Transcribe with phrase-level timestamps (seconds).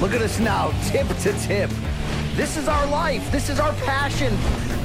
[0.00, 1.70] Look at us now, tip to tip.
[2.36, 3.32] This is our life.
[3.32, 4.32] This is our passion.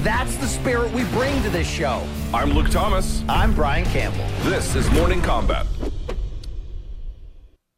[0.03, 2.03] That's the spirit we bring to this show.
[2.33, 3.23] I'm Luke Thomas.
[3.30, 4.25] I'm Brian Campbell.
[4.50, 5.67] This is Morning Combat.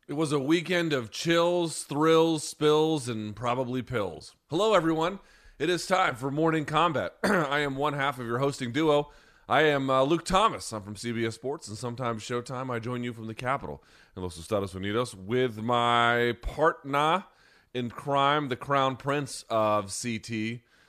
[0.08, 4.33] It was a weekend of chills, thrills, spills, and probably pills.
[4.49, 5.20] Hello, everyone.
[5.59, 7.16] It is time for Morning Combat.
[7.25, 9.11] I am one half of your hosting duo.
[9.49, 10.72] I am uh, Luke Thomas.
[10.72, 12.73] I'm from CBS Sports, and sometimes Showtime.
[12.73, 13.83] I join you from the Capitol
[14.16, 17.25] in Los Estados Unidos with my partner
[17.73, 20.30] in crime, the Crown Prince of CT,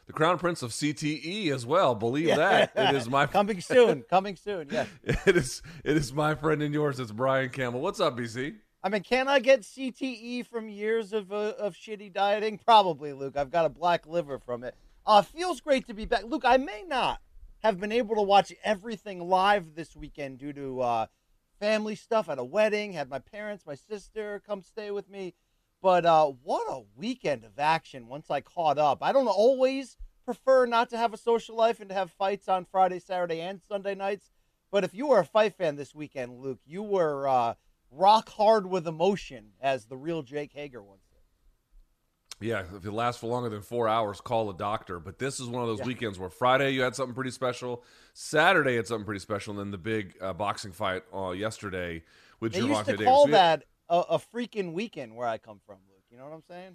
[0.06, 1.96] the Crown Prince of CTE as well.
[1.96, 2.70] Believe that.
[2.76, 4.02] It is my Coming soon.
[4.02, 4.68] Coming soon.
[4.70, 4.86] Yes.
[5.26, 7.00] it is it is my friend and yours.
[7.00, 7.80] It's Brian Campbell.
[7.80, 8.54] What's up, BC?
[8.84, 12.58] I mean, can I get CTE from years of uh, of shitty dieting?
[12.58, 13.36] Probably, Luke.
[13.36, 14.76] I've got a black liver from it.
[15.04, 16.22] Uh, feels great to be back.
[16.24, 17.20] Luke, I may not
[17.64, 21.06] have been able to watch everything live this weekend due to uh,
[21.58, 22.92] family stuff at a wedding.
[22.92, 25.34] Had my parents, my sister come stay with me.
[25.82, 28.98] But uh, what a weekend of action once I caught up.
[29.02, 32.64] I don't always prefer not to have a social life and to have fights on
[32.64, 34.30] Friday, Saturday, and Sunday nights.
[34.72, 37.54] But if you were a fight fan this weekend, Luke, you were uh,
[37.90, 41.05] rock hard with emotion, as the real Jake Hager once.
[42.38, 45.00] Yeah, if it lasts for longer than four hours, call a doctor.
[45.00, 47.82] But this is one of those weekends where Friday you had something pretty special,
[48.12, 52.02] Saturday you had something pretty special, and then the big uh, boxing fight uh, yesterday
[52.40, 53.06] with They Gervonta used to Davis.
[53.06, 56.02] call We had- that a, a freaking weekend where I come from, Luke.
[56.10, 56.72] You know what I'm saying?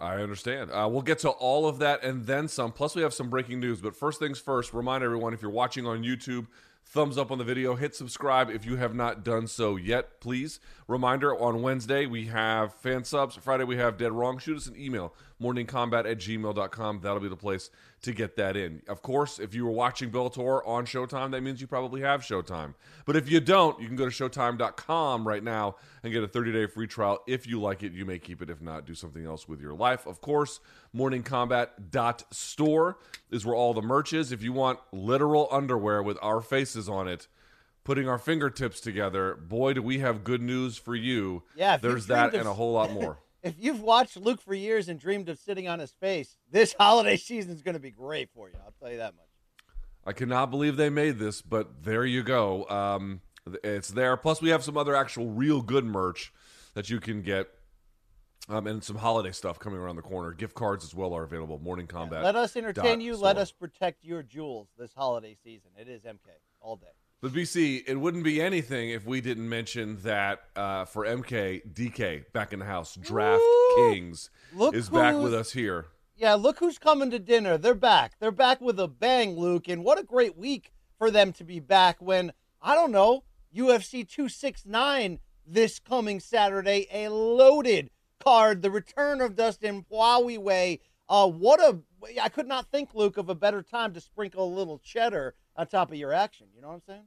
[0.00, 0.70] I understand.
[0.70, 2.70] Uh, we'll get to all of that and then some.
[2.72, 3.80] Plus, we have some breaking news.
[3.80, 6.46] But first things first, remind everyone if you're watching on YouTube,
[6.90, 10.58] thumbs up on the video, hit subscribe if you have not done so yet, please.
[10.86, 13.36] Reminder on Wednesday, we have fan subs.
[13.36, 14.38] Friday, we have Dead Wrong.
[14.38, 17.00] Shoot us an email, morningcombat at gmail.com.
[17.02, 17.70] That'll be the place
[18.02, 18.82] to get that in.
[18.88, 22.74] Of course, if you were watching Bellator on Showtime, that means you probably have Showtime.
[23.04, 26.52] But if you don't, you can go to showtime.com right now and get a 30
[26.52, 27.22] day free trial.
[27.26, 28.50] If you like it, you may keep it.
[28.50, 30.06] If not, do something else with your life.
[30.06, 30.60] Of course,
[30.94, 32.98] morningcombat.store
[33.30, 34.30] is where all the merch is.
[34.30, 37.26] If you want literal underwear with our faces on it,
[37.82, 41.42] putting our fingertips together, boy, do we have good news for you.
[41.56, 43.18] Yeah, There's that dreamed and a whole lot more.
[43.42, 47.16] If you've watched Luke for years and dreamed of sitting on his face, this holiday
[47.16, 48.54] season is going to be great for you.
[48.64, 49.24] I'll tell you that much.
[50.06, 52.68] I cannot believe they made this, but there you go.
[52.68, 53.20] Um,
[53.62, 54.16] it's there.
[54.16, 56.32] Plus, we have some other actual real good merch
[56.74, 57.48] that you can get.
[58.50, 60.32] Um, and some holiday stuff coming around the corner.
[60.32, 61.58] Gift cards as well are available.
[61.58, 62.24] Morning Combat.
[62.24, 63.14] Let us entertain you.
[63.14, 65.68] Let us protect your jewels this holiday season.
[65.78, 66.86] It is MK all day.
[67.20, 72.32] But BC, it wouldn't be anything if we didn't mention that uh, for MK, DK
[72.32, 72.94] back in the house.
[72.94, 73.90] Draft Woo!
[73.90, 75.86] Kings Look is back with us here.
[76.16, 77.58] Yeah, look who's coming to dinner.
[77.58, 78.12] They're back.
[78.20, 79.68] They're back with a bang, Luke.
[79.68, 83.24] And what a great week for them to be back when, I don't know,
[83.54, 87.90] UFC 269 this coming Saturday, a loaded
[88.20, 88.62] card.
[88.62, 90.78] The return of Dustin Poirier.
[91.08, 91.78] Uh, what a,
[92.20, 95.66] I could not think, Luke, of a better time to sprinkle a little cheddar on
[95.66, 96.46] top of your action.
[96.54, 97.02] You know what I'm saying?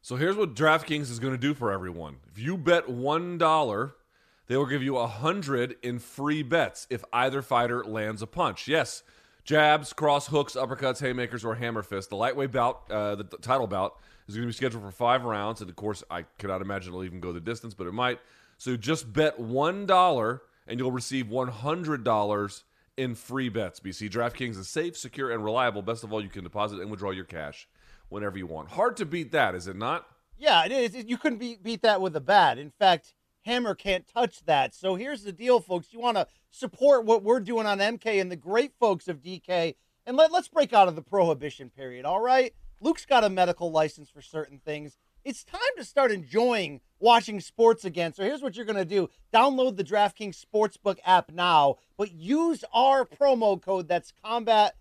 [0.00, 2.16] So here's what DraftKings is going to do for everyone.
[2.32, 3.96] If you bet one dollar,
[4.46, 8.66] they will give you a hundred in free bets if either fighter lands a punch.
[8.66, 9.02] Yes,
[9.44, 12.08] jabs, cross hooks, uppercuts, haymakers, or hammer fist.
[12.08, 15.60] The lightweight bout, uh, the, title bout, is going to be scheduled for five rounds,
[15.60, 18.20] and of course, I cannot imagine it'll even go the distance, but it might.
[18.56, 22.64] So just bet one dollar, and you'll receive one hundred dollars
[22.96, 23.80] in free bets.
[23.80, 25.82] BC DraftKings is safe, secure, and reliable.
[25.82, 27.68] Best of all, you can deposit and withdraw your cash
[28.10, 28.70] whenever you want.
[28.70, 30.06] Hard to beat that, is it not?
[30.36, 31.04] Yeah, it is.
[31.06, 32.58] You couldn't beat, beat that with a bat.
[32.58, 33.14] In fact,
[33.46, 34.74] Hammer can't touch that.
[34.74, 35.92] So here's the deal, folks.
[35.92, 39.76] You want to support what we're doing on MK and the great folks of DK,
[40.06, 42.52] and let, let's break out of the prohibition period, all right?
[42.80, 44.96] Luke's got a medical license for certain things.
[45.22, 48.14] It's time to start enjoying watching sports again.
[48.14, 52.64] So here's what you're going to do download the DraftKings Sportsbook app now, but use
[52.72, 54.76] our promo code that's combat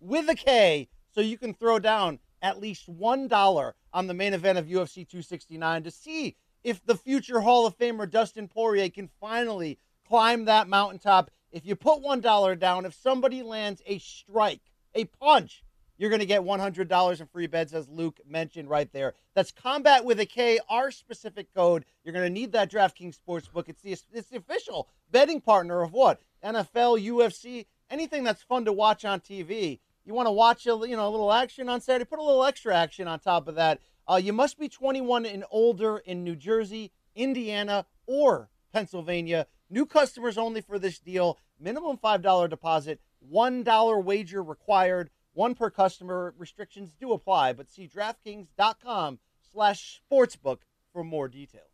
[0.00, 4.58] with a K so you can throw down at least $1 on the main event
[4.58, 9.78] of UFC 269 to see if the future Hall of Famer Dustin Poirier can finally
[10.06, 11.30] climb that mountaintop.
[11.50, 14.60] If you put $1 down, if somebody lands a strike,
[14.94, 15.64] a punch,
[15.96, 19.14] you're going to get $100 in free bets, as Luke mentioned right there.
[19.34, 21.86] That's combat with a K, our specific code.
[22.04, 23.70] You're going to need that DraftKings Sportsbook.
[23.70, 26.20] It's the, it's the official betting partner of what?
[26.44, 29.78] NFL, UFC, anything that's fun to watch on TV.
[30.04, 32.44] You want to watch a, you know, a little action on Saturday, put a little
[32.44, 33.80] extra action on top of that.
[34.06, 39.46] Uh, you must be 21 and older in New Jersey, Indiana, or Pennsylvania.
[39.70, 41.38] New customers only for this deal.
[41.58, 43.00] Minimum $5 deposit,
[43.32, 46.34] $1 wager required one per customer.
[46.36, 49.18] Restrictions do apply, but see DraftKings.com
[49.52, 50.58] slash sportsbook
[50.92, 51.68] for more details.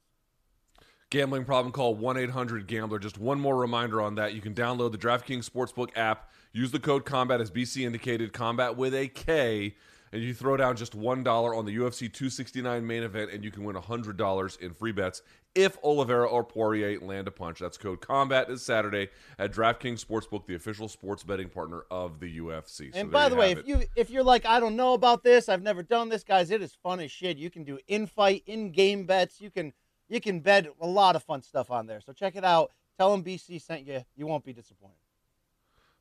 [1.11, 3.01] Gambling problem, call 1 800 Gambler.
[3.01, 4.33] Just one more reminder on that.
[4.33, 8.77] You can download the DraftKings Sportsbook app, use the code COMBAT as BC indicated, combat
[8.77, 9.75] with a K,
[10.13, 13.65] and you throw down just $1 on the UFC 269 main event, and you can
[13.65, 15.23] win $100 in free bets
[15.55, 17.59] if Oliveira or Poirier land a punch.
[17.59, 19.09] That's code COMBAT this Saturday
[19.39, 22.93] at DraftKings Sportsbook, the official sports betting partner of the UFC.
[22.93, 23.67] So and by the way, if it.
[23.67, 26.63] you if you're like, I don't know about this, I've never done this, guys, it
[26.63, 27.37] is fun as shit.
[27.37, 29.41] You can do in fight, in game bets.
[29.41, 29.73] You can
[30.09, 32.01] you can bet a lot of fun stuff on there.
[32.01, 32.73] So check it out.
[32.99, 34.05] Tell them BC sent you.
[34.17, 34.97] You won't be disappointed.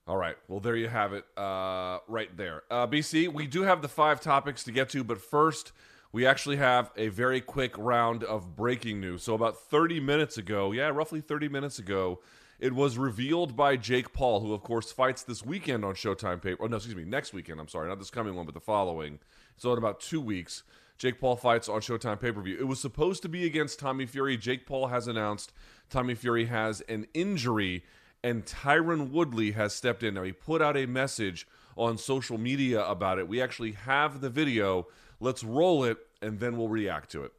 [0.09, 0.37] All right.
[0.47, 2.63] Well, there you have it uh, right there.
[2.71, 5.71] Uh, BC, we do have the five topics to get to, but first,
[6.11, 9.21] we actually have a very quick round of breaking news.
[9.21, 12.21] So, about 30 minutes ago, yeah, roughly 30 minutes ago,
[12.59, 16.63] it was revealed by Jake Paul, who, of course, fights this weekend on Showtime Paper.
[16.63, 17.59] Oh, no, excuse me, next weekend.
[17.59, 19.19] I'm sorry, not this coming one, but the following.
[19.57, 20.63] So, in about two weeks,
[20.97, 22.57] Jake Paul fights on Showtime pay per view.
[22.59, 24.37] It was supposed to be against Tommy Fury.
[24.37, 25.53] Jake Paul has announced
[25.91, 27.83] Tommy Fury has an injury
[28.23, 30.13] and Tyron Woodley has stepped in.
[30.13, 33.27] Now, he put out a message on social media about it.
[33.27, 34.87] We actually have the video.
[35.19, 37.33] Let's roll it, and then we'll react to it.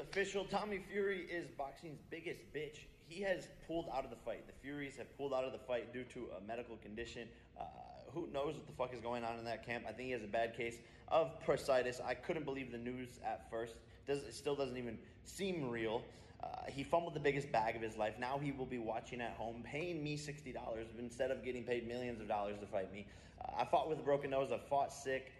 [0.00, 0.44] Official.
[0.44, 2.80] Tommy Fury is boxing's biggest bitch.
[3.08, 4.46] He has pulled out of the fight.
[4.46, 7.28] The Furies have pulled out of the fight due to a medical condition.
[7.58, 7.64] Uh,
[8.12, 9.84] who knows what the fuck is going on in that camp?
[9.88, 10.76] I think he has a bad case
[11.08, 12.04] of bursitis.
[12.04, 13.74] I couldn't believe the news at first.
[14.06, 16.02] Does it still doesn't even seem real.
[16.42, 18.14] Uh, he fumbled the biggest bag of his life.
[18.18, 20.54] Now he will be watching at home, paying me $60
[20.98, 23.06] instead of getting paid millions of dollars to fight me.
[23.40, 24.50] Uh, I fought with a broken nose.
[24.52, 25.32] I fought sick.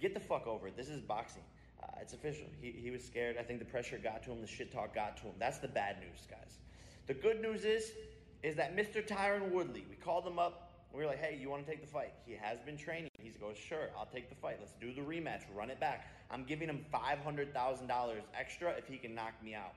[0.00, 0.76] Get the fuck over it.
[0.76, 1.42] This is boxing.
[1.82, 2.46] Uh, it's official.
[2.60, 3.36] He, he was scared.
[3.38, 4.40] I think the pressure got to him.
[4.40, 5.34] The shit talk got to him.
[5.38, 6.58] That's the bad news, guys.
[7.06, 7.92] The good news is,
[8.42, 9.06] is that Mr.
[9.06, 10.70] Tyron Woodley, we called him up.
[10.92, 12.12] We were like, hey, you want to take the fight?
[12.24, 13.10] He has been training.
[13.20, 14.58] He goes, sure, I'll take the fight.
[14.60, 15.42] Let's do the rematch.
[15.54, 16.06] Run it back.
[16.30, 19.74] I'm giving him $500,000 extra if he can knock me out.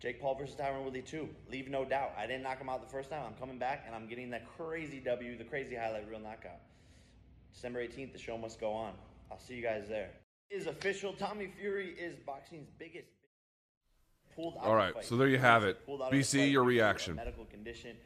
[0.00, 1.28] Jake Paul versus Tyron Woodley too.
[1.50, 2.12] Leave no doubt.
[2.18, 3.22] I didn't knock him out the first time.
[3.26, 6.60] I'm coming back and I'm getting that crazy W, the crazy highlight reel knockout.
[7.52, 8.92] December 18th, the show must go on.
[9.30, 10.10] I'll see you guys there.
[10.50, 11.12] Is official.
[11.12, 13.10] Tommy Fury is boxing's biggest.
[14.34, 15.86] Pulled out All right, so there you have it.
[15.86, 17.16] BC, your reaction.
[17.16, 17.96] Medical condition.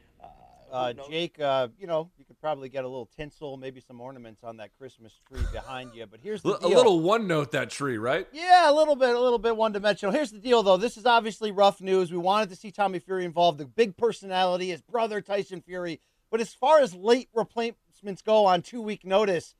[0.71, 4.43] Uh, Jake, uh, you know, you could probably get a little tinsel, maybe some ornaments
[4.43, 6.05] on that Christmas tree behind you.
[6.05, 8.27] But here's the a little one note that tree, right?
[8.33, 10.13] Yeah, a little bit, a little bit one dimensional.
[10.13, 10.77] Here's the deal, though.
[10.77, 12.11] This is obviously rough news.
[12.11, 16.01] We wanted to see Tommy Fury involved, the big personality, his brother Tyson Fury.
[16.29, 19.55] But as far as late replacements go on two week notice,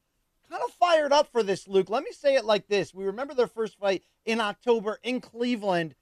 [0.50, 1.90] kind of fired up for this, Luke.
[1.90, 5.96] Let me say it like this: We remember their first fight in October in Cleveland.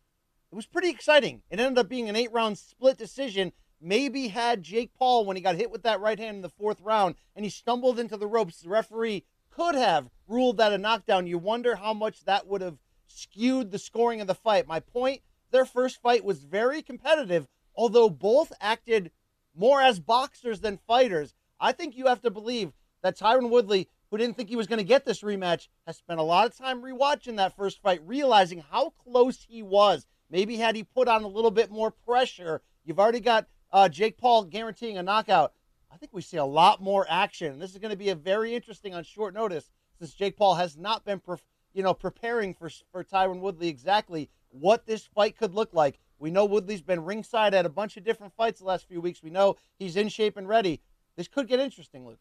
[0.52, 1.42] It was pretty exciting.
[1.50, 5.44] It ended up being an eight round split decision maybe had Jake Paul when he
[5.44, 8.28] got hit with that right hand in the fourth round and he stumbled into the
[8.28, 8.62] ropes.
[8.62, 11.28] The referee could have ruled that a knockdown.
[11.28, 14.68] You wonder how much that would have skewed the scoring of the fight.
[14.68, 15.22] My point
[15.52, 19.12] their first fight was very competitive, although both acted
[19.56, 21.36] more as boxers than fighters.
[21.60, 22.74] I think you have to believe
[23.04, 26.20] that Tyron Woodley, who didn't think he was going to get this rematch, has spent
[26.20, 30.08] a lot of time rewatching that first fight, realizing how close he was.
[30.30, 34.18] Maybe had he put on a little bit more pressure, you've already got uh, Jake
[34.18, 35.54] Paul guaranteeing a knockout.
[35.92, 37.60] I think we see a lot more action.
[37.60, 40.78] This is going to be a very interesting on short notice since Jake Paul has
[40.78, 41.38] not been, pre-
[41.74, 46.00] you know, preparing for for Tyron Woodley exactly what this fight could look like.
[46.20, 49.22] We know Woodley's been ringside at a bunch of different fights the last few weeks.
[49.22, 50.80] We know he's in shape and ready.
[51.16, 52.20] This could get interesting, Luke.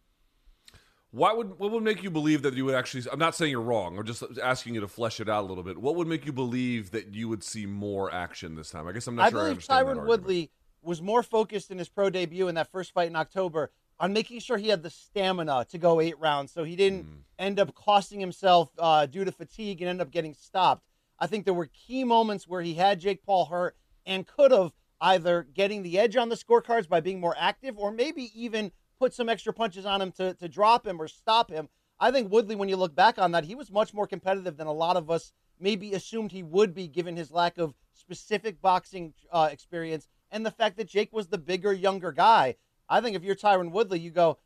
[1.12, 3.04] Why would what would make you believe that you would actually?
[3.12, 3.99] I'm not saying you're wrong.
[3.99, 5.78] I'm just asking you to flesh it out a little bit.
[5.78, 8.87] What would make you believe that you would see more action this time?
[8.87, 9.40] I guess I'm not I sure.
[9.40, 10.50] I believe Tyron Woodley
[10.83, 13.71] was more focused in his pro debut in that first fight in October
[14.01, 17.19] on making sure he had the stamina to go eight rounds so he didn't Mm.
[17.39, 20.85] end up costing himself uh, due to fatigue and end up getting stopped.
[21.19, 24.73] I think there were key moments where he had Jake Paul hurt and could have
[25.01, 29.12] either getting the edge on the scorecards by being more active or maybe even put
[29.15, 31.69] some extra punches on him to, to drop him or stop him.
[32.01, 34.67] I think Woodley, when you look back on that, he was much more competitive than
[34.67, 39.15] a lot of us maybe assumed he would be given his lack of specific boxing
[39.31, 42.57] uh, experience and the fact that Jake was the bigger, younger guy.
[42.89, 44.39] I think if you're Tyron Woodley, you go,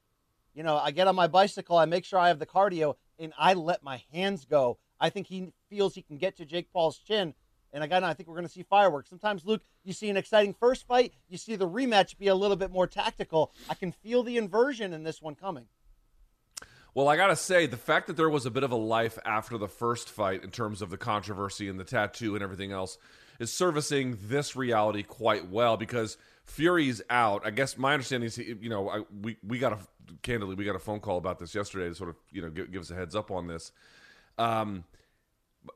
[0.53, 3.33] you know, I get on my bicycle, I make sure I have the cardio, and
[3.39, 4.79] I let my hands go.
[5.01, 7.35] I think he feels he can get to Jake Paul's chin.
[7.73, 9.11] And again, I think we're going to see fireworks.
[9.11, 12.57] Sometimes, Luke, you see an exciting first fight, you see the rematch be a little
[12.57, 13.53] bit more tactical.
[13.69, 15.67] I can feel the inversion in this one coming.
[16.95, 19.59] Well, I gotta say, the fact that there was a bit of a life after
[19.59, 22.97] the first fight in terms of the controversy and the tattoo and everything else
[23.39, 27.43] is servicing this reality quite well because Fury's out.
[27.45, 29.79] I guess my understanding is, you know, I, we we got a
[30.23, 32.71] candidly we got a phone call about this yesterday to sort of you know give,
[32.71, 33.73] give us a heads up on this.
[34.39, 34.85] Um,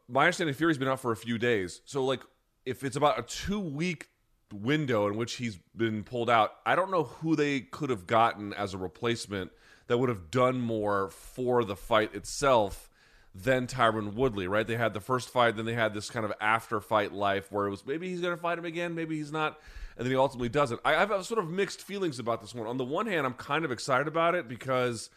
[0.08, 2.20] my understanding, Fury's been out for a few days, so like
[2.64, 4.08] if it's about a two week
[4.52, 8.52] window in which he's been pulled out, I don't know who they could have gotten
[8.54, 9.50] as a replacement
[9.86, 12.89] that would have done more for the fight itself
[13.34, 14.66] than Tyron Woodley, right?
[14.66, 17.66] They had the first fight, then they had this kind of after fight life where
[17.66, 19.58] it was maybe he's going to fight him again, maybe he's not,
[19.96, 20.80] and then he ultimately doesn't.
[20.84, 22.66] I have sort of mixed feelings about this one.
[22.66, 25.10] On the one hand, I'm kind of excited about it because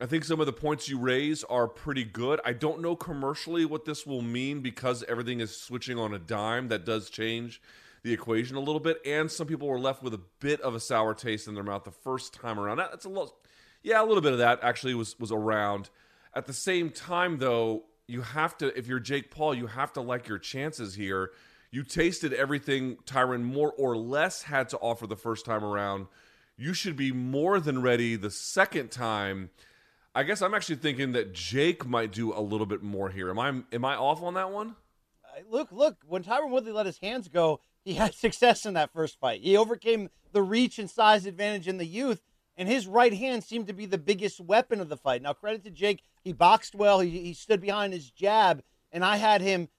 [0.00, 2.40] I think some of the points you raise are pretty good.
[2.44, 6.68] I don't know commercially what this will mean because everything is switching on a dime.
[6.68, 7.60] That does change
[8.02, 10.80] the equation a little bit, and some people were left with a bit of a
[10.80, 12.78] sour taste in their mouth the first time around.
[12.78, 13.34] That's a little,
[13.82, 15.90] yeah, a little bit of that actually was was around.
[16.34, 20.00] At the same time, though, you have to if you're Jake Paul, you have to
[20.00, 21.30] like your chances here.
[21.70, 26.06] You tasted everything Tyron more or less had to offer the first time around.
[26.56, 29.50] You should be more than ready the second time.
[30.14, 33.30] I guess I'm actually thinking that Jake might do a little bit more here.
[33.30, 34.74] Am I am I off on that one?
[35.24, 38.92] Uh, Look, look, when Tyron Woodley let his hands go, he had success in that
[38.92, 39.40] first fight.
[39.42, 42.22] He overcame the reach and size advantage in the youth,
[42.60, 45.22] and his right hand seemed to be the biggest weapon of the fight.
[45.22, 48.62] Now, credit to Jake, he boxed well, he, he stood behind his jab,
[48.92, 49.70] and I had him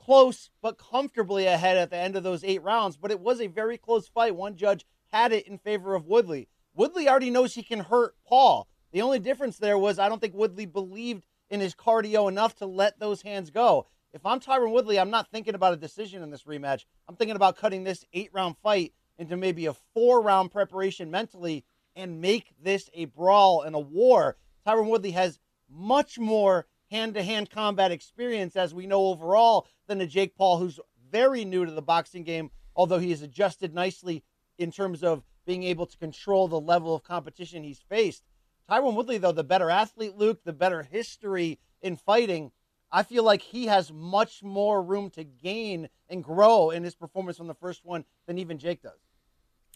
[0.00, 2.96] close but comfortably ahead at the end of those eight rounds.
[2.96, 4.34] But it was a very close fight.
[4.34, 6.48] One judge had it in favor of Woodley.
[6.74, 8.66] Woodley already knows he can hurt Paul.
[8.92, 12.66] The only difference there was I don't think Woodley believed in his cardio enough to
[12.66, 13.88] let those hands go.
[14.14, 16.86] If I'm Tyron Woodley, I'm not thinking about a decision in this rematch.
[17.10, 21.66] I'm thinking about cutting this eight round fight into maybe a four round preparation mentally
[21.96, 24.36] and make this a brawl and a war.
[24.66, 30.00] Tyron Woodley has much more hand to hand combat experience, as we know overall, than
[30.00, 30.78] a Jake Paul who's
[31.10, 34.24] very new to the boxing game, although he has adjusted nicely
[34.58, 38.24] in terms of being able to control the level of competition he's faced.
[38.70, 42.52] Tyron Woodley, though, the better athlete, Luke, the better history in fighting,
[42.90, 47.38] I feel like he has much more room to gain and grow in his performance
[47.38, 49.00] from the first one than even Jake does.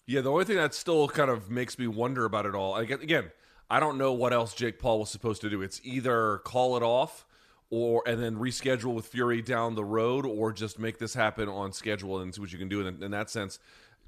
[0.06, 2.82] Yeah, the only thing that still kind of makes me wonder about it all, I
[2.82, 3.32] again,
[3.68, 5.62] I don't know what else Jake Paul was supposed to do.
[5.62, 7.26] It's either call it off
[7.70, 11.72] or and then reschedule with Fury down the road, or just make this happen on
[11.72, 12.86] schedule and see what you can do.
[12.86, 13.58] And in, that sense,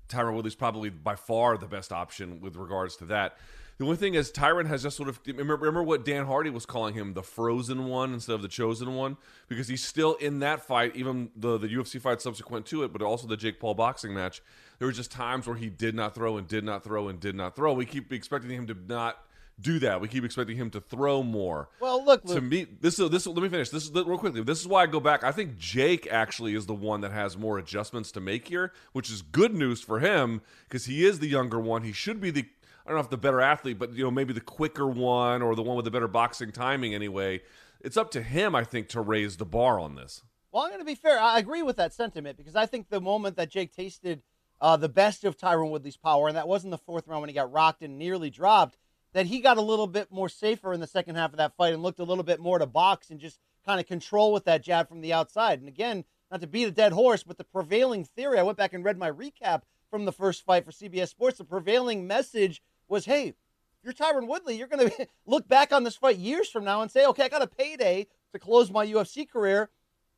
[0.09, 3.37] Tyron Woodley's probably by far the best option with regards to that.
[3.78, 6.67] The only thing is, Tyron has just sort of remember, remember what Dan Hardy was
[6.67, 9.17] calling him the frozen one instead of the chosen one
[9.49, 13.02] because he's still in that fight, even the the UFC fight subsequent to it, but
[13.02, 14.43] also the Jake Paul boxing match.
[14.78, 17.35] There were just times where he did not throw and did not throw and did
[17.35, 17.73] not throw.
[17.73, 19.18] We keep expecting him to not
[19.61, 20.00] do that.
[20.00, 21.68] We keep expecting him to throw more.
[21.80, 22.44] Well, look, to Luke.
[22.44, 23.26] me, this is this.
[23.26, 23.70] Let me finish.
[23.70, 24.42] This is real quickly.
[24.42, 25.25] This is why I go back.
[25.25, 29.11] I think Jake actually is the one that has more adjustments to make here, which
[29.11, 31.82] is good news for him because he is the younger one.
[31.82, 32.44] He should be the
[32.87, 35.54] I don't know if the better athlete, but you know maybe the quicker one or
[35.54, 36.94] the one with the better boxing timing.
[36.94, 37.42] Anyway,
[37.80, 40.23] it's up to him, I think, to raise the bar on this.
[40.52, 41.20] Well, I'm going to be fair.
[41.20, 44.23] I agree with that sentiment because I think the moment that Jake tasted
[44.61, 47.29] uh, the best of Tyron Woodley's power, and that was in the fourth round when
[47.29, 48.77] he got rocked and nearly dropped,
[49.12, 51.73] that he got a little bit more safer in the second half of that fight
[51.73, 54.62] and looked a little bit more to box and just kind of control with that
[54.62, 55.61] jab from the outside.
[55.61, 58.75] And again, not to beat a dead horse, but the prevailing theory, I went back
[58.75, 61.38] and read my recap from the first fight for CBS Sports.
[61.38, 63.35] The prevailing message was, hey,
[63.83, 66.91] you're Tyron Woodley, you're going to look back on this fight years from now and
[66.91, 69.71] say, okay, I got a payday to close my UFC career,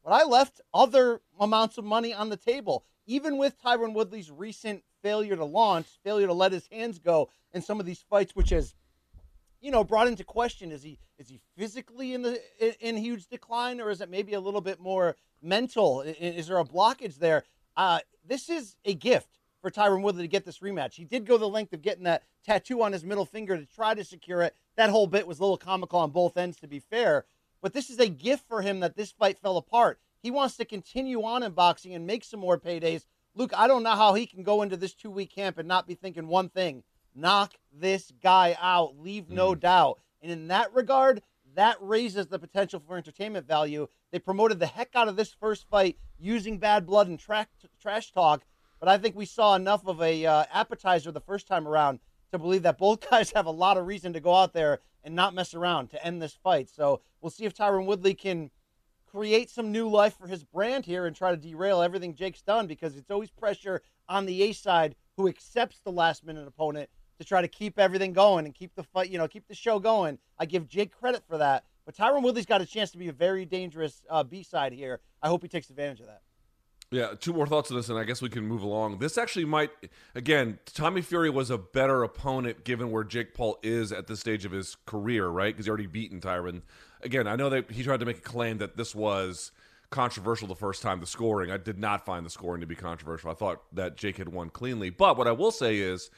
[0.05, 2.85] but I left other amounts of money on the table.
[3.11, 7.61] Even with Tyron Woodley's recent failure to launch, failure to let his hands go in
[7.61, 8.73] some of these fights, which has,
[9.61, 13.27] you know, brought into question: is he is he physically in the in, in huge
[13.27, 16.05] decline, or is it maybe a little bit more mental?
[16.07, 17.43] I- Is there a blockage there?
[17.77, 20.95] Uh, this is a gift for Tyron Woodley to get this rematch.
[20.95, 23.93] He did go the length of getting that tattoo on his middle finger to try
[23.93, 24.55] to secure it.
[24.77, 27.25] That whole bit was a little comical on both ends, to be fair.
[27.61, 29.99] But this is a gift for him that this fight fell apart.
[30.23, 33.07] He wants to continue on in boxing and make some more paydays.
[33.35, 35.87] Luke, I don't know how he can go into this two week camp and not
[35.87, 36.83] be thinking one thing
[37.15, 39.99] knock this guy out, leave no doubt.
[40.23, 41.23] And in that regard,
[41.55, 43.89] that raises the potential for entertainment value.
[44.13, 47.49] They promoted the heck out of this first fight using bad blood and tra-
[47.81, 48.45] trash talk,
[48.79, 52.01] but I think we saw enough of a uh, appetizer the first time around
[52.33, 55.15] to believe that both guys have a lot of reason to go out there and
[55.15, 56.69] not mess around to end this fight.
[56.69, 58.51] So we'll see if Tyron Woodley can
[59.11, 62.67] create some new life for his brand here and try to derail everything Jake's done
[62.67, 66.89] because it's always pressure on the A side who accepts the last minute opponent
[67.19, 69.79] to try to keep everything going and keep the fight, you know, keep the show
[69.79, 70.19] going.
[70.39, 71.65] I give Jake credit for that.
[71.85, 75.01] But Tyron Woodley's got a chance to be a very dangerous uh, B side here.
[75.23, 76.23] I hope he takes advantage of that.
[76.93, 78.99] Yeah, two more thoughts on this, and I guess we can move along.
[78.99, 79.71] This actually might,
[80.17, 84.45] again, Tommy Fury was a better opponent given where Jake Paul is at this stage
[84.45, 85.55] of his career, right?
[85.55, 86.63] Because he already beaten Tyron.
[87.03, 89.53] Again, I know that he tried to make a claim that this was
[89.91, 91.51] controversial the first time, the scoring.
[91.51, 93.31] I did not find the scoring to be controversial.
[93.31, 94.91] I thought that Jake had won cleanly.
[94.91, 96.11] But what I will say is,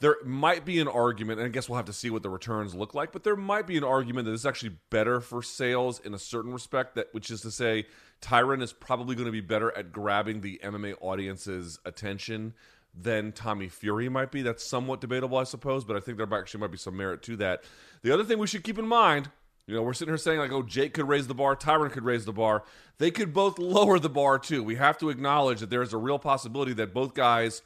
[0.00, 2.74] there might be an argument, and I guess we'll have to see what the returns
[2.74, 6.00] look like, but there might be an argument that this is actually better for sales
[6.00, 7.86] in a certain respect, that which is to say
[8.20, 12.54] Tyron is probably going to be better at grabbing the MMA audience's attention
[12.92, 14.42] than Tommy Fury might be.
[14.42, 17.36] That's somewhat debatable, I suppose, but I think there actually might be some merit to
[17.36, 17.62] that.
[18.02, 19.30] The other thing we should keep in mind
[19.66, 22.04] you know, we're sitting here saying, like, oh, Jake could raise the bar, Tyron could
[22.04, 22.64] raise the bar.
[22.98, 24.62] They could both lower the bar, too.
[24.62, 27.62] We have to acknowledge that there is a real possibility that both guys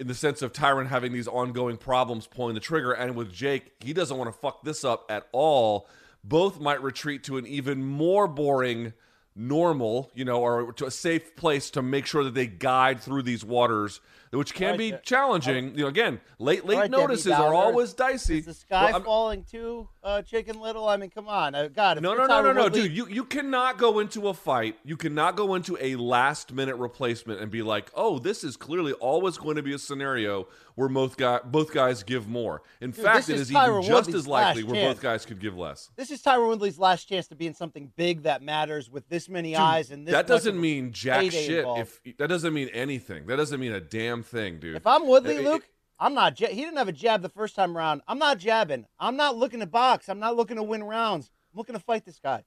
[0.00, 3.72] in the sense of Tyron having these ongoing problems pulling the trigger, and with Jake,
[3.80, 5.86] he doesn't want to fuck this up at all.
[6.24, 8.94] Both might retreat to an even more boring
[9.36, 13.22] normal, you know, or to a safe place to make sure that they guide through
[13.22, 15.74] these waters, which can Right, be De- challenging.
[15.74, 18.38] You know, again, late late right, notices are always dicey.
[18.38, 20.88] Is the sky Well, falling too, uh, Chicken Little?
[20.88, 21.54] I mean, come on.
[21.54, 22.96] Uh, God, no, no, no, no, no, Woodley- dude.
[22.96, 24.76] You you cannot go into a fight.
[24.84, 28.92] You cannot go into a last minute replacement and be like, "Oh, this is clearly
[28.94, 33.04] always going to be a scenario where both guy both guys give more." In Dude,
[33.04, 34.94] fact, it is is even Tyron just as likely where chance.
[34.94, 35.90] both guys could give less.
[35.96, 39.28] This is Tyron Woodley's last chance to be in something big that matters with this
[39.28, 40.12] many eyes and this.
[40.12, 41.58] that doesn't mean jack shit.
[41.58, 41.90] involved.
[42.04, 44.76] If that doesn't mean anything, that doesn't mean a damn thing, dude.
[44.76, 46.38] If I'm Woodley, It- it- Luke, I'm not.
[46.38, 48.02] He didn't have a jab the first time around.
[48.08, 48.86] I'm not jabbing.
[48.98, 50.08] I'm not looking to box.
[50.08, 51.30] I'm not looking to win rounds.
[51.52, 52.44] I'm looking to fight this guy.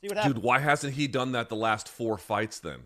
[0.00, 0.34] See what happens.
[0.34, 2.80] Dude, why hasn't he done that the last four fights then?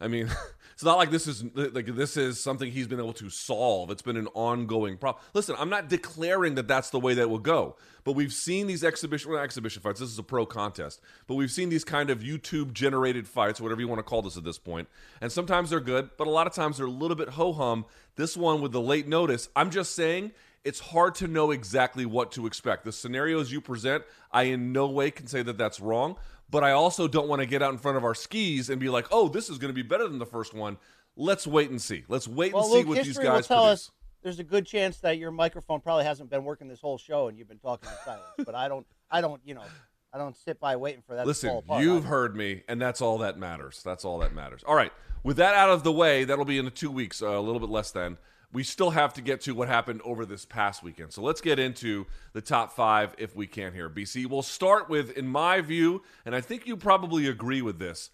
[0.00, 0.28] I mean,
[0.80, 3.90] it's not like this is like this is something he's been able to solve.
[3.90, 5.22] It's been an ongoing problem.
[5.34, 8.82] Listen, I'm not declaring that that's the way that will go, but we've seen these
[8.82, 10.00] exhibition well, exhibition fights.
[10.00, 13.82] This is a pro contest, but we've seen these kind of YouTube generated fights, whatever
[13.82, 14.88] you want to call this at this point.
[15.20, 17.84] And sometimes they're good, but a lot of times they're a little bit ho hum.
[18.16, 20.32] This one with the late notice, I'm just saying
[20.64, 22.86] it's hard to know exactly what to expect.
[22.86, 26.16] The scenarios you present, I in no way can say that that's wrong,
[26.50, 28.88] but I also don't want to get out in front of our skis and be
[28.88, 30.78] like, "Oh, this is going to be better than the first one."
[31.16, 32.04] Let's wait and see.
[32.08, 33.88] Let's wait well, and see Luke, what these guys will tell produce.
[33.88, 33.90] us
[34.22, 37.38] there's a good chance that your microphone probably hasn't been working this whole show and
[37.38, 38.26] you've been talking in silence.
[38.44, 38.86] But I don't.
[39.10, 39.40] I don't.
[39.44, 39.64] You know.
[40.12, 41.84] I don't sit by waiting for that to Listen, fall apart.
[41.84, 43.80] you've heard me, and that's all that matters.
[43.84, 44.64] That's all that matters.
[44.64, 47.40] All right, with that out of the way, that'll be in two weeks, uh, a
[47.40, 48.18] little bit less than.
[48.52, 51.12] We still have to get to what happened over this past weekend.
[51.12, 53.88] So let's get into the top five if we can here.
[53.88, 58.10] BC, we'll start with, in my view, and I think you probably agree with this.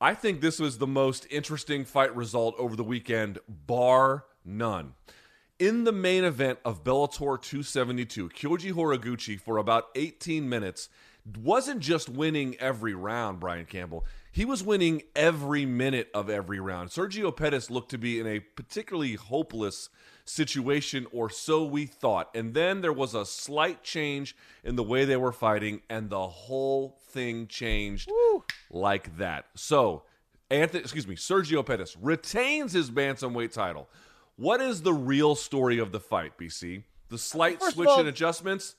[0.00, 4.94] I think this was the most interesting fight result over the weekend, bar none.
[5.58, 10.88] In the main event of Bellator 272, Kyoji Horiguchi for about 18 minutes
[11.42, 14.04] wasn't just winning every round, Brian Campbell.
[14.34, 16.90] He was winning every minute of every round.
[16.90, 19.90] Sergio Pettis looked to be in a particularly hopeless
[20.24, 22.34] situation, or so we thought.
[22.34, 26.26] And then there was a slight change in the way they were fighting, and the
[26.26, 28.10] whole thing changed
[28.72, 29.46] like that.
[29.54, 30.02] So,
[30.50, 33.88] Anthony, excuse me, Sergio Pettis retains his bantamweight title.
[34.34, 36.82] What is the real story of the fight, BC?
[37.08, 38.74] The slight First switch all- and adjustments?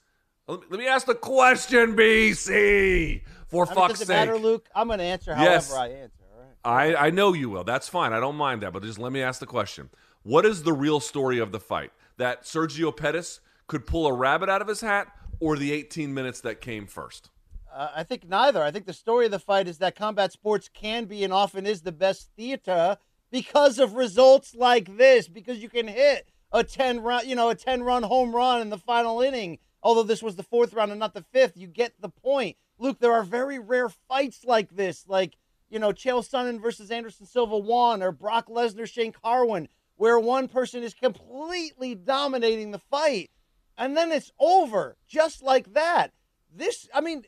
[0.47, 3.21] Let me, let me ask the question, BC.
[3.47, 4.15] For I mean, fuck's does it sake.
[4.15, 4.69] matter, Luke?
[4.75, 5.73] I'm going to answer however Yes.
[5.73, 6.23] I answer.
[6.63, 6.95] All right.
[6.95, 7.63] I, I know you will.
[7.63, 8.13] That's fine.
[8.13, 8.73] I don't mind that.
[8.73, 9.89] But just let me ask the question.
[10.23, 11.91] What is the real story of the fight?
[12.17, 15.07] That Sergio Pettis could pull a rabbit out of his hat
[15.39, 17.29] or the 18 minutes that came first?
[17.73, 18.61] Uh, I think neither.
[18.63, 21.65] I think the story of the fight is that combat sports can be and often
[21.65, 22.97] is the best theater
[23.31, 25.27] because of results like this.
[25.27, 28.69] Because you can hit a ten run, you know, a ten run home run in
[28.69, 29.57] the final inning.
[29.85, 32.57] Although this was the fourth round and not the fifth, you get the point.
[32.77, 35.37] Luke, there are very rare fights like this, like
[35.69, 40.47] you know, Chael Sonnen versus Anderson Silva one, or Brock Lesnar Shane Carwin, where one
[40.47, 43.29] person is completely dominating the fight
[43.77, 46.11] and then it's over just like that.
[46.53, 47.23] This, I mean,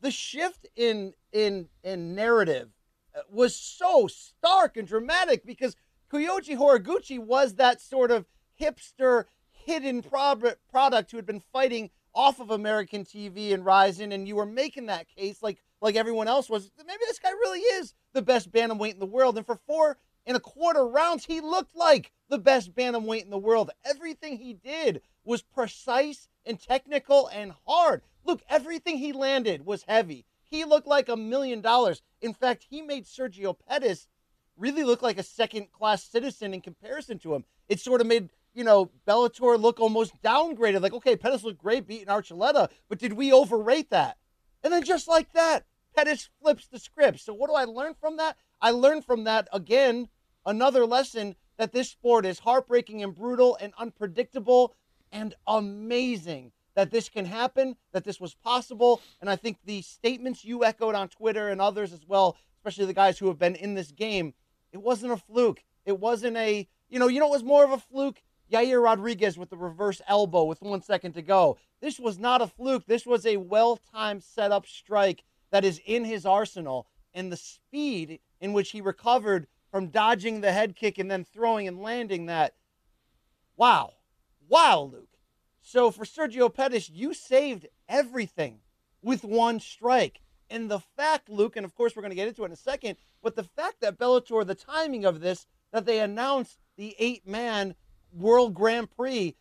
[0.00, 2.70] the shift in in in narrative
[3.16, 5.76] uh, was so stark and dramatic because
[6.12, 8.26] Kyoji Horiguchi was that sort of
[8.60, 9.24] hipster
[9.64, 14.46] hidden product who had been fighting off of American TV and Rizin, and you were
[14.46, 16.70] making that case like like everyone else was.
[16.78, 19.96] Maybe this guy really is the best bantamweight in the world, and for four
[20.26, 23.70] and a quarter rounds, he looked like the best bantamweight in the world.
[23.84, 28.02] Everything he did was precise and technical and hard.
[28.24, 30.26] Look, everything he landed was heavy.
[30.42, 32.02] He looked like a million dollars.
[32.20, 34.08] In fact, he made Sergio Pettis
[34.56, 37.44] really look like a second class citizen in comparison to him.
[37.68, 40.82] It sort of made, you know, Bellator look almost downgraded.
[40.82, 44.16] Like, okay, Pettis looked great beating Archuleta, but did we overrate that?
[44.62, 47.20] And then just like that, Pettis flips the script.
[47.20, 48.36] So what do I learn from that?
[48.60, 50.08] I learned from that again
[50.44, 54.74] another lesson that this sport is heartbreaking and brutal and unpredictable
[55.12, 59.00] and amazing that this can happen, that this was possible.
[59.20, 62.94] And I think the statements you echoed on Twitter and others as well, especially the
[62.94, 64.34] guys who have been in this game,
[64.72, 65.62] it wasn't a fluke.
[65.84, 68.22] It wasn't a, you know, you know, it was more of a fluke.
[68.50, 71.56] Yair Rodriguez with the reverse elbow with one second to go.
[71.80, 72.86] This was not a fluke.
[72.86, 76.86] This was a well timed setup strike that is in his arsenal.
[77.14, 81.68] And the speed in which he recovered from dodging the head kick and then throwing
[81.68, 82.54] and landing that.
[83.56, 83.94] Wow.
[84.48, 85.08] Wow, Luke.
[85.62, 88.60] So for Sergio Pettis, you saved everything
[89.02, 90.20] with one strike.
[90.48, 92.56] And the fact, Luke, and of course we're going to get into it in a
[92.56, 97.26] second, but the fact that Bellator, the timing of this, that they announced the eight
[97.26, 97.76] man
[98.12, 99.36] World Grand Prix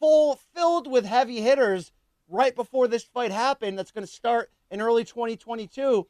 [0.00, 1.92] full filled with heavy hitters
[2.28, 6.06] right before this fight happened that's going to start in early 2022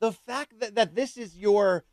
[0.00, 1.84] the fact that, that this is your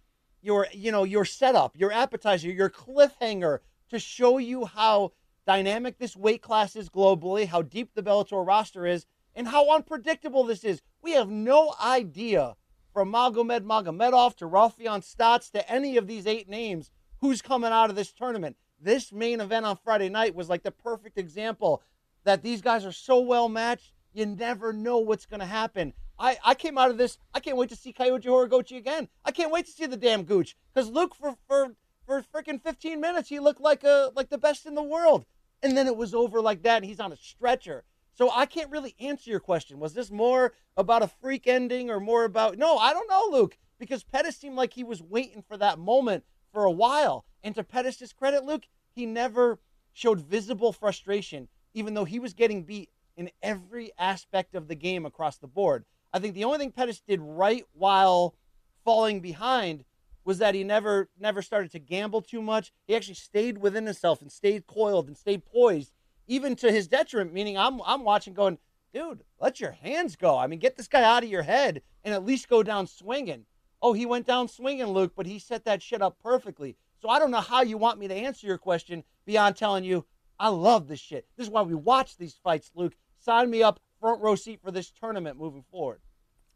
[0.42, 5.12] your you know your setup your appetizer your cliffhanger to show you how
[5.48, 10.44] dynamic this weight class is globally how deep the bellator roster is and how unpredictable
[10.44, 10.82] this is.
[11.02, 12.56] We have no idea
[12.94, 17.90] from magomed magomedov to raufeon stots to any of these eight names who's coming out
[17.90, 21.82] of this tournament this main event on friday night was like the perfect example
[22.24, 26.38] that these guys are so well matched you never know what's going to happen I,
[26.46, 27.18] I came out of this.
[27.34, 29.10] I can't wait to see Kyoji Horiguchi again.
[29.26, 33.02] I can't wait to see the damn Gooch because Luke for for for freaking 15
[33.02, 35.26] minutes he looked like a like the best in the world,
[35.64, 37.84] and then it was over like that, and he's on a stretcher.
[38.14, 39.80] So I can't really answer your question.
[39.80, 42.78] Was this more about a freak ending or more about no?
[42.78, 46.66] I don't know, Luke, because Pettis seemed like he was waiting for that moment for
[46.66, 47.26] a while.
[47.44, 49.60] And to Pettis' credit, Luke, he never
[49.94, 55.06] showed visible frustration, even though he was getting beat in every aspect of the game
[55.06, 55.86] across the board.
[56.14, 58.36] I think the only thing Pettis did right while
[58.84, 59.86] falling behind
[60.24, 62.72] was that he never never started to gamble too much.
[62.86, 65.94] He actually stayed within himself and stayed coiled and stayed poised,
[66.28, 67.34] even to his detriment.
[67.34, 68.60] Meaning, I'm I'm watching, going,
[68.94, 70.38] dude, let your hands go.
[70.38, 73.46] I mean, get this guy out of your head and at least go down swinging.
[73.82, 76.78] Oh, he went down swinging, Luke, but he set that shit up perfectly.
[77.02, 80.06] So I don't know how you want me to answer your question beyond telling you
[80.40, 81.28] I love this shit.
[81.38, 82.96] This is why we watch these fights, Luke.
[83.20, 86.00] Sign me up front row seat for this tournament moving forward.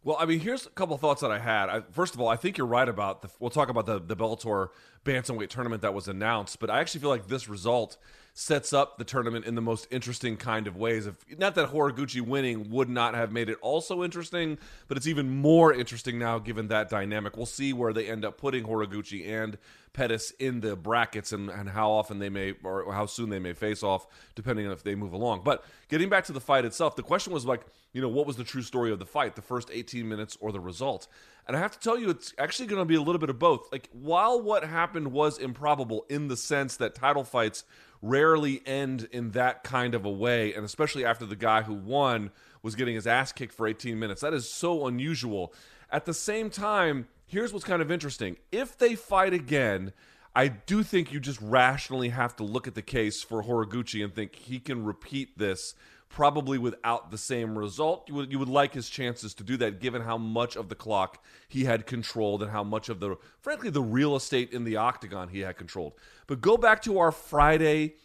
[0.04, 1.70] Well, I mean, here's a couple thoughts that I had.
[1.70, 3.30] I, first of all, I think you're right about the.
[3.40, 4.70] We'll talk about the the Bellator
[5.04, 7.98] bantamweight tournament that was announced, but I actually feel like this result
[8.38, 11.08] sets up the tournament in the most interesting kind of ways.
[11.08, 14.58] If not that Horiguchi winning would not have made it also interesting,
[14.90, 17.38] but it's even more interesting now given that dynamic.
[17.38, 19.58] We'll see where they end up putting Horiguchi and
[19.94, 23.54] Pettis in the brackets and, and how often they may or how soon they may
[23.54, 25.44] face off, depending on if they move along.
[25.46, 27.62] But getting back to the fight itself, the question was like,
[27.94, 30.52] you know, what was the true story of the fight, the first 18 minutes or
[30.52, 31.08] the result?
[31.48, 33.40] And I have to tell you, it's actually going to be a little bit of
[33.40, 33.72] both.
[33.72, 37.64] Like, while what happened was improbable in the sense that title fights
[38.06, 42.32] rarely end in that kind of a way, and especially after the guy who won
[42.62, 44.22] was getting his ass kicked for 18 minutes.
[44.22, 45.54] That is so unusual.
[45.92, 48.38] At the same time, here's what's kind of interesting.
[48.52, 49.92] If they fight again,
[50.36, 54.14] I do think you just rationally have to look at the case for Horiguchi and
[54.14, 55.76] think he can repeat this
[56.10, 58.08] probably without the same result.
[58.08, 60.76] You would you would like his chances to do that given how much of the
[60.76, 64.78] clock he had controlled and how much of the frankly the real estate in the
[64.78, 65.94] octagon he had controlled.
[66.28, 67.96] But go back to our Friday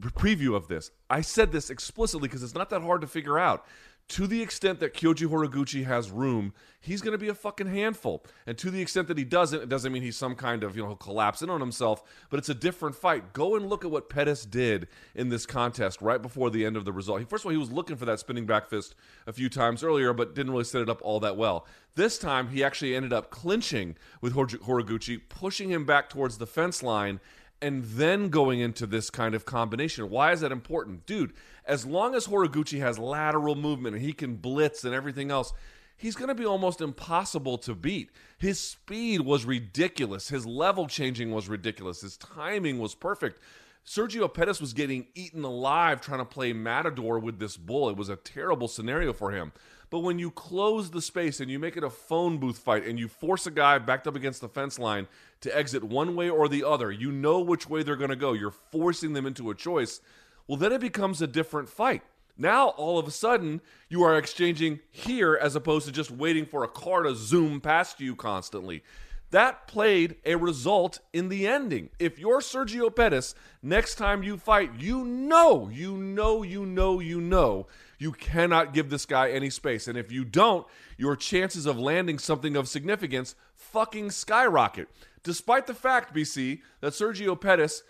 [0.00, 0.90] preview of this.
[1.08, 3.64] I said this explicitly because it's not that hard to figure out
[4.08, 8.24] to the extent that Kyoji Horiguchi has room, he's going to be a fucking handful.
[8.46, 10.82] And to the extent that he doesn't, it doesn't mean he's some kind of, you
[10.82, 13.34] know, collapse in on himself, but it's a different fight.
[13.34, 16.86] Go and look at what Pettis did in this contest right before the end of
[16.86, 17.28] the result.
[17.28, 18.94] First of all, he was looking for that spinning back fist
[19.26, 21.66] a few times earlier, but didn't really set it up all that well.
[21.94, 26.82] This time, he actually ended up clinching with Horiguchi, pushing him back towards the fence
[26.82, 27.20] line
[27.60, 30.08] and then going into this kind of combination.
[30.08, 31.06] Why is that important?
[31.06, 31.32] Dude,
[31.68, 35.52] as long as Horiguchi has lateral movement and he can blitz and everything else,
[35.96, 38.10] he's going to be almost impossible to beat.
[38.38, 40.30] His speed was ridiculous.
[40.30, 42.00] His level changing was ridiculous.
[42.00, 43.38] His timing was perfect.
[43.86, 47.88] Sergio Pettis was getting eaten alive trying to play Matador with this bull.
[47.88, 49.52] It was a terrible scenario for him.
[49.90, 52.98] But when you close the space and you make it a phone booth fight and
[52.98, 55.06] you force a guy backed up against the fence line
[55.40, 58.34] to exit one way or the other, you know which way they're going to go.
[58.34, 60.00] You're forcing them into a choice.
[60.48, 62.02] Well, then it becomes a different fight.
[62.36, 66.64] Now, all of a sudden, you are exchanging here as opposed to just waiting for
[66.64, 68.82] a car to zoom past you constantly.
[69.30, 71.90] That played a result in the ending.
[71.98, 77.20] If you're Sergio Pettis, next time you fight, you know, you know, you know, you
[77.20, 77.66] know,
[77.98, 79.86] you cannot give this guy any space.
[79.86, 84.88] And if you don't, your chances of landing something of significance fucking skyrocket.
[85.24, 87.82] Despite the fact, BC, that Sergio Pettis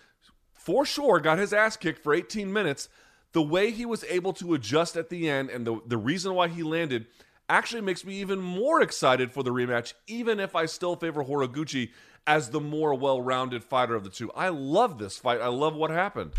[0.68, 2.90] for sure got his ass kicked for 18 minutes,
[3.32, 6.46] the way he was able to adjust at the end and the, the reason why
[6.46, 7.06] he landed
[7.48, 11.88] actually makes me even more excited for the rematch, even if I still favor Horiguchi
[12.26, 14.30] as the more well rounded fighter of the two.
[14.32, 15.40] I love this fight.
[15.40, 16.32] I love what happened.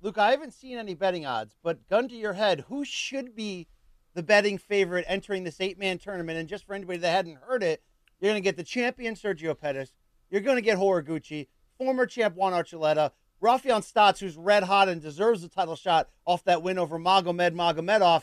[0.00, 3.66] Luke, I haven't seen any betting odds, but gun to your head, who should be
[4.14, 6.38] the betting favorite entering this eight man tournament?
[6.38, 7.82] And just for anybody that hadn't heard it,
[8.20, 9.92] you're going to get the champion Sergio Pettis.
[10.30, 13.10] You're going to get Horiguchi, former champ Juan Archuleta,
[13.42, 17.54] Raufeon Stots, who's red hot and deserves the title shot off that win over Magomed
[17.54, 18.22] Magomedov,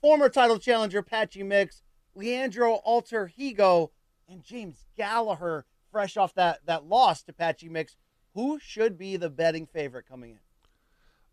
[0.00, 1.82] former title challenger Patchy Mix,
[2.14, 3.90] Leandro Alter Higo,
[4.28, 7.96] and James Gallagher, fresh off that, that loss to Patchy Mix.
[8.34, 10.38] Who should be the betting favorite coming in?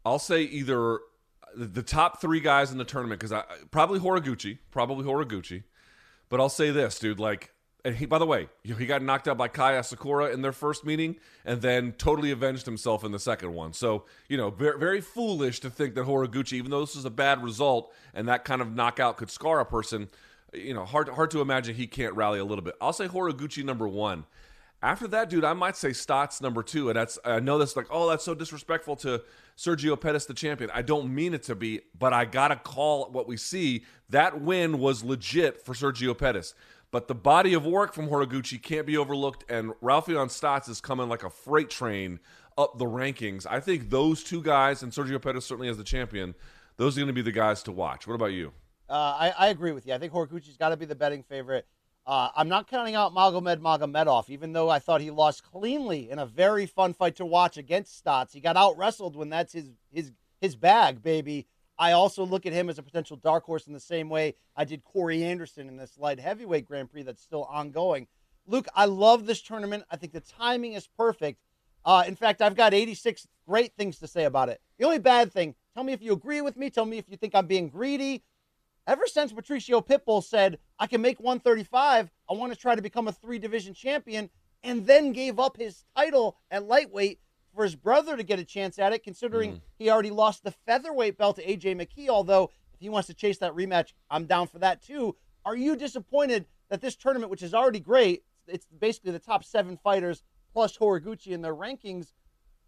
[0.04, 1.00] I'll say either
[1.56, 5.63] the top three guys in the tournament because I probably Horiguchi, probably Horiguchi.
[6.30, 7.19] but I'll say this, dude.
[7.19, 7.52] Like,
[7.85, 10.85] and he, by the way, he got knocked out by Kai Asakura in their first
[10.85, 13.71] meeting, and then totally avenged himself in the second one.
[13.71, 17.09] So, you know, very, very foolish to think that Horiguchi, even though this is a
[17.09, 20.09] bad result and that kind of knockout could scar a person,
[20.53, 22.75] you know, hard hard to imagine he can't rally a little bit.
[22.81, 24.25] I'll say Horiguchi number one.
[24.81, 27.87] After that, dude, I might say Stots number two, and that's I know that's like,
[27.89, 29.23] oh, that's so disrespectful to
[29.57, 30.69] Sergio Pettis, the champion.
[30.71, 33.85] I don't mean it to be, but I gotta call what we see.
[34.09, 36.53] That win was legit for Sergio Pettis.
[36.91, 41.10] But the body of work from Horiguchi can't be overlooked, and Raufeon Stots is coming
[41.10, 42.19] like a freight train
[42.58, 43.45] up the rankings.
[43.50, 46.34] I think those two guys, and Sergio Pettis certainly as the champion,
[46.78, 48.08] those are going to be the guys to watch.
[48.08, 48.54] What about you?
[48.89, 49.93] Uh, I, I agree with you.
[49.93, 51.67] I think Horiguchi's got to be the betting favorite.
[52.06, 56.19] Uh, I'm not counting out Magomed Magomedov, even though I thought he lost cleanly in
[56.19, 58.32] a very fun fight to watch against Stots.
[58.32, 61.47] He got out wrestled when that's his his his bag, baby.
[61.79, 64.65] I also look at him as a potential dark horse in the same way I
[64.65, 68.07] did Corey Anderson in this light heavyweight Grand Prix that's still ongoing.
[68.47, 69.83] Luke, I love this tournament.
[69.91, 71.41] I think the timing is perfect.
[71.85, 74.59] Uh, in fact, I've got 86 great things to say about it.
[74.77, 76.69] The only bad thing, tell me if you agree with me.
[76.69, 78.23] Tell me if you think I'm being greedy.
[78.87, 83.07] Ever since Patricio Pitbull said, I can make 135, I want to try to become
[83.07, 84.29] a three division champion,
[84.63, 87.19] and then gave up his title at lightweight
[87.58, 89.62] for his brother to get a chance at it, considering mm.
[89.80, 92.08] he already lost the featherweight belt to AJ McKee.
[92.08, 95.15] Although, if he wants to chase that rematch, I'm down for that too.
[95.43, 99.76] Are you disappointed that this tournament, which is already great, it's basically the top seven
[99.76, 100.22] fighters
[100.54, 102.12] plus Horiguchi in their rankings?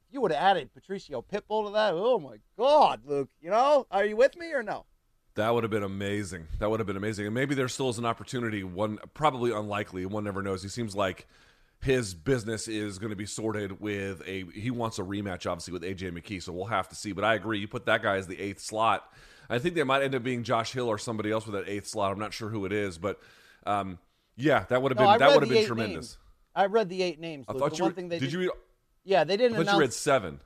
[0.07, 1.93] If You would have added Patricio Pitbull to that.
[1.93, 3.29] Oh my God, Luke.
[3.39, 4.87] You know, are you with me or no?
[5.35, 6.47] That would have been amazing.
[6.57, 7.27] That would have been amazing.
[7.27, 8.63] And maybe there still is an opportunity.
[8.63, 10.07] One probably unlikely.
[10.07, 10.63] One never knows.
[10.63, 11.27] He seems like
[11.81, 15.83] his business is going to be sorted with a he wants a rematch obviously with
[15.83, 18.27] AJ McKee so we'll have to see but I agree you put that guy as
[18.27, 19.11] the eighth slot.
[19.51, 21.87] I think they might end up being Josh Hill or somebody else with that eighth
[21.87, 23.19] slot I'm not sure who it is but
[23.65, 23.97] um,
[24.35, 25.95] yeah that would have been that would have been tremendous.
[25.95, 26.17] names.
[26.55, 27.45] I read the eight names.
[27.47, 28.49] I thought you one were, thing they did, you read
[29.05, 30.39] yeah they didn't I thought announce, you read seven.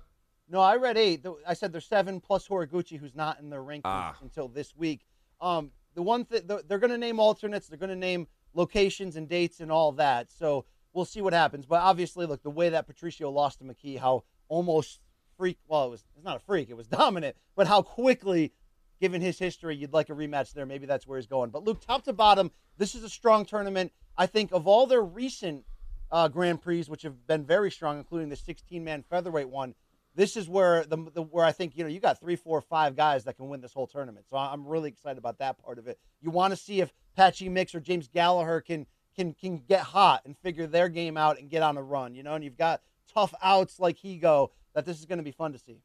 [0.49, 1.25] No I read eight.
[1.47, 4.15] I said there's seven plus Horiguchi who's not in the rankings ah.
[4.21, 5.05] until this week.
[5.41, 9.27] Um, the one thing they're going to name alternates they're going to name locations and
[9.27, 11.65] dates and all that so we'll see what happens.
[11.65, 14.99] But obviously, look, the way that Patricio lost to McKee, how almost
[15.37, 18.53] freak, well, it was it's not a freak, it was dominant, but how quickly,
[19.01, 20.65] given his history, you'd like a rematch there.
[20.65, 21.49] Maybe that's where he's going.
[21.49, 23.91] But Luke, top to bottom, this is a strong tournament.
[24.17, 25.65] I think of all their recent
[26.11, 29.73] uh, Grand Prix, which have been very strong, including the 16-man featherweight one,
[30.15, 32.95] this is where the, the, where I think you know you got three, four, five
[32.95, 34.27] guys that can win this whole tournament.
[34.29, 35.99] So I'm really excited about that part of it.
[36.21, 40.21] You want to see if Patchy Mix or James Gallagher can can can get hot
[40.25, 42.81] and figure their game out and get on a run, you know, and you've got
[43.13, 45.81] tough outs like Higo that this is going to be fun to see.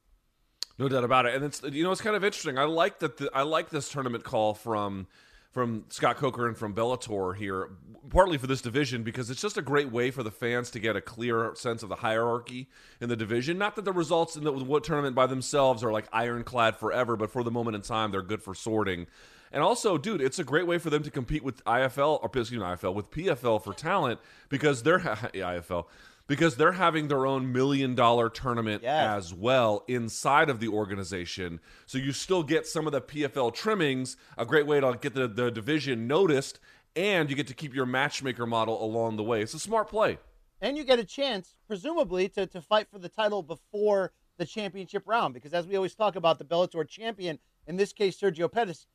[0.79, 2.59] No doubt about it, and it's you know it's kind of interesting.
[2.59, 3.17] I like that.
[3.17, 5.09] The, I like this tournament call from
[5.51, 7.71] from Scott Coker and from Bellator here.
[8.11, 10.95] partly for this division because it's just a great way for the fans to get
[10.95, 12.69] a clear sense of the hierarchy
[13.01, 13.59] in the division.
[13.59, 17.31] Not that the results in the what tournament by themselves are like ironclad forever, but
[17.31, 19.07] for the moment in time, they're good for sorting.
[19.53, 22.53] And also, dude, it's a great way for them to compete with IFL or excuse
[22.53, 25.87] me, IFL with PFL for talent because they're IFL
[26.27, 29.17] because they're having their own million dollar tournament Yes.
[29.17, 31.59] as well inside of the organization.
[31.87, 35.27] So you still get some of the PFL trimmings, a great way to get the,
[35.27, 36.61] the division noticed,
[36.95, 39.41] and you get to keep your matchmaker model along the way.
[39.41, 40.19] It's a smart play.
[40.61, 45.05] and you get a chance, presumably, to, to fight for the title before the championship
[45.07, 45.33] round.
[45.33, 48.87] Because as we always talk about, the Bellator champion, in this case, Sergio Pettis,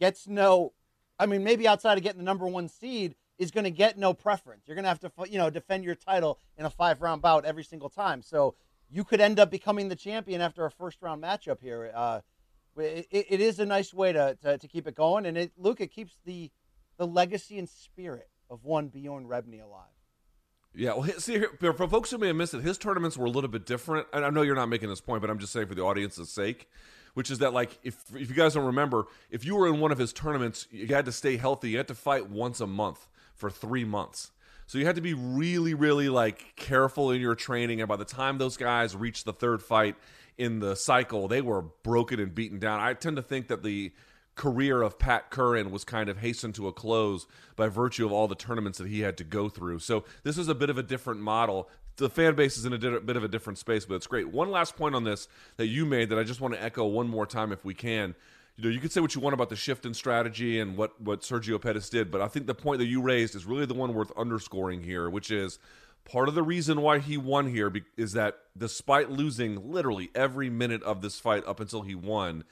[0.00, 0.72] gets no,
[1.18, 4.12] I mean, maybe outside of getting the number one seed, is going to get no
[4.12, 4.64] preference.
[4.66, 7.44] You're going to have to, you know, defend your title in a five round bout
[7.46, 8.20] every single time.
[8.22, 8.54] So
[8.90, 11.90] you could end up becoming the champion after a first round matchup here.
[11.94, 12.20] Uh,
[12.76, 15.24] it, it- is a nice way to, to, to keep it going.
[15.24, 16.50] And it, Luke, it keeps the,
[16.98, 19.86] the legacy and spirit of one Bjorn Rebney alive.
[20.74, 23.50] Yeah, well, see, for folks who may have missed it, his tournaments were a little
[23.50, 24.06] bit different.
[24.12, 26.30] And I know you're not making this point, but I'm just saying for the audience's
[26.30, 26.68] sake,
[27.14, 29.92] which is that, like, if if you guys don't remember, if you were in one
[29.92, 31.70] of his tournaments, you had to stay healthy.
[31.70, 34.30] You had to fight once a month for three months.
[34.66, 37.80] So you had to be really, really like careful in your training.
[37.80, 39.96] And by the time those guys reached the third fight
[40.38, 42.78] in the cycle, they were broken and beaten down.
[42.78, 43.92] I tend to think that the
[44.36, 48.28] career of Pat Curran was kind of hastened to a close by virtue of all
[48.28, 49.80] the tournaments that he had to go through.
[49.80, 51.68] So this is a bit of a different model.
[52.00, 54.28] The fan base is in a di- bit of a different space, but it's great.
[54.28, 57.08] One last point on this that you made that I just want to echo one
[57.08, 58.14] more time if we can.
[58.56, 61.00] You know, you can say what you want about the shift in strategy and what
[61.00, 63.74] what Sergio Pettis did, but I think the point that you raised is really the
[63.74, 65.58] one worth underscoring here, which is
[66.04, 70.50] part of the reason why he won here be- is that despite losing literally every
[70.50, 72.44] minute of this fight up until he won,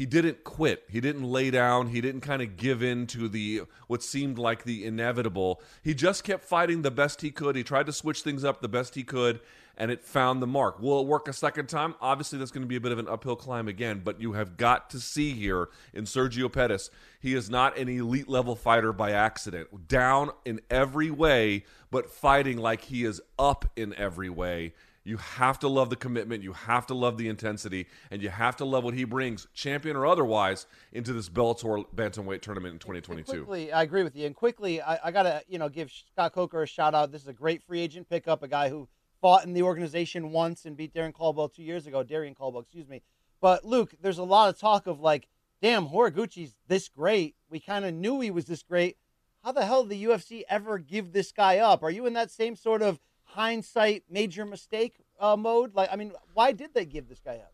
[0.00, 0.84] he didn't quit.
[0.88, 1.88] He didn't lay down.
[1.88, 5.60] He didn't kind of give in to the what seemed like the inevitable.
[5.82, 7.54] He just kept fighting the best he could.
[7.54, 9.40] He tried to switch things up the best he could,
[9.76, 10.80] and it found the mark.
[10.80, 11.96] Will it work a second time?
[12.00, 14.00] Obviously, that's going to be a bit of an uphill climb again.
[14.02, 16.88] But you have got to see here in Sergio Pettis,
[17.20, 19.86] he is not an elite level fighter by accident.
[19.86, 24.72] Down in every way, but fighting like he is up in every way.
[25.04, 26.42] You have to love the commitment.
[26.42, 29.96] You have to love the intensity, and you have to love what he brings, champion
[29.96, 33.24] or otherwise, into this Bellator bantamweight tournament in 2022.
[33.24, 34.26] Quickly, I agree with you.
[34.26, 37.12] And quickly, I, I gotta you know give Scott Coker a shout out.
[37.12, 38.42] This is a great free agent pickup.
[38.42, 38.88] A guy who
[39.20, 42.02] fought in the organization once and beat Darren Caldwell two years ago.
[42.02, 43.02] Darrion Caldwell, excuse me.
[43.40, 45.28] But Luke, there's a lot of talk of like,
[45.62, 47.36] damn, Horiguchi's this great.
[47.48, 48.96] We kind of knew he was this great.
[49.42, 51.82] How the hell did the UFC ever give this guy up?
[51.82, 53.00] Are you in that same sort of
[53.32, 55.74] hindsight major mistake uh, mode?
[55.74, 57.52] Like, I mean, why did they give this guy up?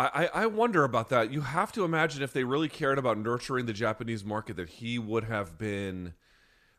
[0.00, 1.32] I, I wonder about that.
[1.32, 4.96] You have to imagine if they really cared about nurturing the Japanese market, that he
[4.96, 6.14] would have been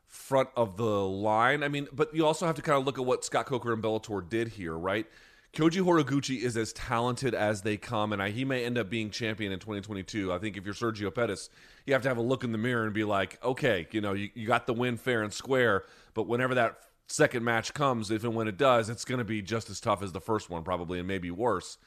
[0.05, 1.61] front of the line.
[1.61, 3.83] I mean, but you also have to kind of look at what Scott Coker and
[3.83, 5.05] Bellator did here, right?
[5.53, 9.09] Kyoji Horiguchi is as talented as they come, and I, he may end up being
[9.09, 10.31] champion in 2022.
[10.31, 11.49] I think if you're Sergio Pettis,
[11.85, 14.13] you have to have a look in the mirror and be like, okay, you know,
[14.13, 16.77] you, you got the win fair and square, but whenever that
[17.11, 20.01] second match comes, if and when it does, it's going to be just as tough
[20.01, 21.77] as the first one, probably, and maybe worse.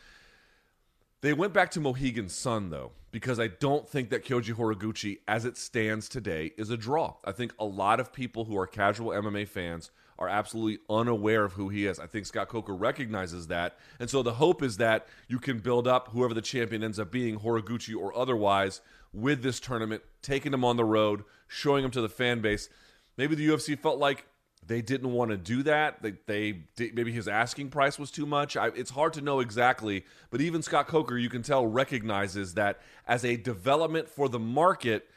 [1.21, 5.45] They went back to Mohegan Sun, though, because I don't think that Kyoji Horiguchi, as
[5.45, 7.15] it stands today, is a draw.
[7.25, 11.53] I think a lot of people who are casual MMA fans are absolutely unaware of
[11.53, 12.01] who he is.
[12.01, 13.79] I think Scott Coker recognizes that.
[14.01, 17.13] And so the hope is that you can build up whoever the champion ends up
[17.13, 18.81] being, Horiguchi or otherwise,
[19.13, 22.69] with this tournament, taking him on the road, showing him to the fan base.
[23.17, 24.27] Maybe the UFC felt like
[24.64, 26.03] they didn't want to do that.
[26.03, 28.57] They, they did- maybe his asking price was too much.
[28.57, 32.81] I, it's hard to know exactly, but even Scott Coker, you can tell, recognizes that
[33.07, 35.09] as a development for the market,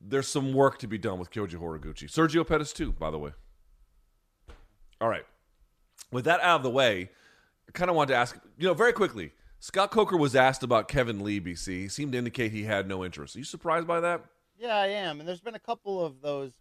[0.00, 2.04] there's some work to be done with Kyoji Horiguchi.
[2.10, 3.32] Sergio Pettis too, by the way.
[5.00, 5.24] All right.
[6.10, 7.10] With that out of the way,
[7.68, 9.32] I kind of wanted to ask, you know, very quickly.
[9.60, 11.66] Scott Coker was asked about Kevin Lee, BC.
[11.66, 13.34] He seemed to indicate he had no interest.
[13.36, 14.24] Are you surprised by that?
[14.56, 15.20] Yeah, I am.
[15.20, 16.52] And there's been a couple of those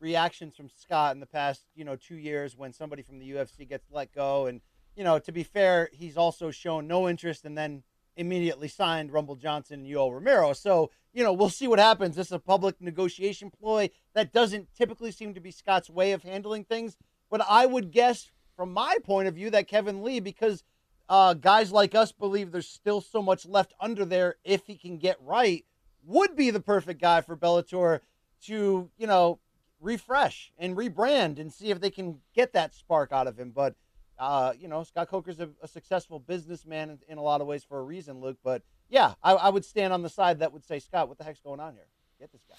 [0.00, 3.68] reactions from Scott in the past, you know, two years when somebody from the UFC
[3.68, 4.46] gets let go.
[4.46, 4.60] And,
[4.94, 7.82] you know, to be fair, he's also shown no interest and then
[8.16, 10.52] immediately signed Rumble Johnson and Yoel Romero.
[10.52, 12.16] So, you know, we'll see what happens.
[12.16, 13.90] This is a public negotiation ploy.
[14.14, 16.96] That doesn't typically seem to be Scott's way of handling things.
[17.30, 20.64] But I would guess, from my point of view, that Kevin Lee, because
[21.08, 24.98] uh, guys like us believe there's still so much left under there if he can
[24.98, 25.64] get right,
[26.04, 28.00] would be the perfect guy for Bellator
[28.44, 29.40] to, you know,
[29.80, 33.52] refresh and rebrand and see if they can get that spark out of him.
[33.54, 33.74] But,
[34.18, 37.64] uh, you know, Scott Coker's a, a successful businessman in, in a lot of ways
[37.64, 38.38] for a reason, Luke.
[38.42, 41.24] But yeah, I, I would stand on the side that would say, Scott, what the
[41.24, 41.86] heck's going on here?
[42.18, 42.56] Get this guy.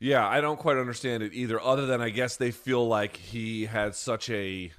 [0.00, 1.60] Yeah, I don't quite understand it either.
[1.60, 4.70] Other than I guess they feel like he had such a,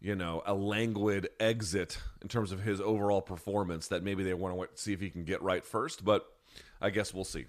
[0.00, 4.58] you know, a languid exit in terms of his overall performance that maybe they want
[4.58, 6.02] to see if he can get right first.
[6.02, 6.26] But
[6.80, 7.44] I guess we'll see.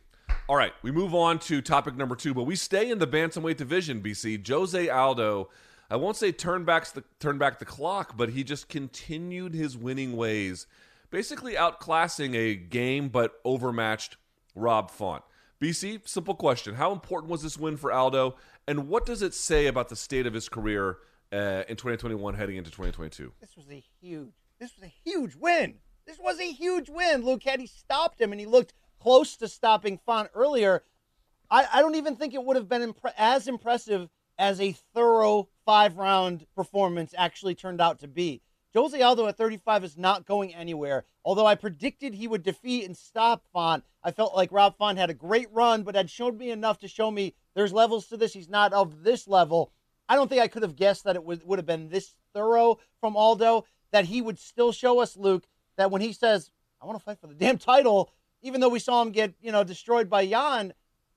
[0.48, 3.58] All right, we move on to topic number two, but we stay in the bantamweight
[3.58, 4.02] division.
[4.02, 5.50] BC Jose Aldo.
[5.92, 9.78] I won't say turn back the turn back the clock, but he just continued his
[9.78, 10.68] winning ways,
[11.10, 14.18] basically outclassing a game but overmatched
[14.56, 15.24] Rob Font.
[15.60, 16.76] BC, simple question.
[16.76, 18.36] How important was this win for Aldo?
[18.68, 20.98] And what does it say about the state of his career
[21.34, 23.34] uh, in 2021 heading into 2022?
[23.42, 25.76] This was a huge, this was a huge win.
[26.06, 27.24] This was a huge win.
[27.24, 30.84] Luke, he stopped him and he looked close to stopping Font earlier,
[31.50, 35.50] I, I don't even think it would have been impre- as impressive as a thorough
[35.66, 38.42] five round performance actually turned out to be.
[38.76, 41.06] Jose Aldo at 35 is not going anywhere.
[41.26, 45.10] Although I predicted he would defeat and stop Font, I felt like Rob Font had
[45.10, 48.34] a great run, but had shown me enough to show me there's levels to this.
[48.34, 49.72] He's not of this level.
[50.08, 52.80] I don't think I could have guessed that it would, would have been this thorough
[53.00, 55.46] from Aldo, that he would still show us, Luke,
[55.78, 58.12] that when he says, I want to fight for the damn title,
[58.42, 60.74] even though we saw him get, you know, destroyed by Yan,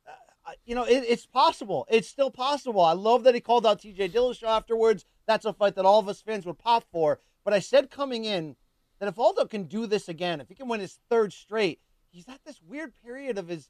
[0.06, 1.86] uh, you know, it, it's possible.
[1.90, 2.80] It's still possible.
[2.80, 5.04] I love that he called out TJ Dillashaw afterwards.
[5.26, 7.20] That's a fight that all of us fans would pop for.
[7.44, 8.56] But I said coming in
[8.98, 12.28] that if Aldo can do this again, if he can win his third straight, he's
[12.28, 13.68] at this weird period of his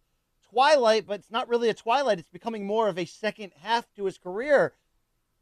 [0.51, 2.19] twilight, but it's not really a twilight.
[2.19, 4.75] It's becoming more of a second half to his career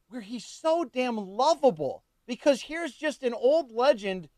[0.08, 2.04] where he's so damn lovable.
[2.26, 4.28] Because here's just an old legend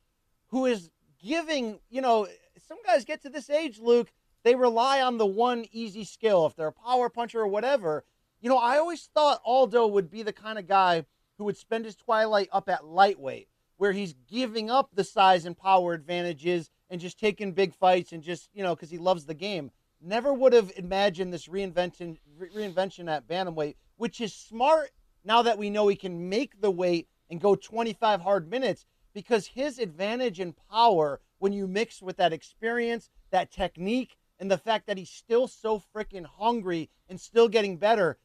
[0.49, 0.91] who is
[1.23, 2.27] giving, you know,
[2.67, 4.13] some guys get to this age, Luke,
[4.45, 6.47] they rely on the one easy skill.
[6.47, 8.05] If they're a power puncher or whatever,
[8.41, 11.05] you know, I always thought Aldo would be the kind of guy
[11.39, 15.57] who would spend his twilight up at lightweight where he's giving up the size and
[15.57, 19.35] power advantages and just taking big fights and just, you know, because he loves the
[19.35, 19.71] game.
[20.01, 24.91] Never would have imagined this reinvention, reinvention at Bantamweight, which is smart
[25.25, 29.47] now that we know he can make the weight and go 25 hard minutes because
[29.47, 34.86] his advantage in power when you mix with that experience, that technique, and the fact
[34.86, 38.16] that he's still so freaking hungry and still getting better,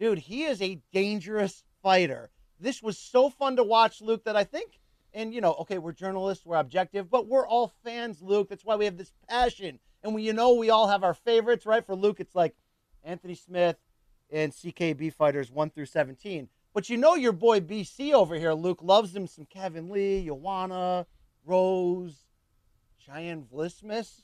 [0.00, 2.28] dude, he is a dangerous fighter.
[2.58, 4.80] This was so fun to watch, Luke, that I think
[5.14, 8.48] and you know, okay, we're journalists, we're objective, but we're all fans, Luke.
[8.48, 9.78] That's why we have this passion.
[10.02, 11.86] And we, you know, we all have our favorites, right?
[11.86, 12.54] For Luke, it's like
[13.02, 13.76] Anthony Smith
[14.30, 16.48] and CKB fighters one through seventeen.
[16.74, 21.06] But you know, your boy BC over here, Luke, loves him some Kevin Lee, Joanna,
[21.46, 22.25] Rose,
[23.06, 24.22] Cheyenne Vlismas.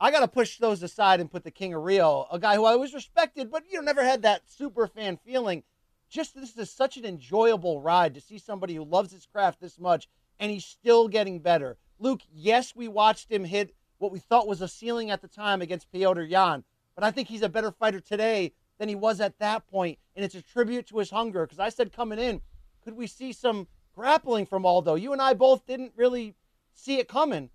[0.00, 2.64] I got to push those aside and put the King of Rio, a guy who
[2.64, 5.62] I always respected, but you know, never had that super fan feeling
[6.08, 9.78] just this is such an enjoyable ride to see somebody who loves his craft this
[9.78, 10.08] much
[10.40, 11.76] and he's still getting better.
[11.98, 15.62] Luke, yes, we watched him hit what we thought was a ceiling at the time
[15.62, 16.64] against Petr Yan,
[16.94, 20.24] but I think he's a better fighter today than he was at that point, and
[20.24, 21.46] it's a tribute to his hunger.
[21.46, 22.40] Because I said coming in,
[22.82, 24.96] could we see some grappling from Aldo?
[24.96, 26.34] You and I both didn't really
[26.74, 27.50] see it coming.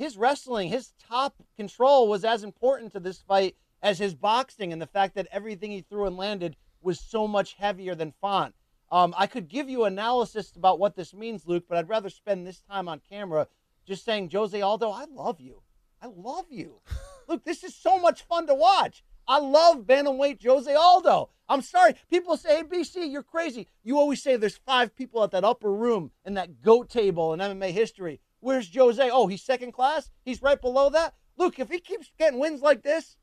[0.00, 4.80] His wrestling, his top control was as important to this fight as his boxing, and
[4.80, 8.54] the fact that everything he threw and landed was so much heavier than Font.
[8.90, 12.46] Um, I could give you analysis about what this means, Luke, but I'd rather spend
[12.46, 13.46] this time on camera
[13.86, 15.60] just saying, Jose Aldo, I love you.
[16.00, 16.80] I love you.
[17.28, 19.04] Luke, this is so much fun to watch.
[19.28, 21.28] I love bantamweight Jose Aldo.
[21.46, 21.94] I'm sorry.
[22.08, 23.68] People say, hey, BC, you're crazy.
[23.84, 27.40] You always say there's five people at that upper room in that GOAT table in
[27.40, 28.18] MMA history.
[28.40, 29.10] Where's Jose?
[29.10, 30.10] Oh, he's second class?
[30.24, 31.14] He's right below that?
[31.36, 33.16] Luke, if he keeps getting wins like this,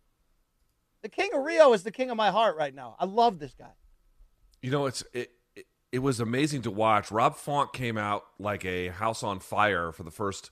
[1.02, 2.96] the King of Rio is the king of my heart right now.
[3.00, 3.74] I love this guy.
[4.62, 7.12] You know, it's it, it, it was amazing to watch.
[7.12, 10.50] Rob Font came out like a house on fire for the first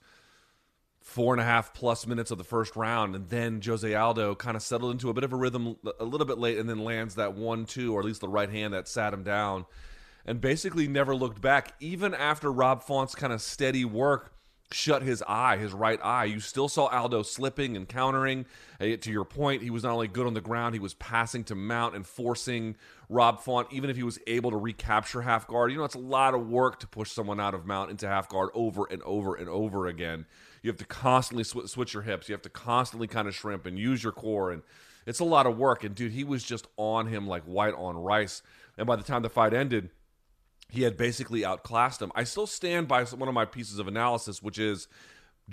[1.02, 4.56] four and a half plus minutes of the first round, and then Jose Aldo kind
[4.56, 7.16] of settled into a bit of a rhythm a little bit late, and then lands
[7.16, 9.66] that one two or at least the right hand that sat him down,
[10.26, 11.74] and basically never looked back.
[11.80, 14.35] Even after Rob Font's kind of steady work
[14.72, 16.26] shut his eye, his right eye.
[16.26, 18.46] You still saw Aldo slipping and countering.
[18.80, 21.44] Uh, to your point, he was not only good on the ground, he was passing
[21.46, 22.76] to mount and forcing
[23.08, 25.72] Rob Font, even if he was able to recapture half guard.
[25.72, 28.28] You know, it's a lot of work to push someone out of mount into half
[28.28, 30.26] guard over and over and over again.
[30.62, 32.28] You have to constantly sw- switch your hips.
[32.28, 34.52] You have to constantly kind of shrimp and use your core.
[34.52, 34.64] And
[35.06, 35.84] it's a lot of work.
[35.84, 38.42] And dude, he was just on him like white on rice.
[38.78, 39.92] And by the time the fight ended,
[40.70, 42.12] he had basically outclassed him.
[42.16, 44.88] I still stand by one of my pieces of analysis, which is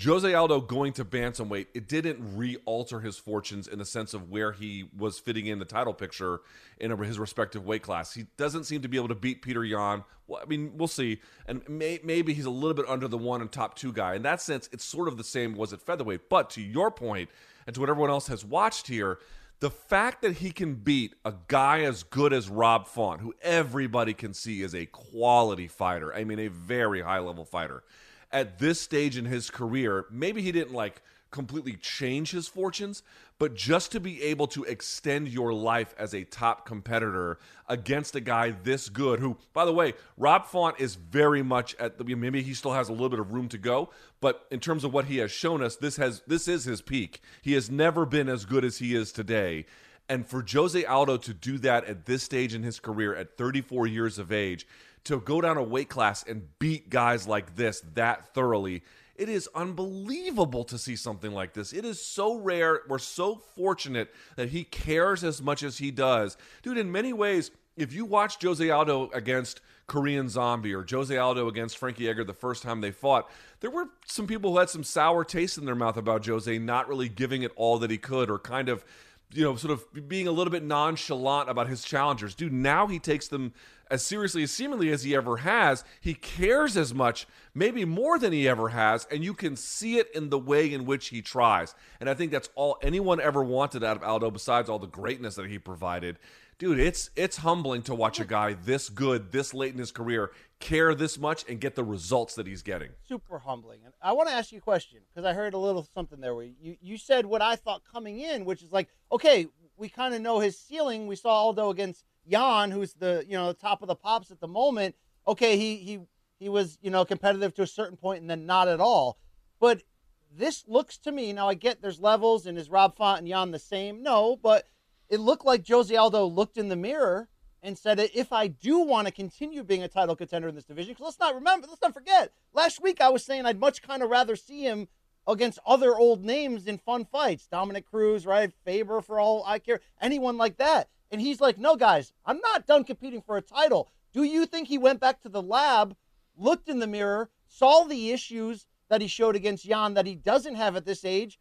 [0.03, 1.67] Jose Aldo going to bantamweight.
[1.75, 5.67] It didn't re-alter his fortunes in the sense of where he was fitting in the
[5.67, 6.41] title picture
[6.79, 8.15] in his respective weight class.
[8.15, 10.05] He doesn't seem to be able to beat Peter Yan.
[10.27, 11.21] Well, I mean, we'll see.
[11.47, 14.15] And may, maybe he's a little bit under the one and top two guy.
[14.15, 16.31] In that sense, it's sort of the same was at featherweight.
[16.31, 17.29] But to your point,
[17.67, 19.19] and to what everyone else has watched here,
[19.63, 24.13] the fact that he can beat a guy as good as Rob Font, who everybody
[24.13, 27.85] can see is a quality fighter, I mean, a very high level fighter,
[28.33, 31.01] at this stage in his career, maybe he didn't like
[31.33, 33.03] completely change his fortunes,
[33.39, 38.21] but just to be able to extend your life as a top competitor against a
[38.21, 42.43] guy this good, who, by the way, Rob Font is very much at the maybe
[42.43, 45.07] he still has a little bit of room to go, but in terms of what
[45.07, 47.21] he has shown us, this has this is his peak.
[47.41, 49.67] He has never been as good as he is today.
[50.09, 53.87] And for Jose Aldo to do that at this stage in his career at 34
[53.87, 54.67] years of age,
[55.05, 58.83] to go down a weight class and beat guys like this that thoroughly
[59.17, 61.73] it is unbelievable to see something like this.
[61.73, 62.81] It is so rare.
[62.89, 66.37] We're so fortunate that he cares as much as he does.
[66.63, 71.49] Dude, in many ways, if you watch Jose Aldo against Korean Zombie or Jose Aldo
[71.49, 74.85] against Frankie Edgar the first time they fought, there were some people who had some
[74.85, 78.31] sour taste in their mouth about Jose not really giving it all that he could
[78.31, 78.85] or kind of
[79.33, 82.35] you know, sort of being a little bit nonchalant about his challengers.
[82.35, 83.53] Dude, now he takes them
[83.91, 85.85] as seriously as seemingly as he ever has.
[86.01, 90.09] He cares as much, maybe more than he ever has, and you can see it
[90.15, 91.75] in the way in which he tries.
[92.01, 95.35] And I think that's all anyone ever wanted out of Aldo, besides all the greatness
[95.35, 96.19] that he provided.
[96.63, 100.31] Dude, it's it's humbling to watch a guy this good, this late in his career,
[100.61, 102.91] care this much and get the results that he's getting.
[103.09, 103.81] Super humbling.
[103.85, 106.37] And I want to ask you a question because I heard a little something there
[106.37, 110.15] where you, you said what I thought coming in, which is like, okay, we kind
[110.15, 111.09] of know his ceiling.
[111.09, 114.39] We saw Aldo against Yan, who's the you know the top of the pops at
[114.39, 114.95] the moment.
[115.27, 115.99] Okay, he he
[116.39, 119.19] he was you know competitive to a certain point and then not at all.
[119.59, 119.83] But
[120.31, 121.49] this looks to me now.
[121.49, 124.05] I get there's levels and is Rob Font and Yan the same?
[124.05, 124.69] No, but
[125.13, 127.29] it looked like Jose Aldo looked in the mirror
[127.63, 130.95] and said, if I do want to continue being a title contender in this division,
[130.95, 134.03] because let's not remember, let's not forget, last week I was saying I'd much kind
[134.03, 134.89] of rather see him
[135.29, 137.47] against other old names in fun fights.
[137.47, 138.55] Dominick Cruz, right?
[138.65, 140.89] Faber for all I care, anyone like that.
[141.11, 143.91] And he's like, no, guys, I'm not done competing for a title.
[144.15, 145.95] Do you think he went back to the lab,
[146.39, 150.55] looked in the mirror, saw the issues that he showed against Yan that he doesn't
[150.55, 151.39] have at this age,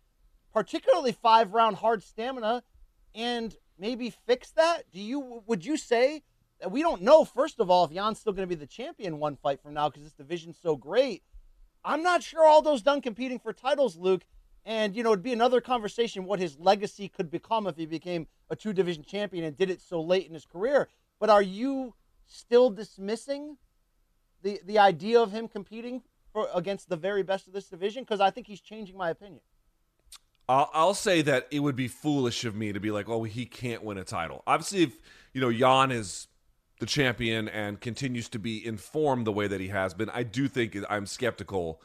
[0.53, 2.63] particularly five round hard stamina,
[3.13, 4.83] and maybe fix that?
[4.93, 6.21] Do you would you say
[6.61, 9.17] that we don't know first of all if Yan's still going to be the champion
[9.17, 11.23] one fight from now because this division's so great?
[11.83, 14.21] I'm not sure Aldo's done competing for titles, Luke.
[14.63, 18.27] And you know, it'd be another conversation what his legacy could become if he became
[18.49, 20.87] a two division champion and did it so late in his career.
[21.19, 21.95] But are you
[22.27, 23.57] still dismissing
[24.43, 28.03] the the idea of him competing for, against the very best of this division?
[28.03, 29.41] Because I think he's changing my opinion.
[30.51, 33.45] I'll, I'll say that it would be foolish of me to be like, oh, he
[33.45, 34.43] can't win a title.
[34.45, 34.99] Obviously, if
[35.33, 36.27] you know Yan is
[36.81, 40.49] the champion and continues to be informed the way that he has been, I do
[40.49, 41.81] think I'm skeptical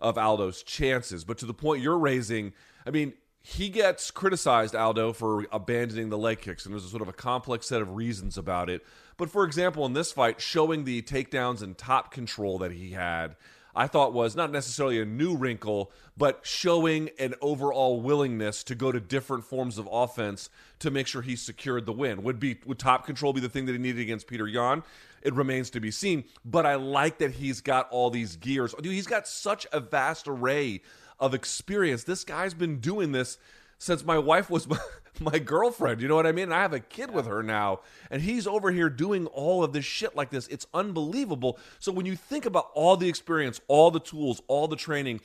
[0.00, 1.24] of Aldo's chances.
[1.24, 2.52] But to the point you're raising,
[2.86, 7.00] I mean, he gets criticized, Aldo, for abandoning the leg kicks, and there's a sort
[7.00, 8.84] of a complex set of reasons about it.
[9.16, 13.36] But for example, in this fight, showing the takedowns and top control that he had
[13.74, 18.92] I thought was not necessarily a new wrinkle, but showing an overall willingness to go
[18.92, 20.50] to different forms of offense
[20.80, 22.22] to make sure he secured the win.
[22.22, 24.82] Would be would top control be the thing that he needed against Peter Yan?
[25.22, 26.24] It remains to be seen.
[26.44, 28.74] But I like that he's got all these gears.
[28.74, 30.82] Dude, he's got such a vast array
[31.18, 32.04] of experience.
[32.04, 33.38] This guy's been doing this
[33.78, 34.66] since my wife was
[35.32, 36.00] my girlfriend.
[36.00, 36.44] You know what I mean?
[36.44, 39.72] And I have a kid with her now, and he's over here doing all of
[39.72, 40.48] this shit like this.
[40.48, 41.58] It's unbelievable.
[41.78, 45.20] So when you think about all the experience, all the tools, all the training,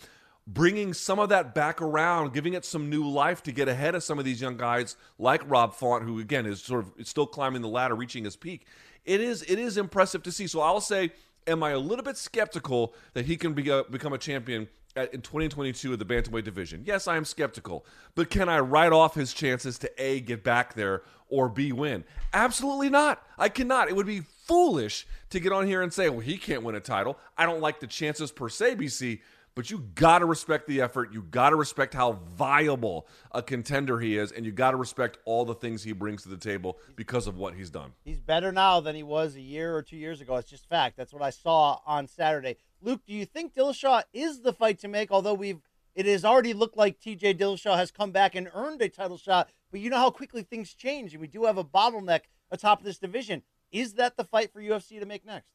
[0.45, 4.03] bringing some of that back around, giving it some new life to get ahead of
[4.03, 7.61] some of these young guys like Rob Font, who again is sort of still climbing
[7.61, 8.67] the ladder, reaching his peak.
[9.05, 10.47] It is it is impressive to see.
[10.47, 11.11] So I'll say,
[11.47, 15.21] am I a little bit skeptical that he can be a, become a champion in
[15.21, 16.83] 2022 of the bantamweight division.
[16.85, 17.85] Yes, I am skeptical,
[18.15, 22.05] but can I write off his chances to A get back there or B win?
[22.33, 23.21] Absolutely not.
[23.37, 23.89] I cannot.
[23.89, 26.79] It would be foolish to get on here and say, "Well, he can't win a
[26.79, 29.21] title." I don't like the chances per se, BC,
[29.55, 31.13] but you got to respect the effort.
[31.13, 35.17] You got to respect how viable a contender he is, and you got to respect
[35.23, 37.93] all the things he brings to the table because of what he's done.
[38.03, 40.35] He's better now than he was a year or two years ago.
[40.35, 40.97] It's just fact.
[40.97, 42.57] That's what I saw on Saturday.
[42.81, 45.09] Luke, do you think Dillashaw is the fight to make?
[45.09, 45.61] Although we've
[45.95, 49.49] it has already looked like TJ Dillashaw has come back and earned a title shot,
[49.71, 52.97] but you know how quickly things change, and we do have a bottleneck atop this
[52.97, 53.43] division.
[53.71, 55.53] Is that the fight for UFC to make next?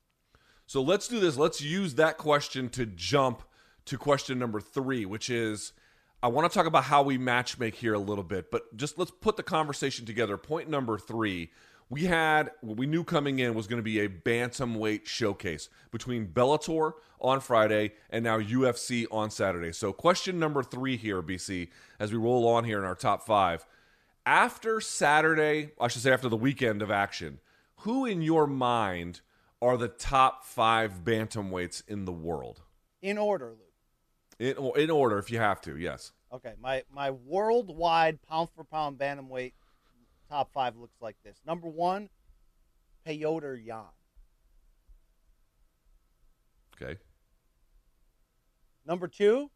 [0.66, 1.36] So let's do this.
[1.36, 3.42] Let's use that question to jump
[3.86, 5.72] to question number three, which is
[6.22, 9.10] I want to talk about how we matchmake here a little bit, but just let's
[9.10, 10.36] put the conversation together.
[10.36, 11.50] Point number three
[11.90, 16.28] we had what we knew coming in was going to be a bantamweight showcase between
[16.28, 19.72] Bellator on Friday and now UFC on Saturday.
[19.72, 21.68] So, question number three here, BC,
[21.98, 23.66] as we roll on here in our top five.
[24.24, 27.40] After Saturday, I should say after the weekend of action,
[27.78, 29.20] who in your mind
[29.60, 32.60] are the top five bantamweights in the world?
[33.02, 33.56] In order.
[34.40, 36.12] In, in order, if you have to, yes.
[36.32, 39.52] Okay, my my worldwide pound for pound bantamweight
[40.30, 41.36] top five looks like this.
[41.46, 42.08] Number one,
[43.06, 43.84] Petr Yan.
[46.74, 46.98] Okay.
[48.86, 49.50] Number two,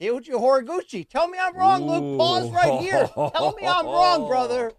[0.00, 1.08] Kyoji Horiguchi.
[1.08, 2.18] Tell me I'm wrong, Luke.
[2.18, 3.08] Pause right here.
[3.14, 4.72] Tell me I'm wrong, brother.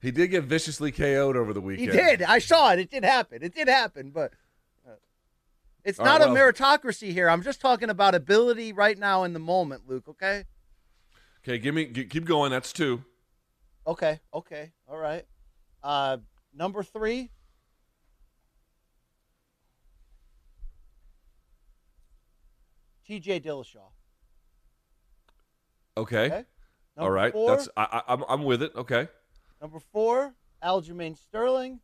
[0.00, 1.92] He did get viciously KO'd over the weekend.
[1.92, 2.22] He did.
[2.22, 2.78] I saw it.
[2.78, 3.42] It did happen.
[3.42, 4.32] It did happen, but
[5.84, 7.28] it's All not right, a meritocracy here.
[7.28, 10.08] I'm just talking about ability right now in the moment, Luke.
[10.08, 10.44] Okay.
[11.44, 12.50] Okay, give me g- keep going.
[12.50, 13.02] That's two.
[13.86, 14.20] Okay.
[14.32, 14.72] Okay.
[14.88, 15.24] All right.
[15.82, 16.18] Uh,
[16.54, 17.30] number three.
[23.06, 23.40] T.J.
[23.40, 23.90] Dillashaw.
[25.96, 26.26] Okay.
[26.26, 26.44] Okay.
[26.96, 27.32] All right.
[27.32, 28.72] four- That's I, I, I'm I'm with it.
[28.76, 29.08] Okay.
[29.60, 31.80] Number four, Aljamain Sterling.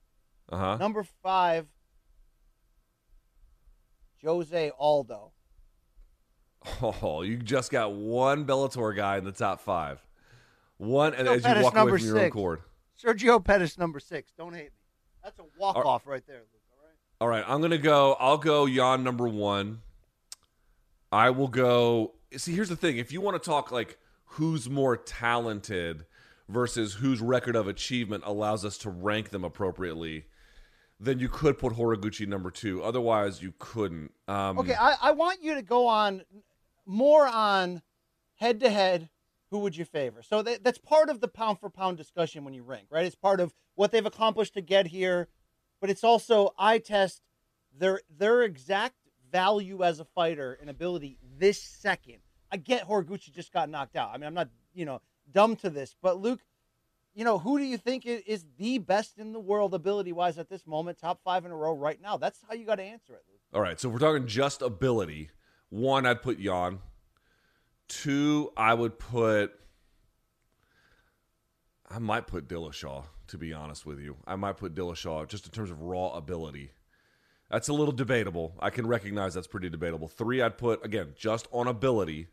[0.51, 0.77] Uh huh.
[0.77, 1.67] Number five,
[4.25, 5.33] Jose Aldo.
[6.83, 10.05] Oh, you just got one Bellator guy in the top five.
[10.77, 12.35] One, and Sergio as you Pettis, walk away from your own six.
[12.35, 12.61] cord.
[13.03, 14.33] Sergio Pettis, number six.
[14.37, 14.71] Don't hate me.
[15.23, 16.63] That's a walk off right there, Luke.
[17.21, 17.43] All right.
[17.45, 17.55] All right.
[17.55, 18.17] I'm gonna go.
[18.19, 19.81] I'll go Yan number one.
[21.11, 22.15] I will go.
[22.37, 26.07] See, here's the thing: if you want to talk like who's more talented
[26.49, 30.27] versus whose record of achievement allows us to rank them appropriately,
[31.01, 32.83] then you could put Horiguchi number two.
[32.83, 34.13] Otherwise, you couldn't.
[34.27, 36.23] Um, Okay, I, I want you to go on
[36.87, 37.83] more on
[38.37, 39.11] head to head.
[39.51, 40.23] Who would you favor?
[40.23, 43.07] So that, that's part of the pound for pound discussion when you rank, right?
[43.07, 45.29] It's part of what they've accomplished to get here,
[45.81, 47.23] but it's also I test
[47.75, 48.97] their their exact
[49.31, 52.19] value as a fighter and ability this second.
[52.53, 54.11] I get Horiguchi just got knocked out.
[54.13, 55.01] I mean, I'm not you know
[55.33, 56.41] dumb to this, but Luke,
[57.19, 60.49] you know who do you think is the best in the world ability wise at
[60.49, 60.99] this moment?
[60.99, 62.17] Top five in a row right now.
[62.17, 63.25] That's how you got to answer it.
[63.53, 65.31] All right, so we're talking just ability.
[65.69, 66.79] One, I'd put Yan.
[67.89, 69.51] Two, I would put.
[71.91, 73.07] I might put Dillashaw.
[73.27, 76.71] To be honest with you, I might put Dillashaw just in terms of raw ability.
[77.51, 78.55] That's a little debatable.
[78.61, 80.07] I can recognize that's pretty debatable.
[80.07, 82.29] Three, I'd put again just on ability.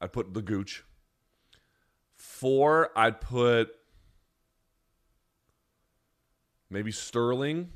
[0.00, 0.84] I'd put the Gooch.
[2.14, 3.72] Four, I'd put
[6.72, 7.68] maybe Sterling.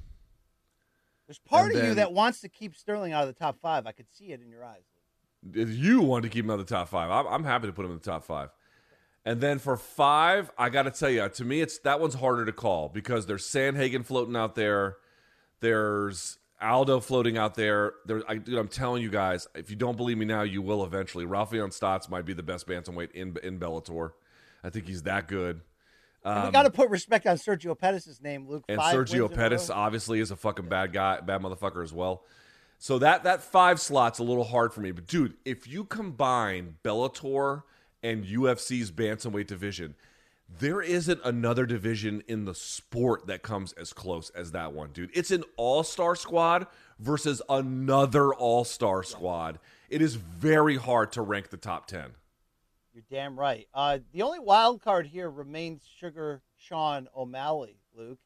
[1.26, 3.86] There's part And of you that wants to keep Sterling out of the top five.
[3.86, 4.84] I could see it in your eyes.
[5.54, 7.72] If you want to keep him out of the top five, I'm, I'm happy to
[7.72, 8.50] put him in the top five.
[9.24, 12.44] And then for five, I got to tell you, to me, it's that one's harder
[12.44, 14.96] to call because there's Sandhagen floating out there,
[15.60, 17.94] there's Aldo floating out there.
[18.06, 20.84] There, I, dude, I'm telling you guys, if you don't believe me now, you will
[20.84, 21.26] eventually.
[21.26, 24.12] Raufeon Stots might be the best bantamweight in in Bellator.
[24.62, 25.60] I think he's that good.
[26.26, 28.64] And we Um, got to put respect on Sergio Pettis' name, Luke.
[28.68, 32.24] and Sergio Pettis obviously is a fucking bad guy, bad motherfucker as well.
[32.78, 34.90] So that that five slot's a little hard for me.
[34.90, 37.62] But dude, if you combine Bellator
[38.02, 39.94] and UFC's bantamweight division,
[40.48, 45.10] there isn't another division in the sport that comes as close as that one, dude.
[45.14, 46.66] It's an all-star squad
[47.00, 49.58] versus another all-star squad.
[49.88, 52.10] It is very hard to rank the top 10.
[52.96, 53.68] You're damn right.
[53.74, 58.18] Uh, the only wild card here remains Sugar Sean O'Malley, Luke.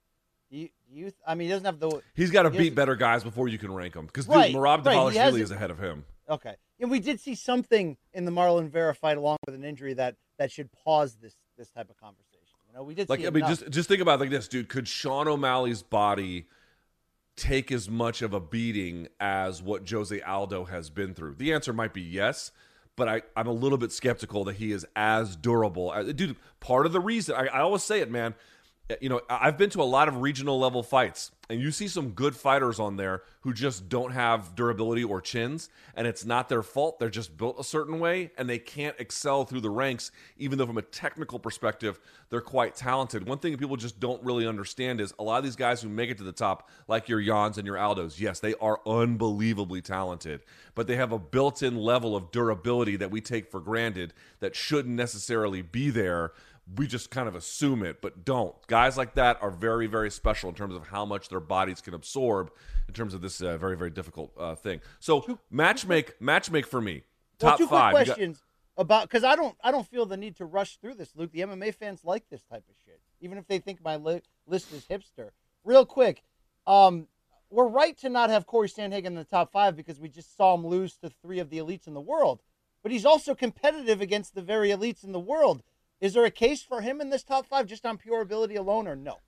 [0.48, 2.00] You, you I mean, he doesn't have the.
[2.14, 4.06] He's got to he beat better guys before you can rank him.
[4.06, 6.04] Because dude, Right, Merab right, is ahead of him.
[6.28, 6.54] Okay.
[6.78, 10.14] And we did see something in the Marlon Vera fight along with an injury that,
[10.38, 12.38] that should pause this this type of conversation.
[12.68, 13.58] You know, we did Like see I mean, enough.
[13.58, 14.68] just just think about it like this, dude.
[14.68, 16.46] Could Sean O'Malley's body
[17.34, 21.34] take as much of a beating as what Jose Aldo has been through?
[21.34, 22.52] The answer might be yes,
[22.96, 25.90] but I, I'm a little bit skeptical that he is as durable.
[25.90, 28.34] Uh, Dude, part of the reason I, I always say it, man.
[28.90, 31.88] Uh, You know, I've been to a lot of regional level fights, and you see
[31.88, 36.48] some good fighters on there who just don't have durability or chins, and it's not
[36.48, 36.98] their fault.
[36.98, 40.66] They're just built a certain way, and they can't excel through the ranks, even though
[40.66, 43.26] from a technical perspective, they're quite talented.
[43.26, 46.10] One thing people just don't really understand is a lot of these guys who make
[46.10, 50.42] it to the top, like your Yans and your Aldos, yes, they are unbelievably talented,
[50.74, 54.54] but they have a built in level of durability that we take for granted that
[54.54, 56.32] shouldn't necessarily be there
[56.76, 58.54] we just kind of assume it, but don't.
[58.68, 61.94] Guys like that are very, very special in terms of how much their bodies can
[61.94, 62.50] absorb
[62.86, 64.80] in terms of this uh, very, very difficult uh, thing.
[65.00, 67.02] So matchmake, matchmake for me.
[67.40, 67.92] well, Top two five.
[67.92, 68.42] quick You got- questions
[68.76, 71.32] about because I don't I don't feel the need to rush through this, Luke.
[71.32, 74.72] The MMA fans like this type of shit, even if they think my li- list
[74.72, 75.30] is hipster.
[75.64, 76.22] Real quick,
[76.66, 77.06] um,
[77.50, 80.54] we're right to not have Corey Sandhagen in the top five because we just saw
[80.54, 82.42] him lose to three of the elites in the world.
[82.82, 85.62] but he's also competitive against the very elites in the world.
[86.00, 88.88] Is there a case for him in this top five just on pure ability alone,
[88.88, 89.18] or no?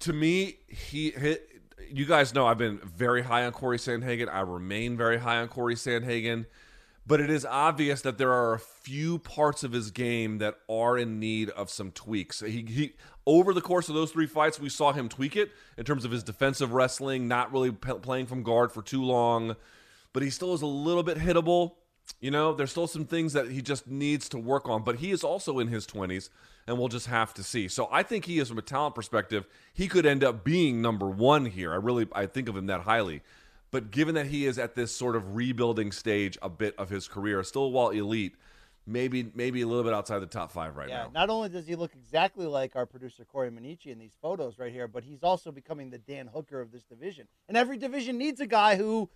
[0.00, 1.50] To me, he hit.
[1.90, 4.28] You guys know I've been very high on Corey Sandhagen.
[4.32, 6.46] I remain very high on Corey Sandhagen.
[7.06, 10.96] But it is obvious that there are a few parts of his game that are
[10.96, 12.40] in need of some tweaks.
[12.40, 12.94] He, he
[13.26, 16.10] over the course of those three fights, we saw him tweak it in terms of
[16.10, 19.56] his defensive wrestling, not really p- playing from guard for too long,
[20.14, 21.72] but he still is a little bit hittable.
[22.20, 25.10] You know, there's still some things that he just needs to work on, but he
[25.10, 26.30] is also in his 20s,
[26.66, 27.68] and we'll just have to see.
[27.68, 31.08] So I think he is, from a talent perspective, he could end up being number
[31.08, 31.72] one here.
[31.72, 33.22] I really, I think of him that highly.
[33.70, 37.08] But given that he is at this sort of rebuilding stage a bit of his
[37.08, 38.36] career, still while elite,
[38.86, 41.10] maybe maybe a little bit outside the top five right yeah, now.
[41.12, 44.72] Not only does he look exactly like our producer Corey Manici in these photos right
[44.72, 47.26] here, but he's also becoming the Dan Hooker of this division.
[47.48, 49.08] And every division needs a guy who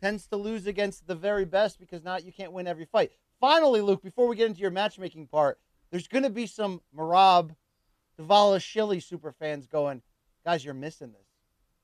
[0.00, 3.10] tends to lose against the very best because not you can't win every fight.
[3.40, 5.58] Finally, Luke, before we get into your matchmaking part,
[5.90, 7.54] there's going to be some Merab
[8.18, 10.02] Dvalishvili super fans going,
[10.44, 11.26] guys, you're missing this.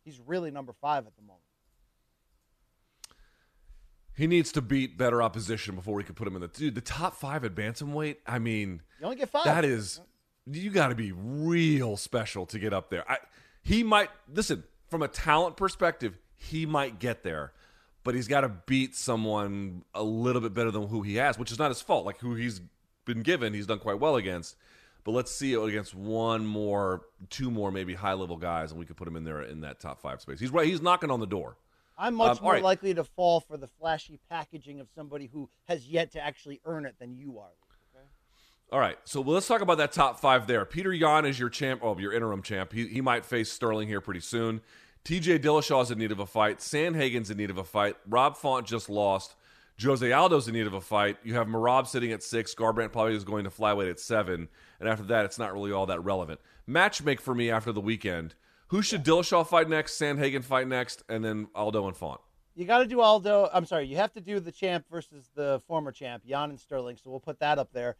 [0.04, 1.40] He's really number five at the moment.
[4.16, 6.74] He needs to beat better opposition before we could put him in the dude.
[6.74, 8.16] The top five at bantamweight.
[8.26, 9.44] I mean, you only get five.
[9.44, 10.00] That is,
[10.46, 13.10] you got to be real special to get up there.
[13.10, 13.18] I,
[13.62, 16.18] he might listen from a talent perspective.
[16.36, 17.52] He might get there,
[18.04, 21.50] but he's got to beat someone a little bit better than who he has, which
[21.50, 22.06] is not his fault.
[22.06, 22.60] Like who he's
[23.04, 24.56] been given, he's done quite well against.
[25.02, 28.86] But let's see it against one more, two more, maybe high level guys, and we
[28.86, 30.40] could put him in there in that top five space.
[30.40, 30.66] He's right.
[30.66, 31.56] He's knocking on the door.
[31.98, 32.62] I'm much Um, more right.
[32.62, 36.86] likely to fall for the flashy packaging of somebody who has yet to actually earn
[36.86, 37.52] it than you are.
[37.94, 38.04] Okay?
[38.72, 40.64] All right, so let's talk about that top five there.
[40.64, 42.72] Peter Yan is your champ, oh, your interim champ.
[42.72, 44.60] He, he might face Sterling here pretty soon.
[45.04, 46.60] TJ Dillashaw is in need of a fight.
[46.60, 47.96] Sandhagen's in need of a fight.
[48.08, 49.34] Rob Font just lost.
[49.82, 51.18] Jose Aldo's in need of a fight.
[51.22, 52.54] You have Merab sitting at six.
[52.54, 54.48] Garbrandt probably is going to flyweight at seven.
[54.80, 56.40] And after that, it's not really all that relevant.
[56.66, 58.34] Match make for me after the weekend.
[58.68, 60.00] Who should Dillashaw fight next?
[60.00, 62.20] Sandhagen fight next, and then Aldo and Font.
[62.54, 63.50] You got to do Aldo.
[63.52, 66.96] I'm sorry, you have to do the champ versus the former champ, Jan and Sterling.
[66.96, 67.96] So we'll put that up there.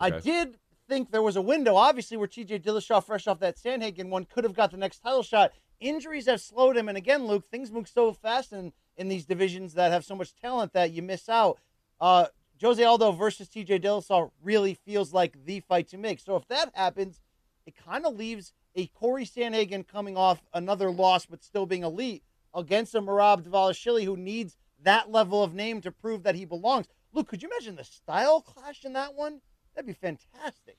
[0.00, 4.08] I did think there was a window, obviously, where TJ Dillashaw, fresh off that Sandhagen
[4.08, 5.52] one, could have got the next title shot.
[5.80, 9.74] Injuries have slowed him, and again, Luke, things move so fast in in these divisions
[9.74, 11.58] that have so much talent that you miss out.
[12.00, 12.26] Uh,
[12.60, 16.20] Jose Aldo versus TJ Dillashaw really feels like the fight to make.
[16.20, 17.20] So if that happens,
[17.66, 22.22] it kind of leaves a Corey Sandhagen coming off another loss but still being elite
[22.54, 26.86] against a Merab Dvalishvili who needs that level of name to prove that he belongs.
[27.12, 29.40] Luke, could you imagine the style clash in that one?
[29.74, 30.78] That'd be fantastic.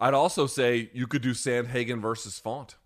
[0.00, 2.76] I'd also say you could do Sandhagen versus Font.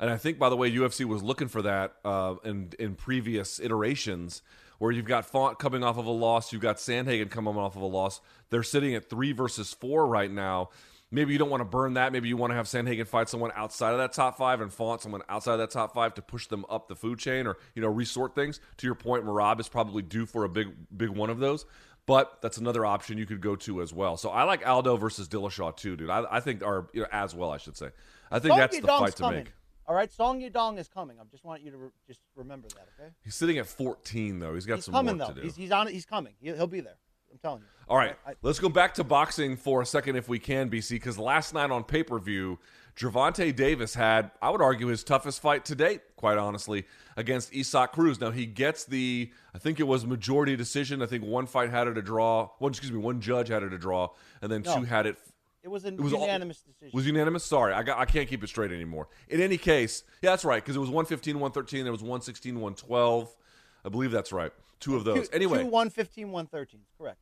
[0.00, 3.60] And I think, by the way, UFC was looking for that uh, in in previous
[3.60, 4.40] iterations,
[4.78, 7.82] where you've got Font coming off of a loss, you've got Sandhagen coming off of
[7.82, 8.22] a loss.
[8.48, 10.70] They're sitting at three versus four right now.
[11.12, 12.12] Maybe you don't want to burn that.
[12.12, 15.02] Maybe you want to have Sandhagen fight someone outside of that top five and Font
[15.02, 17.82] someone outside of that top five to push them up the food chain, or you
[17.82, 18.58] know resort things.
[18.78, 21.66] To your point, Merab is probably due for a big big one of those.
[22.06, 24.16] But that's another option you could go to as well.
[24.16, 26.08] So I like Aldo versus Dillashaw too, dude.
[26.08, 27.90] I, I think, or you know, as well, I should say.
[28.30, 29.38] I think that's the fight to coming.
[29.40, 29.52] make.
[29.90, 31.18] All right, Song Yadong is coming.
[31.18, 33.10] I just want you to re- just remember that, okay?
[33.24, 34.54] He's sitting at 14 though.
[34.54, 35.34] He's got he's some coming work though.
[35.34, 35.46] to do.
[35.48, 35.88] He's, he's on.
[35.88, 36.32] He's coming.
[36.40, 36.94] He'll, he'll be there.
[37.32, 37.66] I'm telling you.
[37.88, 40.90] All right, I- let's go back to boxing for a second if we can, BC,
[40.90, 42.60] because last night on pay per view,
[42.96, 46.86] Gervonta Davis had, I would argue, his toughest fight to date, quite honestly,
[47.16, 48.20] against Isaac Cruz.
[48.20, 51.02] Now, he gets the, I think it was majority decision.
[51.02, 52.50] I think one fight had it a draw.
[52.60, 54.10] One, excuse me, one judge had it a draw,
[54.40, 54.76] and then No.
[54.76, 55.16] two had it.
[55.62, 56.90] It was a It was all- unanimous decision.
[56.94, 57.44] Was unanimous?
[57.44, 59.08] Sorry, I, got, I can't keep it straight anymore.
[59.28, 63.36] In any case, yeah, that's right, because it was 115, 113, there was 116, 112.
[63.84, 64.52] I believe that's right.
[64.78, 65.28] Two of those.
[65.28, 66.80] Two- anyway, two, 115, 113.
[66.98, 67.18] Correct.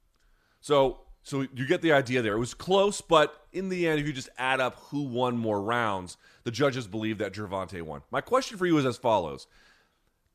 [0.60, 2.34] so so you get the idea there.
[2.34, 5.60] It was close, but in the end, if you just add up who won more
[5.60, 8.02] rounds, the judges believe that Gervonta won.
[8.10, 9.46] My question for you is as follows: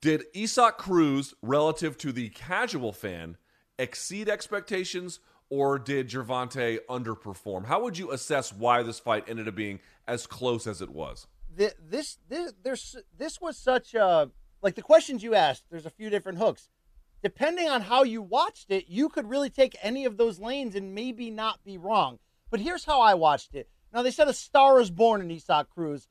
[0.02, 3.38] Did Isaac Cruz, relative to the casual fan,
[3.80, 5.20] exceed expectations,
[5.54, 7.68] or did Gervonta underperform?
[7.68, 11.28] How would you assess why this fight ended up being as close as it was?
[11.56, 14.32] Th- this this there's this was such a
[14.64, 15.66] like the questions you asked.
[15.70, 16.70] There's a few different hooks.
[17.22, 20.96] Depending on how you watched it, you could really take any of those lanes and
[20.96, 22.18] maybe not be wrong.
[22.50, 23.70] But here's how I watched it.
[23.94, 26.08] Now they said a star is born in Isaac Cruz.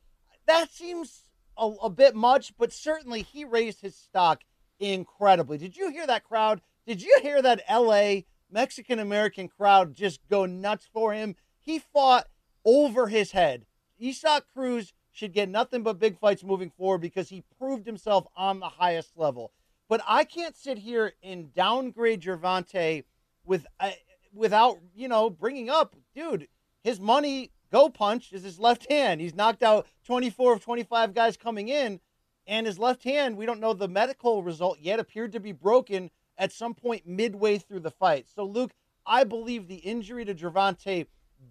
[0.47, 1.23] That seems
[1.59, 4.43] a, a bit much, but certainly he raised his stock
[4.79, 5.59] incredibly.
[5.59, 6.61] Did you hear that crowd?
[6.87, 8.23] Did you hear that LA
[8.53, 11.37] Mexican American crowd just go nuts for him?
[11.59, 12.27] He fought
[12.65, 13.67] over his head.
[14.01, 18.61] Isaac Cruz should get nothing but big fights moving forward because he proved himself on
[18.61, 19.53] the highest level.
[19.89, 23.05] But I can't sit here and downgrade Gervonta
[23.45, 23.91] with uh,
[24.33, 26.49] without you know bringing up, dude,
[26.83, 29.21] his money go punch is his left hand.
[29.21, 32.01] He's knocked out 24 of 25 guys coming in,
[32.47, 36.11] and his left hand, we don't know the medical result yet, appeared to be broken
[36.39, 38.27] at some point midway through the fight.
[38.29, 38.73] So, Luke,
[39.07, 41.07] I believe the injury to Gervonta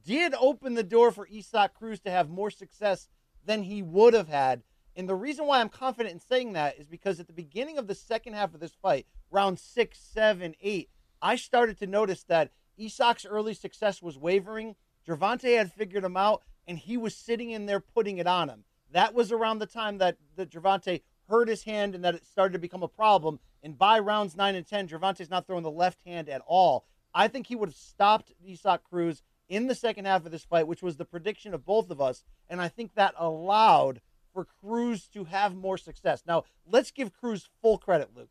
[0.06, 3.10] did open the door for Isaac Cruz to have more success
[3.46, 4.64] than he would have had.
[4.96, 7.88] And the reason why I'm confident in saying that is because at the beginning of
[7.88, 10.90] the second half of this fight, round six, seven, eight,
[11.22, 14.76] I started to notice that Isaac's early success was wavering.
[15.08, 18.64] Gervonta had figured him out, and he was sitting in there putting it on him.
[18.92, 21.02] That was around the time that, that Gervonta
[21.32, 23.40] hurt his hand and that it started to become a problem.
[23.64, 26.86] And by rounds nine and 10, Gervonta's not throwing the left hand at all.
[27.14, 30.68] I think he would have stopped Isaac Cruz in the second half of this fight,
[30.68, 32.24] which was the prediction of both of us.
[32.50, 34.02] And I think that allowed
[34.34, 36.24] for Cruz to have more success.
[36.28, 38.30] Now, let's give Cruz full credit, Luke.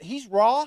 [0.00, 0.66] He's raw.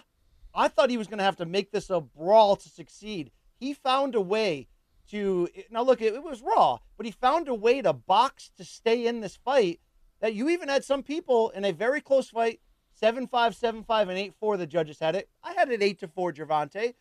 [0.53, 3.31] I thought he was going to have to make this a brawl to succeed.
[3.59, 4.67] He found a way
[5.11, 9.05] to now look it was raw but he found a way to box to stay
[9.05, 9.79] in this fight
[10.21, 12.59] that you even had some people in a very close fight
[13.01, 15.29] 7-5 7-5 and 8-4 the judges had it.
[15.43, 16.93] I had it 8 to 4 Gervonta.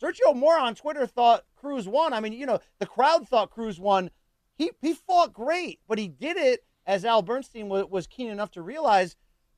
[0.00, 2.12] Sergio Mora on twitter thought cruz won.
[2.12, 4.10] I mean you know the crowd thought cruz won.
[4.56, 8.50] He he fought great but he did it as al bernstein was, was keen enough
[8.52, 9.16] to realize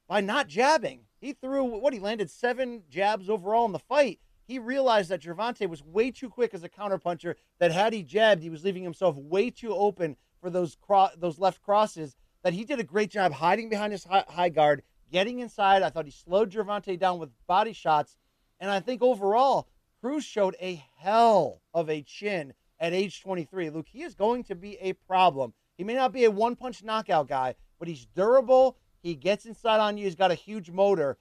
[0.08, 1.02] by not jabbing.
[1.20, 4.20] He threw what he landed seven jabs overall in the fight.
[4.46, 7.34] He realized that Gervonta was way too quick as a counterpuncher.
[7.58, 11.38] That had he jabbed, he was leaving himself way too open for those cro- those
[11.38, 12.16] left crosses.
[12.48, 14.82] That he did a great job hiding behind his high, high guard,
[15.12, 15.82] getting inside.
[15.82, 18.16] I thought he slowed Gervonta down with body shots,
[18.58, 19.68] and I think overall
[20.00, 23.68] Cruz showed a hell of a chin at age 23.
[23.68, 25.52] Luke, he is going to be a problem.
[25.76, 28.78] He may not be a one punch knockout guy, but he's durable.
[29.02, 30.06] He gets inside on you.
[30.06, 31.18] He's got a huge motor.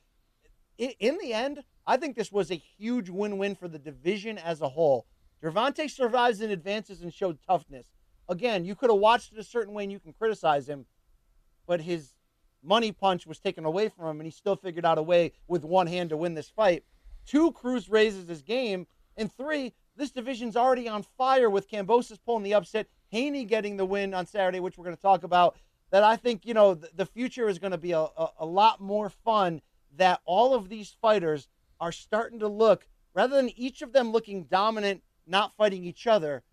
[0.78, 4.62] In the end, I think this was a huge win win for the division as
[4.62, 5.06] a whole.
[5.44, 7.88] Gervonta survives and advances and showed toughness.
[8.30, 10.86] Again, you could have watched it a certain way and you can criticize him,
[11.68, 12.16] but his
[12.64, 15.64] money punch was taken away from him and he still figured out a way with
[15.64, 16.84] one hand to win this fight.
[17.26, 18.88] Two, Cruz raises his game.
[19.16, 23.86] And three, this division's already on fire with Kambosos pulling the upset, Haney getting the
[23.86, 25.58] win on Saturday, which we're going to talk about.
[25.90, 28.82] That I think, you know, the, future is going to be a, a, a lot
[28.82, 29.62] more fun
[29.96, 31.48] that all of these fighters
[31.80, 36.44] are starting to look, rather than each of them looking dominant, not fighting each other,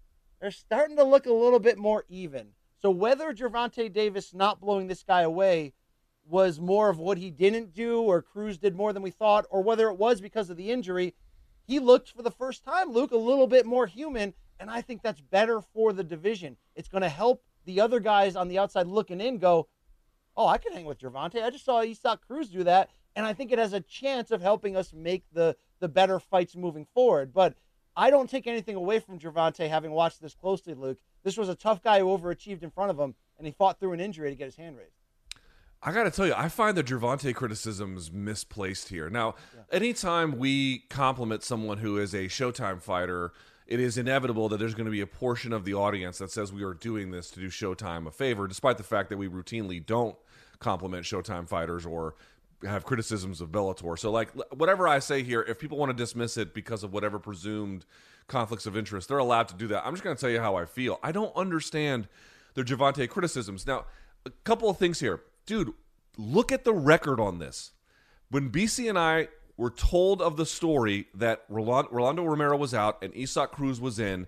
[0.40, 2.50] they're starting to look a little bit more even.
[2.84, 5.72] So whether Gervonta Davis not blowing this guy away
[6.26, 9.62] was more of what he didn't do, or Cruz did more than we thought, or
[9.62, 11.14] whether it was because of the injury,
[11.66, 14.34] he looked for the first time, Luke, a little bit more human.
[14.60, 16.58] And I think that's better for the division.
[16.74, 19.68] It's going to help the other guys on the outside looking in go,
[20.36, 21.42] oh, I can hang with Gervonta.
[21.42, 24.42] I just saw Isaac Cruz do that and I think it has a chance of
[24.42, 27.32] helping us make the the better fights moving forward.
[27.32, 27.54] But
[27.96, 30.98] I don't take anything away from Gervonta having watched this closely, Luke.
[31.24, 33.92] This was a tough guy who overachieved in front of him, and he fought through
[33.92, 34.92] an injury to get his hand raised.
[35.82, 39.10] I got to tell you, I find the Gervonta criticisms misplaced here.
[39.10, 39.62] Now, yeah.
[39.70, 43.32] anytime we compliment someone who is a Showtime fighter,
[43.66, 46.52] it is inevitable that there's going to be a portion of the audience that says
[46.52, 49.84] we are doing this to do Showtime a favor, despite the fact that we routinely
[49.84, 50.16] don't
[50.58, 52.14] compliment Showtime fighters or
[52.62, 53.98] have criticisms of Bellator.
[53.98, 57.18] So like whatever I say here, if people want to dismiss it because of whatever
[57.18, 57.84] presumed
[58.26, 59.86] conflicts of interest, they're allowed to do that.
[59.86, 60.98] I'm just going to tell you how I feel.
[61.02, 62.08] I don't understand
[62.54, 63.66] the Gervonta criticisms.
[63.66, 63.86] Now,
[64.26, 65.20] a couple of things here.
[65.46, 65.72] Dude,
[66.16, 67.72] look at the record on this.
[68.30, 73.14] When BC and I were told of the story that Rolando Romero was out and
[73.16, 74.26] Isaac Cruz was in,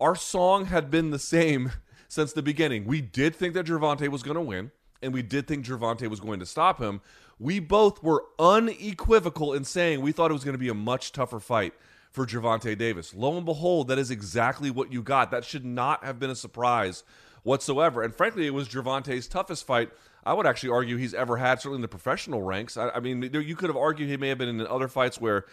[0.00, 1.72] our song had been the same
[2.08, 2.84] since the beginning.
[2.84, 4.70] We did think that Gervonta was going to win,
[5.02, 7.00] and we did think Gervonta was going to stop him
[7.38, 11.12] we both were unequivocal in saying we thought it was going to be a much
[11.12, 11.72] tougher fight
[12.10, 13.14] for Gervonta Davis.
[13.14, 15.30] Lo and behold, that is exactly what you got.
[15.30, 17.04] That should not have been a surprise
[17.42, 18.02] whatsoever.
[18.02, 19.90] And frankly, it was Gervonta's toughest fight.
[20.24, 22.76] I would actually argue he's ever had, certainly in the professional ranks.
[22.76, 25.46] I, I mean, you could have argued he may have been in other fights where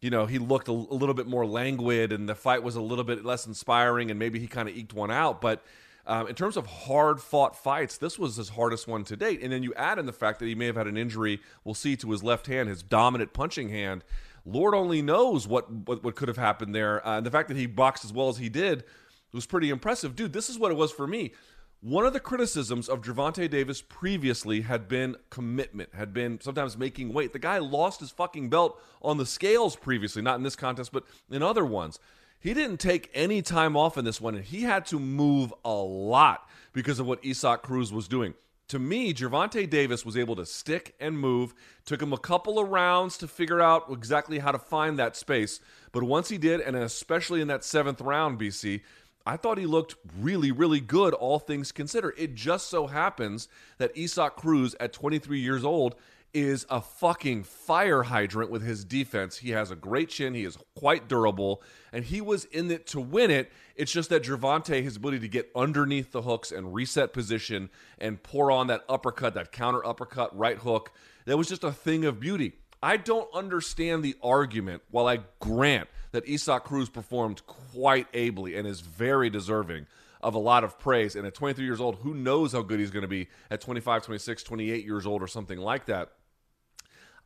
[0.00, 2.80] you know, he looked a, a, little bit more languid and the fight was a
[2.80, 5.40] little bit less inspiring and maybe he kind of eked one out.
[5.40, 5.64] But
[6.06, 9.42] um, in terms of hard fought fights, this was his hardest one to date.
[9.42, 11.74] And then you add in the fact that he may have had an injury, we'll
[11.74, 14.04] see, to his left hand, his dominant punching hand.
[14.44, 17.06] Lord only knows what, what, what could have happened there.
[17.06, 18.84] Uh, and the fact that he boxed as well as he did
[19.32, 20.16] was pretty impressive.
[20.16, 21.32] Dude, this is what it was for me.
[21.80, 27.12] One of the criticisms of Gervonta Davis previously had been commitment, had been sometimes making
[27.12, 27.32] weight.
[27.32, 31.04] The guy lost his fucking belt on the scales previously, not in this contest, but
[31.30, 32.00] in other ones.
[32.40, 35.74] He didn't take any time off in this one, and he had to move a
[35.74, 38.34] lot because of what Isaac Cruz was doing.
[38.68, 41.54] To me, Gervonta Davis was able to stick and move.
[41.86, 45.60] Took him a couple of rounds to figure out exactly how to find that space.
[45.90, 48.82] But once he did, and especially in that seventh round, BC,
[49.24, 52.14] I thought he looked really, really good, all things considered.
[52.18, 53.48] It just so happens
[53.78, 55.94] that Isaac Cruz, at 23 years old,
[56.34, 59.38] is a fucking fire hydrant with his defense.
[59.38, 60.34] He has a great chin.
[60.34, 61.62] He is quite durable,
[61.92, 63.50] and he was in it to win it.
[63.76, 68.22] It's just that Gervonta, his ability to get underneath the hooks and reset position and
[68.22, 70.92] pour on that uppercut, that counter uppercut, right hook,
[71.24, 72.52] that was just a thing of beauty.
[72.82, 78.66] I don't understand the argument, while I grant that Isaac Cruz performed quite ably and
[78.66, 79.86] is very deserving
[80.20, 81.16] of a lot of praise.
[81.16, 84.02] And at 23 years old, who knows how good he's going to be at 25,
[84.04, 86.12] 26, 28 years old or something like that.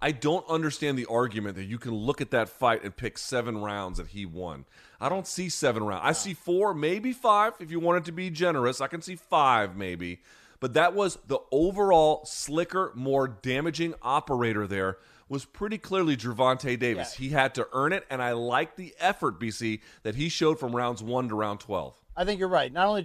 [0.00, 3.58] I don't understand the argument that you can look at that fight and pick seven
[3.58, 4.64] rounds that he won.
[5.00, 6.02] I don't see seven rounds.
[6.04, 8.80] I see four, maybe five if you wanted to be generous.
[8.80, 10.20] I can see five maybe.
[10.58, 14.98] But that was the overall slicker, more damaging operator there
[15.32, 17.18] was pretty clearly Gervonta Davis.
[17.18, 17.24] Yeah.
[17.24, 20.76] He had to earn it, and I like the effort, BC, that he showed from
[20.76, 22.01] rounds one to round 12.
[22.16, 22.72] I think you're right.
[22.72, 23.02] Not only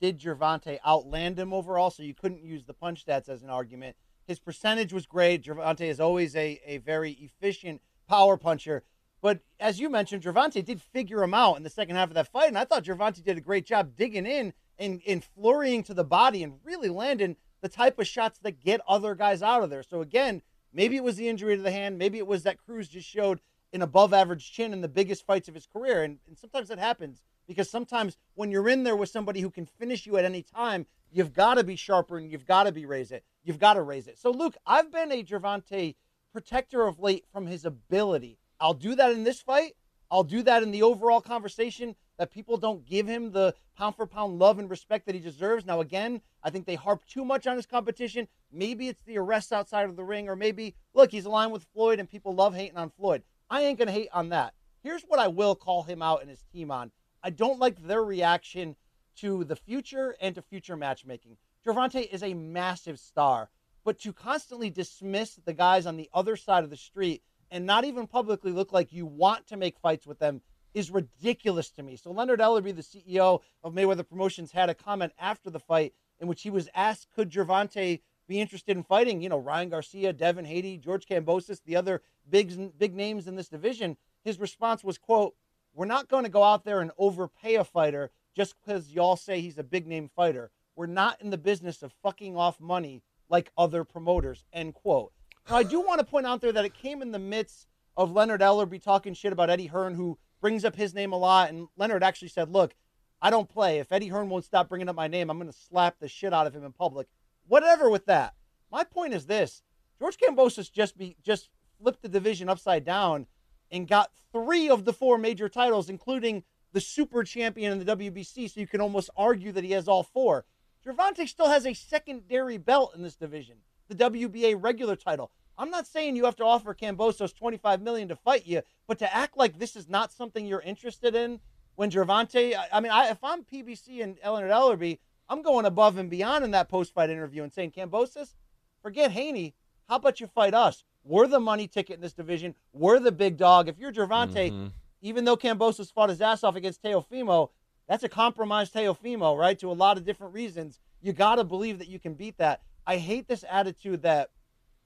[0.00, 3.96] did, Gervonta outland him overall, so you couldn't use the punch stats as an argument.
[4.26, 5.44] His percentage was great.
[5.44, 8.82] Gervonta is always a, a very efficient power puncher.
[9.20, 12.32] But as you mentioned, Gervonta did figure him out in the second half of that
[12.32, 15.94] fight, and I thought Gervonta did a great job digging in and, and flurrying to
[15.94, 19.70] the body and really landing the type of shots that get other guys out of
[19.70, 19.82] there.
[19.82, 22.88] So again, maybe it was the injury to the hand, maybe it was that Cruz
[22.88, 23.40] just showed
[23.72, 26.78] an above average chin in the biggest fights of his career, and, and sometimes that
[26.78, 30.42] happens because sometimes when you're in there with somebody who can finish you at any
[30.42, 33.24] time, you've got to be sharper and you've got to be raise it.
[33.42, 34.18] You've got to raise it.
[34.18, 35.94] So, Luke, I've been a Gervonta
[36.32, 38.38] protector of late from his ability.
[38.60, 39.74] I'll do that in this fight.
[40.10, 44.06] I'll do that in the overall conversation that people don't give him the pound for
[44.06, 45.66] pound love and respect that he deserves.
[45.66, 48.28] Now, again, I think they harp too much on his competition.
[48.52, 51.98] Maybe it's the arrests outside of the ring, or maybe, look, he's aligned with Floyd
[51.98, 53.22] and people love hating on Floyd.
[53.50, 54.54] I ain't going to hate on that.
[54.82, 56.92] Here's what I will call him out and his team on.
[57.24, 58.76] I don't like their reaction
[59.16, 61.38] to the future and to future matchmaking.
[61.66, 63.48] Gervonta is a massive star,
[63.82, 67.84] but to constantly dismiss the guys on the other side of the street and not
[67.86, 70.42] even publicly look like you want to make fights with them
[70.74, 71.96] is ridiculous to me.
[71.96, 76.28] So Leonard Ellerby, the CEO of Mayweather Promotions, had a comment after the fight in
[76.28, 80.44] which he was asked, could Gervonta be interested in fighting, you know, Ryan Garcia, Devin
[80.44, 83.96] Haney, George Kambosos, the other big big names in this division.
[84.24, 85.34] His response was, quote,
[85.74, 89.40] we're not going to go out there and overpay a fighter just because y'all say
[89.40, 90.50] he's a big name fighter.
[90.76, 95.12] We're not in the business of fucking off money like other promoters, end quote.
[95.48, 97.66] Now, I do want to point out there that it came in the midst
[97.96, 101.50] of Leonard Ellerby talking shit about Eddie Hearn, who brings up his name a lot.
[101.50, 102.74] And Leonard actually said, look,
[103.20, 103.78] I don't play.
[103.78, 106.32] If Eddie Hearn won't stop bringing up my name, I'm going to slap the shit
[106.32, 107.08] out of him in public.
[107.46, 108.34] Whatever with that.
[108.70, 109.62] My point is this
[109.98, 111.48] George Kambosos just be just
[111.80, 113.26] flipped the division upside down
[113.70, 118.50] and got three of the four major titles, including the super champion in the WBC.
[118.50, 120.44] So you can almost argue that he has all four.
[120.86, 123.56] Gervonta still has a secondary belt in this division,
[123.88, 125.30] the WBA regular title.
[125.56, 129.14] I'm not saying you have to offer Kambosos 25 million to fight you, but to
[129.14, 131.40] act like this is not something you're interested in
[131.76, 134.98] when Gervonta, I mean, I, if I'm PBC and Eleanor Ellerby,
[135.28, 138.34] I'm going above and beyond in that post-fight interview and saying, Kambosos,
[138.82, 139.54] forget Haney.
[139.88, 140.84] How about you fight us?
[141.04, 142.54] We're the money ticket in this division.
[142.72, 143.68] We're the big dog.
[143.68, 144.66] If you're Gervonta, mm-hmm.
[145.02, 147.50] even though Kambosos fought his ass off against Teofimo,
[147.88, 149.58] that's a compromised Teofimo, right?
[149.58, 150.80] To a lot of different reasons.
[151.02, 152.62] You got to believe that you can beat that.
[152.86, 154.30] I hate this attitude that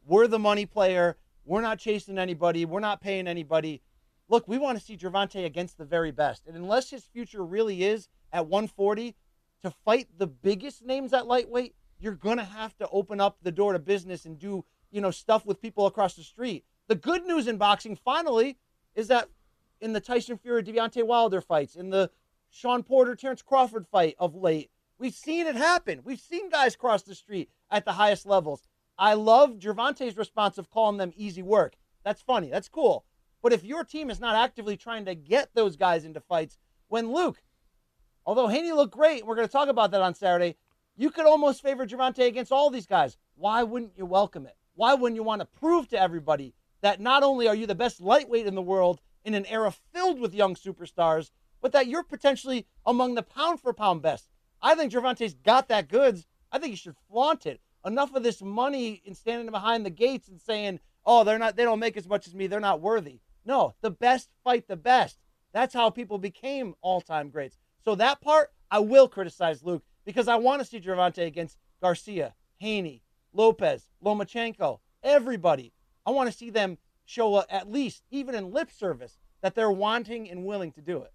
[0.04, 1.16] we're the money player.
[1.44, 2.64] We're not chasing anybody.
[2.64, 3.80] We're not paying anybody.
[4.28, 6.46] Look, we want to see Gervonta against the very best.
[6.46, 9.14] And unless his future really is at 140
[9.62, 13.52] to fight the biggest names at lightweight, you're going to have to open up the
[13.52, 16.64] door to business and do you know, stuff with people across the street.
[16.88, 18.58] The good news in boxing, finally,
[18.94, 19.28] is that
[19.80, 22.10] in the Tyson Fury Deontay Wilder fights, in the
[22.50, 26.00] Sean Porter, Terrence Crawford fight of late, we've seen it happen.
[26.04, 28.62] We've seen guys cross the street at the highest levels.
[28.98, 31.76] I love Gervonta's response of calling them easy work.
[32.04, 32.48] That's funny.
[32.48, 33.04] That's cool.
[33.42, 36.58] But if your team is not actively trying to get those guys into fights,
[36.88, 37.40] when Luke,
[38.26, 40.56] although Haney looked great, we're going to talk about that on Saturday,
[40.96, 43.16] you could almost favor Gervonta against all these guys.
[43.36, 44.56] Why wouldn't you welcome it?
[44.78, 48.00] Why wouldn't you want to prove to everybody that not only are you the best
[48.00, 52.64] lightweight in the world in an era filled with young superstars, but that you're potentially
[52.86, 54.28] among the pound for pound best?
[54.62, 56.28] I think Gervonta's got that goods.
[56.52, 57.60] I think you should flaunt it.
[57.84, 61.56] Enough of this money in standing behind the gates and saying, "Oh, they're not.
[61.56, 62.46] They don't make as much as me.
[62.46, 65.18] They're not worthy." No, the best fight the best.
[65.50, 67.58] That's how people became all-time greats.
[67.84, 72.36] So that part I will criticize Luke because I want to see Gervonta against Garcia,
[72.58, 73.02] Haney,
[73.32, 75.72] Lopez, Lomachenko, everybody.
[76.06, 80.30] I want to see them show at least, even in lip service, that they're wanting
[80.30, 81.12] and willing to do it.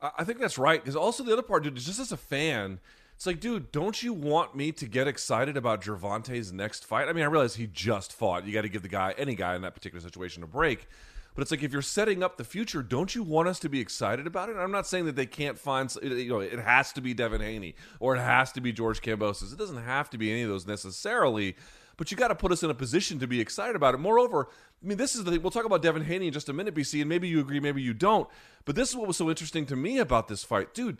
[0.00, 0.80] I I think that's right.
[0.80, 2.80] Because also the other part, dude, is just as a fan,
[3.18, 7.08] it's like, dude, don't you want me to get excited about Gervonta's next fight?
[7.08, 8.46] I mean, I realize he just fought.
[8.46, 10.86] You got to give the guy, any guy in that particular situation, a break.
[11.34, 13.80] But it's like if you're setting up the future, don't you want us to be
[13.80, 14.56] excited about it?
[14.56, 17.76] I'm not saying that they can't find, you know, it has to be Devin Haney
[18.00, 19.52] or it has to be George Kambosos.
[19.52, 21.54] It doesn't have to be any of those necessarily
[21.98, 23.98] but you got to put us in a position to be excited about it.
[23.98, 24.48] Moreover,
[24.82, 25.42] I mean, this is the thing.
[25.42, 27.82] We'll talk about Devin Haney in just a minute, BC, and maybe you agree, maybe
[27.82, 28.28] you don't.
[28.64, 30.98] But this is what was so interesting to me about this fight, dude.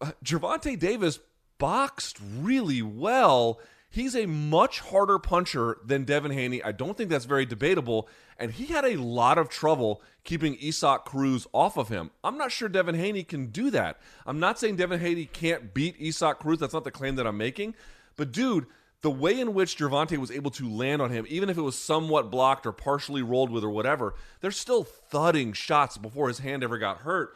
[0.00, 1.18] Uh, Gervonta Davis
[1.56, 3.58] boxed really well.
[3.96, 6.62] He's a much harder puncher than Devin Haney.
[6.62, 8.10] I don't think that's very debatable.
[8.38, 12.10] And he had a lot of trouble keeping Isaac Cruz off of him.
[12.22, 13.98] I'm not sure Devin Haney can do that.
[14.26, 16.58] I'm not saying Devin Haney can't beat Isaac Cruz.
[16.58, 17.74] That's not the claim that I'm making.
[18.16, 18.66] But, dude,
[19.00, 21.78] the way in which Gervonta was able to land on him, even if it was
[21.78, 26.62] somewhat blocked or partially rolled with or whatever, they're still thudding shots before his hand
[26.62, 27.34] ever got hurt.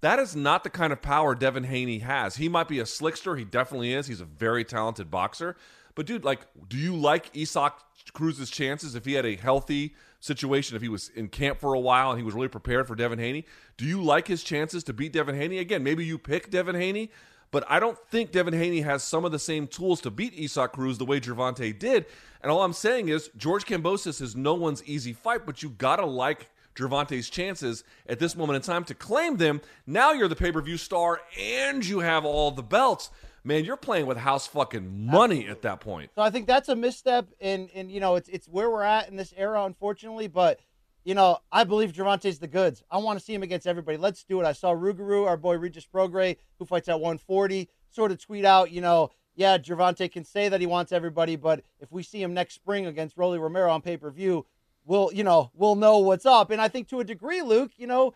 [0.00, 2.34] That is not the kind of power Devin Haney has.
[2.34, 3.38] He might be a slickster.
[3.38, 4.08] He definitely is.
[4.08, 5.56] He's a very talented boxer.
[5.94, 7.74] But, dude, like, do you like Isaac
[8.12, 11.80] Cruz's chances if he had a healthy situation, if he was in camp for a
[11.80, 13.44] while and he was really prepared for Devin Haney?
[13.76, 15.58] Do you like his chances to beat Devin Haney?
[15.58, 17.10] Again, maybe you pick Devin Haney,
[17.50, 20.72] but I don't think Devin Haney has some of the same tools to beat Isaac
[20.72, 22.06] Cruz the way Gervonta did.
[22.40, 26.06] And all I'm saying is George Kambosos is no one's easy fight, but you gotta
[26.06, 29.60] like Gervonta's chances at this moment in time to claim them.
[29.86, 33.10] Now you're the pay-per-view star and you have all the belts.
[33.44, 35.50] Man, you're playing with house fucking money Absolutely.
[35.50, 36.10] at that point.
[36.14, 39.08] So I think that's a misstep and and you know it's it's where we're at
[39.08, 40.60] in this era, unfortunately, but
[41.04, 42.82] you know, I believe Gervonta's the goods.
[42.90, 43.98] I want to see him against everybody.
[43.98, 44.46] Let's do it.
[44.46, 48.70] I saw Rougarou, our boy Regis Prograis, who fights at 140, sort of tweet out,
[48.70, 52.34] you know, yeah, Gervonta can say that he wants everybody, but if we see him
[52.34, 54.46] next spring against Rolly Romero on pay per view,
[54.84, 56.50] we'll, you know, we'll know what's up.
[56.50, 58.14] And I think to a degree, Luke, you know,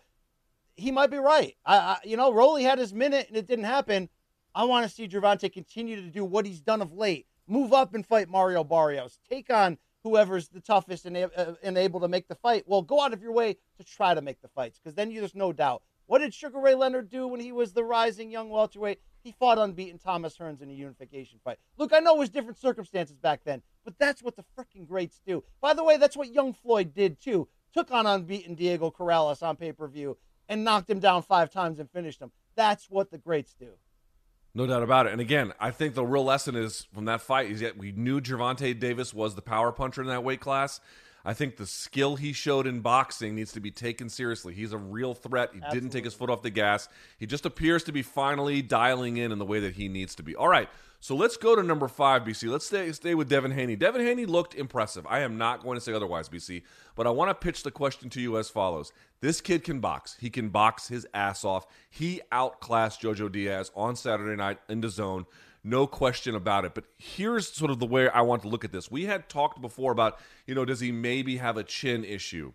[0.75, 1.55] he might be right.
[1.65, 4.09] I, I you know, Rolly had his minute and it didn't happen.
[4.55, 7.27] I want to see Gervonta continue to do what he's done of late.
[7.47, 9.19] Move up and fight Mario Barrios.
[9.29, 12.63] Take on whoever's the toughest and, uh, and able to make the fight.
[12.65, 15.19] Well, go out of your way to try to make the fights because then you,
[15.19, 15.83] there's no doubt.
[16.07, 19.01] What did Sugar Ray Leonard do when he was the rising young welterweight?
[19.23, 21.57] He fought unbeaten Thomas Hearns in a unification fight.
[21.77, 25.19] Look, I know it was different circumstances back then, but that's what the freaking greats
[25.27, 25.43] do.
[25.59, 27.49] By the way, that's what young Floyd did too.
[27.73, 30.17] Took on unbeaten Diego Corrales on pay per view
[30.47, 32.31] and knocked him down five times and finished him.
[32.55, 33.73] That's what the greats do.
[34.57, 35.11] No doubt about it.
[35.11, 38.19] And again, I think the real lesson is from that fight is that we knew
[38.19, 40.79] Gervonta Davis was the power puncher in that weight class.
[41.23, 44.55] I think the skill he showed in boxing needs to be taken seriously.
[44.55, 45.51] He's a real threat.
[45.53, 45.79] He Absolutely.
[45.79, 46.89] didn't take his foot off the gas.
[47.19, 50.23] He just appears to be finally dialing in in the way that he needs to
[50.23, 50.35] be.
[50.35, 50.69] All right.
[50.99, 52.49] So let's go to number five, BC.
[52.49, 53.75] Let's stay stay with Devin Haney.
[53.75, 55.05] Devin Haney looked impressive.
[55.07, 56.63] I am not going to say otherwise, BC,
[56.95, 58.91] but I want to pitch the question to you as follows.
[59.19, 60.17] This kid can box.
[60.19, 61.67] He can box his ass off.
[61.89, 65.25] He outclassed Jojo Diaz on Saturday night in the zone.
[65.63, 66.73] No question about it.
[66.73, 68.89] But here's sort of the way I want to look at this.
[68.89, 72.53] We had talked before about, you know, does he maybe have a chin issue?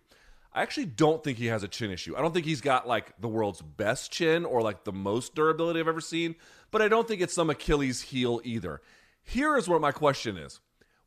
[0.53, 2.15] I actually don't think he has a chin issue.
[2.15, 5.79] I don't think he's got like the world's best chin or like the most durability
[5.79, 6.35] I've ever seen,
[6.69, 8.81] but I don't think it's some Achilles heel either.
[9.23, 10.59] Here is where my question is.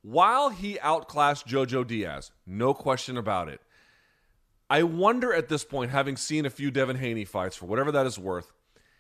[0.03, 3.61] While he outclassed Jojo Diaz, no question about it,
[4.69, 8.07] I wonder at this point, having seen a few Devin Haney fights for whatever that
[8.07, 8.53] is worth,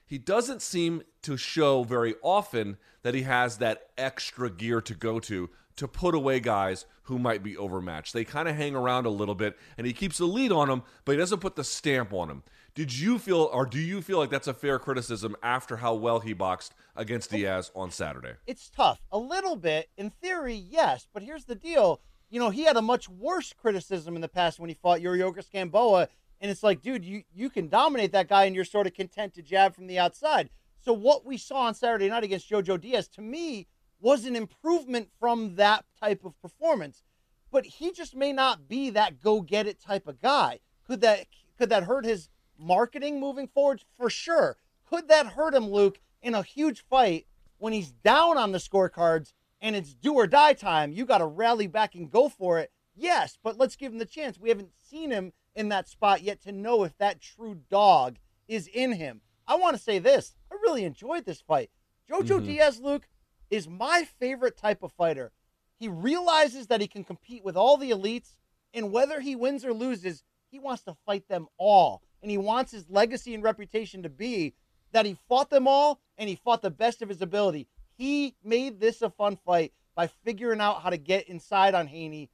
[0.04, 5.18] he doesn't seem to show very often that he has that extra gear to go
[5.20, 8.12] to to put away guys who might be overmatched.
[8.12, 10.82] They kind of hang around a little bit, and he keeps the lead on them,
[11.04, 12.42] but he doesn't put the stamp on them.
[12.74, 16.20] Did you feel, or do you feel like that's a fair criticism after how well
[16.20, 18.34] he boxed against Diaz on Saturday?
[18.46, 19.00] It's tough.
[19.10, 19.88] A little bit.
[19.96, 21.06] In theory, yes.
[21.12, 22.00] But here's the deal.
[22.28, 25.50] You know, he had a much worse criticism in the past when he fought Yuriorkis
[25.50, 26.08] Gamboa.
[26.40, 29.32] And it's like, dude, you, you can dominate that guy and you're sort of content
[29.34, 30.50] to jab from the outside.
[30.84, 33.68] So what we saw on Saturday night against Jojo Diaz, to me,
[34.00, 37.02] was an improvement from that type of performance.
[37.50, 40.60] But he just may not be that go get it type of guy.
[40.86, 41.26] Could that
[41.58, 42.28] could that hurt his
[42.58, 43.82] marketing moving forward?
[43.96, 44.56] For sure.
[44.88, 47.26] Could that hurt him, Luke, in a huge fight
[47.58, 50.92] when he's down on the scorecards and it's do or die time?
[50.92, 52.70] You got to rally back and go for it.
[52.94, 54.38] Yes, but let's give him the chance.
[54.38, 58.16] We haven't seen him in that spot yet to know if that true dog
[58.48, 59.20] is in him.
[59.46, 60.34] I want to say this.
[60.50, 61.70] I really enjoyed this fight.
[62.10, 62.46] Jojo mm-hmm.
[62.46, 63.08] Diaz, Luke,
[63.50, 65.32] is my favorite type of fighter.
[65.78, 68.36] He realizes that he can compete with all the elites,
[68.72, 72.02] and whether he wins or loses, he wants to fight them all.
[72.22, 74.54] And he wants his legacy and reputation to be
[74.92, 77.68] that he fought them all and he fought the best of his ability.
[77.94, 79.72] He made this a fun fight.
[79.94, 82.30] by figuring out how to get inside on Haney.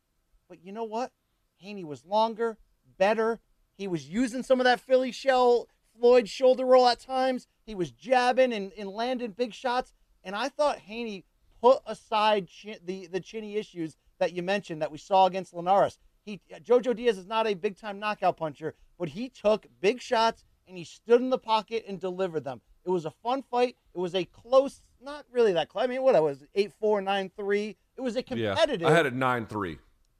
[0.49, 1.13] But you know what?
[1.59, 2.59] Haney was longer,
[2.99, 3.41] better.
[3.77, 5.69] He was using some of that Philly shell
[5.99, 7.47] Floyd shoulder roll at times.
[7.65, 9.93] He was jabbing and, and landing big shots.
[10.25, 11.25] And I thought Haney
[11.61, 15.99] put aside chin, the, the chinny issues that you mentioned that we saw against Linares.
[16.25, 20.45] He Jojo Diaz is not a big time knockout puncher, but he took big shots
[20.69, 22.61] and he stood in the pocket and delivered them.
[22.85, 23.77] It was a fun fight.
[23.95, 25.85] It was a close, not really that close.
[25.85, 27.77] I mean, what it was eight four nine three.
[27.97, 28.83] It was a competitive.
[28.83, 29.79] Yeah, I had a nine three.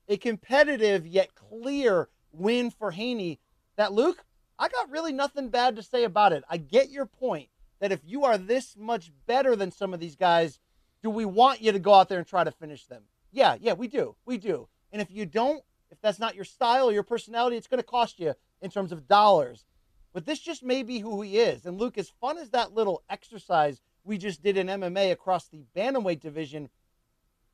[0.09, 3.39] A competitive yet clear win for Haney.
[3.77, 4.25] That Luke,
[4.59, 6.45] I got really nothing bad to say about it.
[6.49, 7.49] I get your point
[7.83, 10.61] that if you are this much better than some of these guys,
[11.03, 13.03] do we want you to go out there and try to finish them?
[13.33, 14.15] Yeah, yeah, we do.
[14.25, 14.69] We do.
[14.93, 17.85] And if you don't, if that's not your style or your personality, it's going to
[17.85, 19.65] cost you in terms of dollars.
[20.13, 21.67] But this just may be who he is.
[21.67, 25.65] And Luke, as fun as that little exercise we just did in MMA across the
[25.75, 26.69] bantamweight division,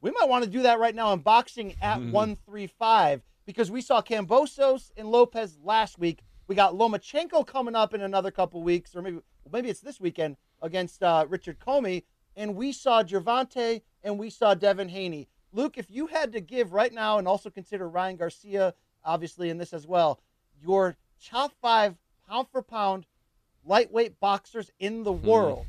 [0.02, 2.12] we might want to do that right now in boxing at mm-hmm.
[2.12, 6.20] 135 because we saw Kambosos and Lopez last week.
[6.48, 9.20] We got Lomachenko coming up in another couple weeks, or maybe
[9.52, 12.04] maybe it's this weekend against uh, Richard Commey.
[12.36, 15.28] And we saw Gervonta and we saw Devin Haney.
[15.52, 19.58] Luke, if you had to give right now, and also consider Ryan Garcia, obviously, in
[19.58, 20.20] this as well,
[20.62, 21.96] your top five
[22.28, 23.06] pound for pound
[23.64, 25.66] lightweight boxers in the world.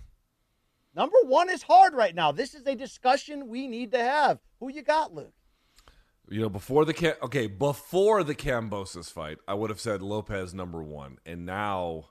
[0.96, 2.32] Number one is hard right now.
[2.32, 4.40] This is a discussion we need to have.
[4.60, 5.34] Who you got, Luke?
[6.30, 10.54] You know, before the Cam- okay, before the Kambosos fight, I would have said Lopez
[10.54, 12.10] number one, and now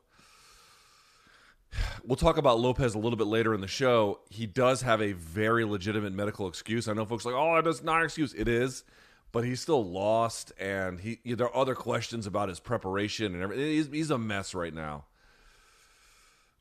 [2.04, 4.20] we'll talk about Lopez a little bit later in the show.
[4.30, 6.88] He does have a very legitimate medical excuse.
[6.88, 8.34] I know folks like, oh, that's not an excuse.
[8.34, 8.84] It is,
[9.32, 13.66] but he's still lost, and he there are other questions about his preparation and everything.
[13.66, 15.04] He's, he's a mess right now.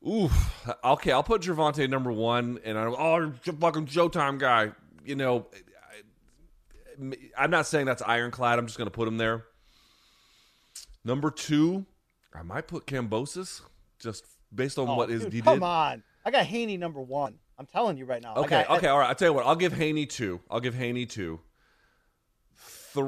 [0.06, 0.30] Ooh,
[0.84, 4.72] okay, I'll put Gervonta number one, and oh, I'm oh, fucking Showtime guy.
[5.04, 5.46] You know,
[7.02, 8.58] I, I'm not saying that's ironclad.
[8.58, 9.44] I'm just going to put him there.
[11.04, 11.86] Number two,
[12.34, 13.62] I might put Kambosos
[13.98, 14.24] just
[14.54, 15.62] based on Oh, what is dude, he come did.
[15.64, 16.02] on.
[16.24, 17.34] I got Haney number one.
[17.58, 18.34] I'm telling you right now.
[18.36, 19.08] Okay, got- okay, all right.
[19.08, 19.46] I'll tell you what.
[19.46, 20.40] I'll give Haney two.
[20.50, 21.40] I'll give Haney two.
[22.94, 23.06] Th-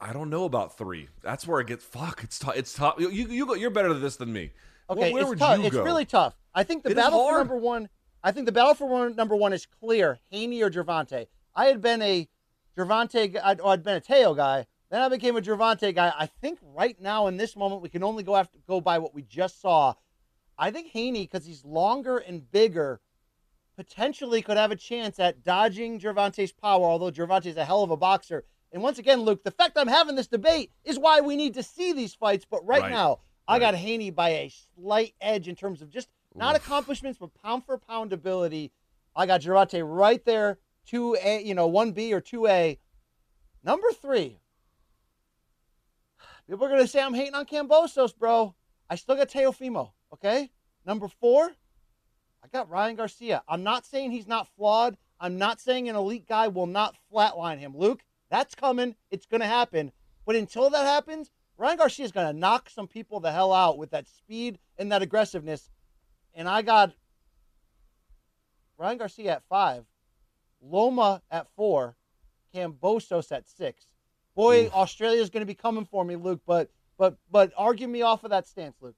[0.00, 1.08] I don't know about three.
[1.22, 2.20] That's where it gets fuck.
[2.22, 2.56] It's tough.
[2.56, 2.94] It's tough.
[2.98, 4.52] You you go, you're better at this than me.
[4.90, 5.60] Okay, Where, where it's would tough.
[5.64, 5.82] It's go?
[5.84, 6.34] really tough.
[6.54, 7.88] I think the It battle for number one.
[8.22, 11.26] I think the battle for one, number one is clear: Haney or Gervonta.
[11.54, 12.28] I had been a
[12.76, 14.66] Gervonta, I'd, or I'd been a Teo guy.
[14.90, 16.12] Then I became a Gervonta guy.
[16.16, 19.14] I think right now in this moment we can only go after go by what
[19.14, 19.94] we just saw.
[20.58, 23.00] I think Haney, because he's longer and bigger,
[23.76, 26.84] potentially could have a chance at dodging Gervonta's power.
[26.84, 28.44] Although Gervonta's a hell of a boxer.
[28.72, 31.62] And once again, Luke, the fact I'm having this debate is why we need to
[31.62, 32.44] see these fights.
[32.44, 32.90] But right, Right.
[32.90, 33.60] now, I Right.
[33.60, 37.78] got Haney by a slight edge in terms of just not accomplishments, but pound for
[37.78, 38.72] pound ability.
[39.16, 42.78] I got Gervonta right there, two A, you know, one B or two A.
[43.62, 44.40] Number three.
[46.48, 48.54] People are gonna say I'm hating on Kambosos, bro.
[48.90, 49.92] I still got Teofimo.
[50.12, 50.50] Okay.
[50.84, 51.52] Number four.
[52.42, 53.42] I got Ryan Garcia.
[53.48, 54.96] I'm not saying he's not flawed.
[55.20, 57.76] I'm not saying an elite guy will not flatline him.
[57.76, 58.94] Luke, that's coming.
[59.10, 59.92] It's going to happen.
[60.24, 63.78] But until that happens, Ryan Garcia is going to knock some people the hell out
[63.78, 65.68] with that speed and that aggressiveness.
[66.34, 66.92] And I got
[68.78, 69.84] Ryan Garcia at five,
[70.62, 71.96] Loma at four,
[72.54, 73.86] Kambosos at six.
[74.36, 76.40] Boy, Australia is going to be coming for me, Luke.
[76.46, 78.94] But but but argue me off of that stance, Luke.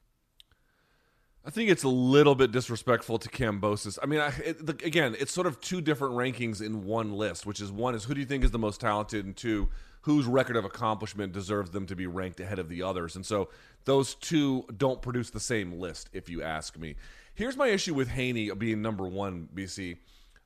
[1.45, 3.99] I think it's a little bit disrespectful to Kambosos.
[4.03, 7.47] I mean, I, it, the, again, it's sort of two different rankings in one list,
[7.47, 9.69] which is one is who do you think is the most talented, and two,
[10.03, 13.17] whose record of accomplishment deserves them to be ranked ahead of the others.
[13.17, 13.49] And so
[13.87, 16.97] those two don't produce the same list, if you ask me.
[17.35, 19.97] Here's my issue with Haney being number one, BC.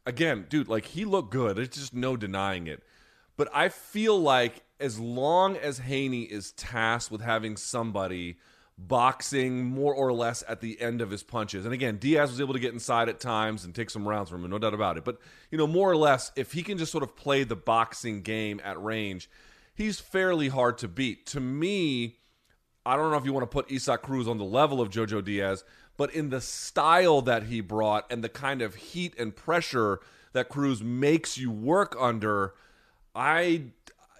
[0.06, 1.56] Again, dude, like he looked good.
[1.56, 2.82] There's just no denying it.
[3.36, 8.36] But I feel like as long as Haney is tasked with having somebody
[8.76, 11.64] boxing more or less at the end of his punches.
[11.64, 14.44] And again, Diaz was able to get inside at times and take some rounds from
[14.44, 15.04] him, no doubt about it.
[15.04, 15.18] But,
[15.50, 18.60] you know, more or less, if he can just sort of play the boxing game
[18.64, 19.30] at range,
[19.74, 21.24] he's fairly hard to beat.
[21.26, 22.16] To me,
[22.84, 25.24] I don't know if you want to put Isaac Cruz on the level of Jojo
[25.24, 25.64] Diaz,
[25.96, 30.00] but in the style that he brought and the kind of heat and pressure
[30.32, 32.54] that Cruz makes you work under,
[33.14, 33.66] I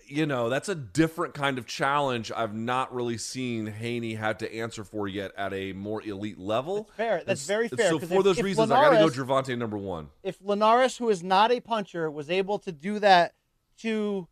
[0.06, 4.54] you know, that's a different kind of challenge I've not really seen Haney had to
[4.54, 6.84] answer for yet at a more elite level.
[6.84, 7.22] That's fair.
[7.26, 9.58] That's very fair, So for if- those if reasons, I got to go Linares- Gervonta
[9.58, 10.08] number one.
[10.22, 13.34] if Linares, who is not a puncher, was able to do that
[13.78, 14.28] to,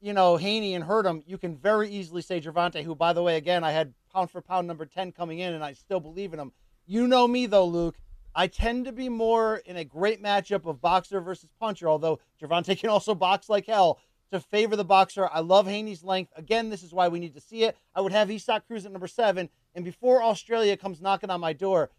[0.00, 3.22] you know, Haney and hurt him, you can very easily say Gervonta, who, by the
[3.22, 6.32] way, again, I had pound for pound number 10 coming in, and I still believe
[6.32, 6.52] in him.
[6.86, 7.96] You know me, though, Luke.
[8.38, 12.78] I tend to be more in a great matchup of boxer versus puncher, although Gervonta
[12.78, 13.98] can also box like hell
[14.32, 15.28] to favor the boxer.
[15.32, 16.32] I love Haney's length.
[16.36, 17.76] Again, this is why we need to see it.
[17.94, 19.48] I would have Isaac Cruz at number seven.
[19.74, 21.90] And before Australia comes knocking on my door,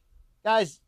[0.43, 0.81] guys,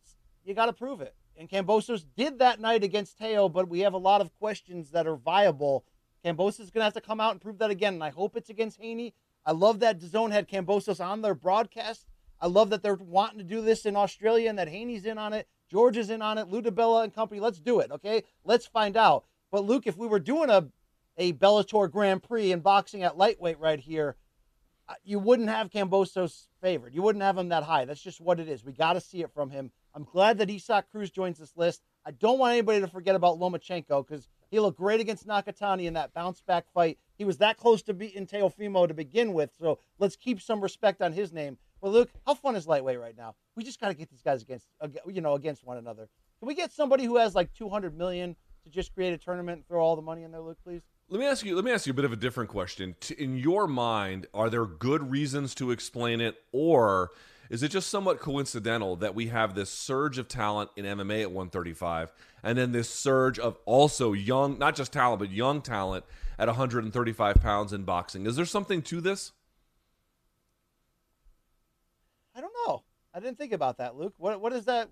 [0.44, 1.16] you got to prove it.
[1.38, 5.08] And Kambosos did that night against Teo, but we have a lot of questions that
[5.08, 5.86] are viable.
[6.26, 8.36] Kambosos is going to have to come out and prove that again, and I hope
[8.36, 9.14] it's against Haney.
[9.46, 12.06] I love that DAZN had Kambosos on their broadcast.
[12.42, 15.34] I love that they're wanting to do this in Australia and that Haney's in on
[15.34, 15.48] it.
[15.70, 16.50] George is in on it.
[16.50, 17.40] Lou DiBella and company.
[17.40, 18.24] Let's do it, okay?
[18.44, 19.26] Let's find out.
[19.52, 20.68] But Luke, if we were doing a
[21.20, 24.16] a Bellator Grand Prix in boxing at lightweight right here,
[24.88, 26.96] uh, you wouldn't have Kambosos favored.
[26.96, 27.86] You wouldn't have him that high.
[27.86, 28.64] That's just what it is.
[28.64, 29.70] We got to see it from him.
[29.94, 31.82] I'm glad that Isaac Cruz joins this list.
[32.06, 35.94] I don't want anybody to forget about Lomachenko because he looked great against Nakatani in
[35.94, 36.98] that bounce back fight.
[37.18, 41.02] He was that close to beating Teofimo to begin with, so let's keep some respect
[41.02, 41.58] on his name.
[41.82, 43.36] But Luke, how fun is lightweight right now?
[43.56, 44.68] We just got to get these guys against,
[45.06, 46.10] you know, against one another.
[46.40, 49.68] Can we get somebody who has like 200 million to just create a tournament and
[49.68, 50.82] throw all the money in there, Luke, please?
[51.12, 51.56] Let me ask you.
[51.56, 52.96] Let me ask you a bit of a different question.
[53.18, 57.10] In your mind, are there good reasons to explain it, or
[57.50, 61.32] is it just somewhat coincidental that we have this surge of talent in MMA at
[61.32, 62.14] 135,
[62.44, 66.06] and then this surge of also young, not just talent, but young talent
[66.38, 68.28] at 135 pounds in boxing?
[68.28, 69.32] Is there something to this?
[72.36, 72.84] I don't know.
[73.16, 74.14] I didn't think about that, Luke.
[74.20, 74.90] What what does that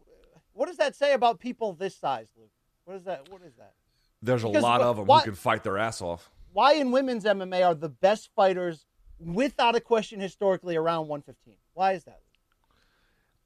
[0.53, 2.49] what does that say about people this size, Luke?
[2.85, 3.29] What is that?
[3.29, 3.73] What is that?
[4.21, 6.29] There's a because lot of them why, who can fight their ass off.
[6.53, 8.85] Why in women's MMA are the best fighters
[9.19, 11.55] without a question historically around 115?
[11.73, 12.21] Why is that?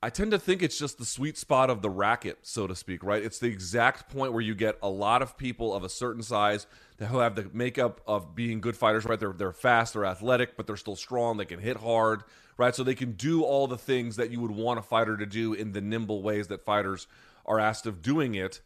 [0.03, 3.03] I tend to think it's just the sweet spot of the racket, so to speak,
[3.03, 3.22] right?
[3.22, 6.65] It's the exact point where you get a lot of people of a certain size
[6.98, 9.19] that who have the makeup of being good fighters, right?
[9.19, 11.38] They're they're fast, they're athletic, but they're still strong.
[11.38, 12.23] They can hit hard,
[12.57, 12.73] right?
[12.73, 15.53] So they can do all the things that you would want a fighter to do
[15.53, 17.06] in the nimble ways that fighters
[17.45, 18.61] are asked of doing it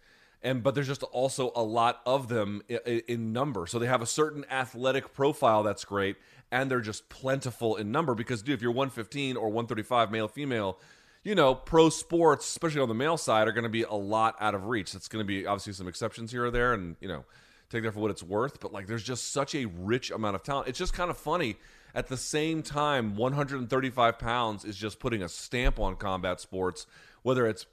[0.46, 3.66] and but there's just also a lot of them in, in, number.
[3.66, 6.18] So they have a certain athletic profile that's great
[6.52, 10.80] and they're just plentiful in number because dude if you're 115 or 135 male female
[11.24, 14.36] you know pro sports especially on the male side are going to be a lot
[14.40, 14.94] out of reach.
[14.94, 17.26] It's going to be obviously some exceptions here or there and you know
[17.72, 20.44] take that for what it's worth but like there's just such a rich amount of
[20.44, 20.68] talent.
[20.68, 21.56] It's just kind of funny
[21.96, 26.86] at the same time 135 pounds is just putting a stamp on combat sports
[27.24, 27.66] whether it's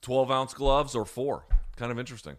[0.00, 1.44] 12 ounce gloves or four
[1.76, 2.36] kind of interesting.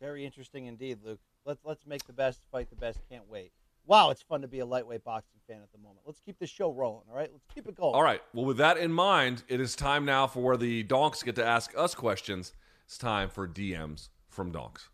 [0.00, 1.20] Very interesting indeed, Luke.
[1.44, 3.00] Let's let's make the best, fight the best.
[3.08, 3.52] Can't wait.
[3.86, 6.00] Wow, it's fun to be a lightweight boxing fan at the moment.
[6.06, 7.28] Let's keep the show rolling, all right?
[7.30, 7.94] Let's keep it going.
[7.94, 8.22] All right.
[8.32, 11.44] Well, with that in mind, it is time now for where the donks get to
[11.44, 12.54] ask us questions.
[12.86, 14.88] It's time for DMs from donks.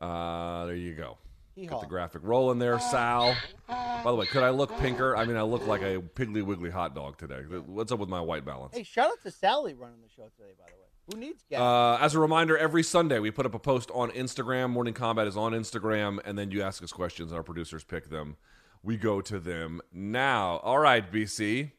[0.00, 1.18] Uh, there you go.
[1.54, 1.70] Hee-haw.
[1.70, 3.36] Got the graphic rolling there, Sal.
[3.68, 5.16] By the way, could I look pinker?
[5.16, 7.42] I mean, I look like a Piggly Wiggly hot dog today.
[7.66, 8.76] What's up with my white balance?
[8.76, 10.89] Hey, shout out to Sally running the show today, by the way.
[11.12, 11.60] Who needs gas?
[11.60, 14.70] Uh, as a reminder, every Sunday we put up a post on Instagram.
[14.70, 18.10] Morning Combat is on Instagram, and then you ask us questions, and our producers pick
[18.10, 18.36] them.
[18.82, 20.58] We go to them now.
[20.58, 21.72] All right, BC.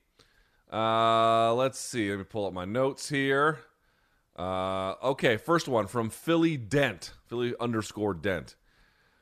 [0.72, 2.10] Uh, let's see.
[2.10, 3.60] Let me pull up my notes here.
[4.38, 8.56] Uh, okay, first one from Philly Dent, Philly underscore Dent.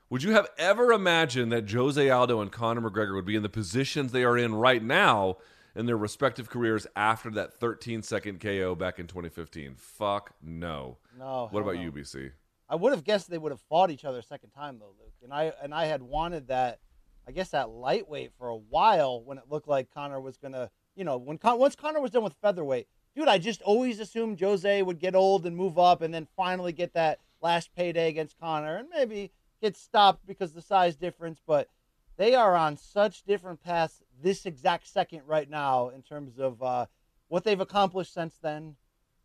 [0.09, 3.49] Would you have ever imagined that Jose Aldo and Conor McGregor would be in the
[3.49, 5.37] positions they are in right now
[5.75, 9.75] in their respective careers after that 13 second KO back in 2015?
[9.75, 10.97] Fuck no.
[11.17, 11.47] No.
[11.51, 12.31] What about you, BC?
[12.69, 15.13] I would have guessed they would have fought each other a second time though, Luke.
[15.23, 16.79] And I and I had wanted that,
[17.27, 21.03] I guess that lightweight for a while when it looked like Conor was gonna, you
[21.03, 24.83] know, when Con- once Conor was done with featherweight, dude, I just always assumed Jose
[24.83, 28.77] would get old and move up and then finally get that last payday against Conor
[28.77, 29.31] and maybe
[29.61, 31.69] get stopped because the size difference, but
[32.17, 36.85] they are on such different paths this exact second right now in terms of uh,
[37.27, 38.75] what they've accomplished since then,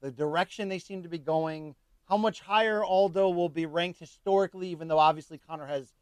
[0.01, 1.75] the direction they seem to be going,
[2.09, 5.95] how much higher Aldo will be ranked historically, even though obviously Conor has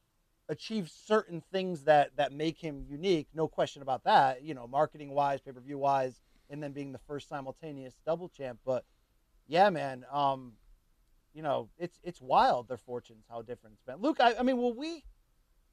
[0.49, 3.29] achieved certain things that that make him unique.
[3.35, 4.43] No question about that.
[4.43, 6.21] You know, marketing wise, pay per view wise,
[6.51, 8.59] and then being the first simultaneous double champ.
[8.65, 8.85] But
[9.47, 10.53] yeah, man, um,
[11.35, 14.01] you know, it's it's wild their fortunes, how different it's been.
[14.01, 15.05] Luke, I, I mean, will we?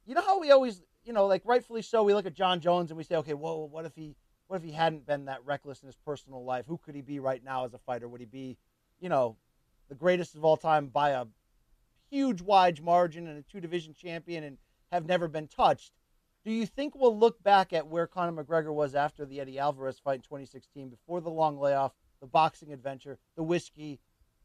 [0.06, 2.90] You know how we always you know, like rightfully so, we look at Jon Jones
[2.90, 4.16] and we say, okay, whoa, what if he,
[4.48, 6.66] what if he hadn't been that reckless in his personal life?
[6.66, 8.08] Who could he be right now as a fighter?
[8.08, 8.58] Would he be,
[9.00, 9.36] you know,
[9.88, 11.26] the greatest of all time by a
[12.10, 14.58] huge wide margin and a two division champion and
[14.92, 15.92] have never been touched?
[16.44, 19.98] Do you think we'll look back at where Conor McGregor was after the Eddie Alvarez
[19.98, 24.00] fight in 2016, before the long layoff, the boxing adventure, the whiskey,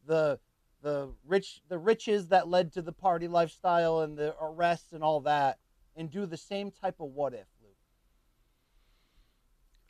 [0.06, 0.40] the
[0.82, 5.22] the rich the riches that led to the party lifestyle and the arrests and all
[5.22, 5.58] that?
[5.96, 7.76] And do the same type of what if, Luke?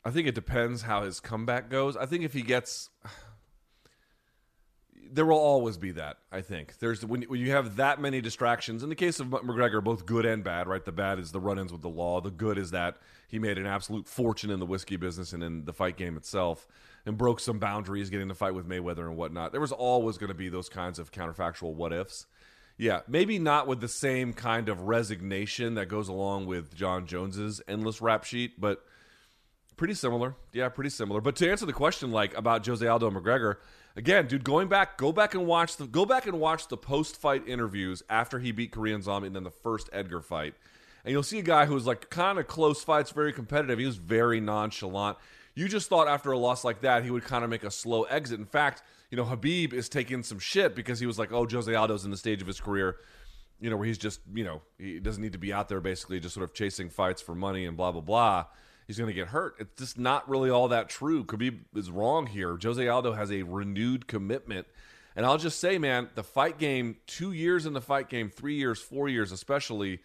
[0.04, 1.96] I think it depends how his comeback goes.
[1.96, 2.90] I think if he gets
[5.10, 6.18] there will always be that.
[6.32, 8.82] I think there's when, when you have that many distractions.
[8.82, 10.66] In the case of McGregor, both good and bad.
[10.66, 12.20] Right, the bad is the run-ins with the law.
[12.20, 12.96] The good is that
[13.28, 16.66] he made an absolute fortune in the whiskey business and in the fight game itself,
[17.04, 19.52] and broke some boundaries, getting to fight with Mayweather and whatnot.
[19.52, 22.26] There was always going to be those kinds of counterfactual what ifs.
[22.78, 27.62] Yeah, maybe not with the same kind of resignation that goes along with Jon Jones's
[27.66, 28.84] endless rap sheet, but
[29.76, 30.34] pretty similar.
[30.52, 31.22] Yeah, pretty similar.
[31.22, 33.56] But to answer the question, like about Jose Aldo McGregor,
[33.96, 37.16] again, dude, going back, go back and watch the go back and watch the post
[37.16, 40.54] fight interviews after he beat Korean Zombie and then the first Edgar fight,
[41.02, 43.78] and you'll see a guy who was like kind of close fights, very competitive.
[43.78, 45.16] He was very nonchalant.
[45.54, 48.02] You just thought after a loss like that he would kind of make a slow
[48.02, 48.38] exit.
[48.38, 51.72] In fact you know, Khabib is taking some shit because he was like, oh, Jose
[51.72, 52.96] Aldo's in the stage of his career,
[53.60, 56.18] you know, where he's just, you know, he doesn't need to be out there basically
[56.20, 58.46] just sort of chasing fights for money and blah, blah, blah.
[58.86, 59.56] He's going to get hurt.
[59.58, 61.24] It's just not really all that true.
[61.24, 62.58] Khabib is wrong here.
[62.60, 64.66] Jose Aldo has a renewed commitment.
[65.16, 68.56] And I'll just say, man, the fight game, two years in the fight game, three
[68.56, 70.00] years, four years especially,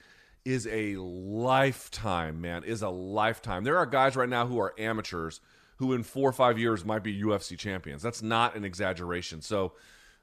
[0.45, 3.63] is a lifetime, man, is a lifetime.
[3.63, 5.41] There are guys right now who are amateurs–
[5.81, 8.03] who in four or five years might be UFC champions.
[8.03, 9.41] That's not an exaggeration.
[9.41, 9.73] So,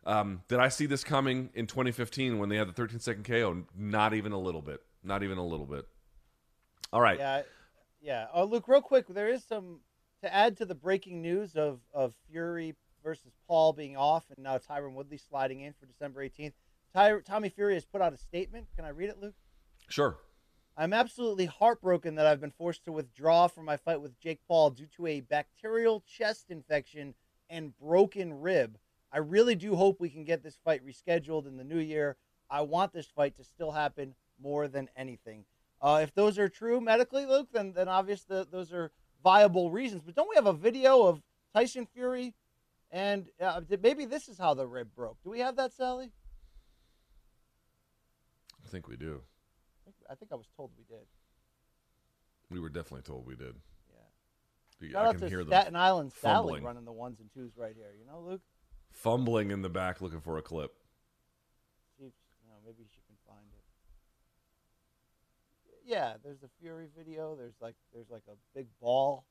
[0.06, 3.64] um, did I see this coming in 2015 when they had the 13 second KO?
[3.76, 4.80] Not even a little bit.
[5.02, 5.85] Not even a little bit.
[6.93, 7.18] All right.
[7.18, 7.43] Yeah,
[8.01, 8.26] yeah.
[8.32, 9.80] Oh, Luke, real quick, there is some
[10.22, 14.59] to add to the breaking news of of Fury versus Paul being off, and now
[14.59, 16.52] Tyron Woodley sliding in for December 18th.
[16.94, 18.68] Ty- Tommy Fury has put out a statement.
[18.76, 19.35] Can I read it, Luke?
[19.89, 20.18] Sure.
[20.80, 24.70] I'm absolutely heartbroken that I've been forced to withdraw from my fight with Jake Paul
[24.70, 27.14] due to a bacterial chest infection
[27.50, 28.78] and broken rib.
[29.12, 32.16] I really do hope we can get this fight rescheduled in the new year.
[32.48, 35.46] I want this fight to still happen more than anything.
[35.82, 38.92] Uh, if those are true medically, Luke, then then obviously those are
[39.24, 40.02] viable reasons.
[40.06, 41.22] But don't we have a video of
[41.52, 42.34] Tyson Fury?
[42.92, 45.16] And uh, maybe this is how the rib broke.
[45.24, 46.12] Do we have that, Sally?
[48.64, 49.22] I think we do.
[50.10, 51.06] I think I was told we did.
[52.51, 53.55] We were definitely told we did.
[53.90, 54.90] Yeah.
[54.93, 56.60] Shout I out to Staten Island fumbling.
[56.60, 57.93] Sally running the ones and twos right here.
[57.98, 58.40] You know, Luke.
[58.90, 60.72] Fumbling in the back, looking for a clip.
[61.98, 62.12] See if,
[62.43, 63.64] you know, maybe she can find it.
[65.86, 67.36] Yeah, there's the Fury video.
[67.36, 69.24] There's like there's like a big ball.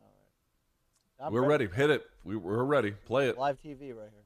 [0.00, 0.06] All
[1.18, 1.26] right.
[1.26, 1.66] I'm we're ready.
[1.66, 1.76] ready.
[1.76, 2.06] Hit it.
[2.24, 2.92] We, we're ready.
[2.92, 3.38] Play it.
[3.38, 4.25] Live TV right here.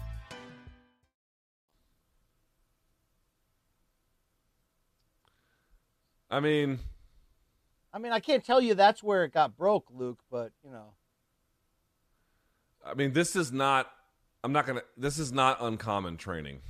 [6.31, 6.79] I mean,
[7.93, 10.93] I mean, I can't tell you that's where it got broke, Luke, but you know.
[12.85, 13.91] I mean, this is not.
[14.43, 14.81] I'm not gonna.
[14.97, 16.61] This is not uncommon training.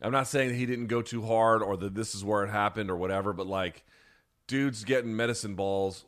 [0.00, 2.90] I'm not saying he didn't go too hard or that this is where it happened
[2.90, 3.84] or whatever, but like,
[4.48, 6.04] dudes getting medicine balls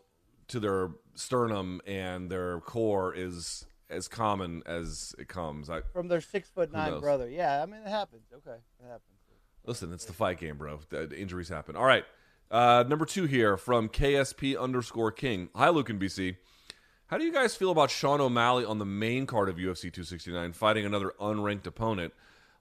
[0.49, 5.71] to their sternum and their core is as common as it comes.
[5.71, 7.29] I, From their six foot nine brother.
[7.29, 8.25] Yeah, I mean, it happens.
[8.33, 9.11] Okay, it happens.
[9.67, 10.81] Listen, it's the fight game, bro.
[10.89, 11.75] The injuries happen.
[11.75, 12.05] All right.
[12.55, 15.49] Uh, number two here from KSP underscore King.
[15.57, 16.37] Hi, Luke and BC.
[17.09, 20.53] How do you guys feel about Sean O'Malley on the main card of UFC 269
[20.53, 22.13] fighting another unranked opponent?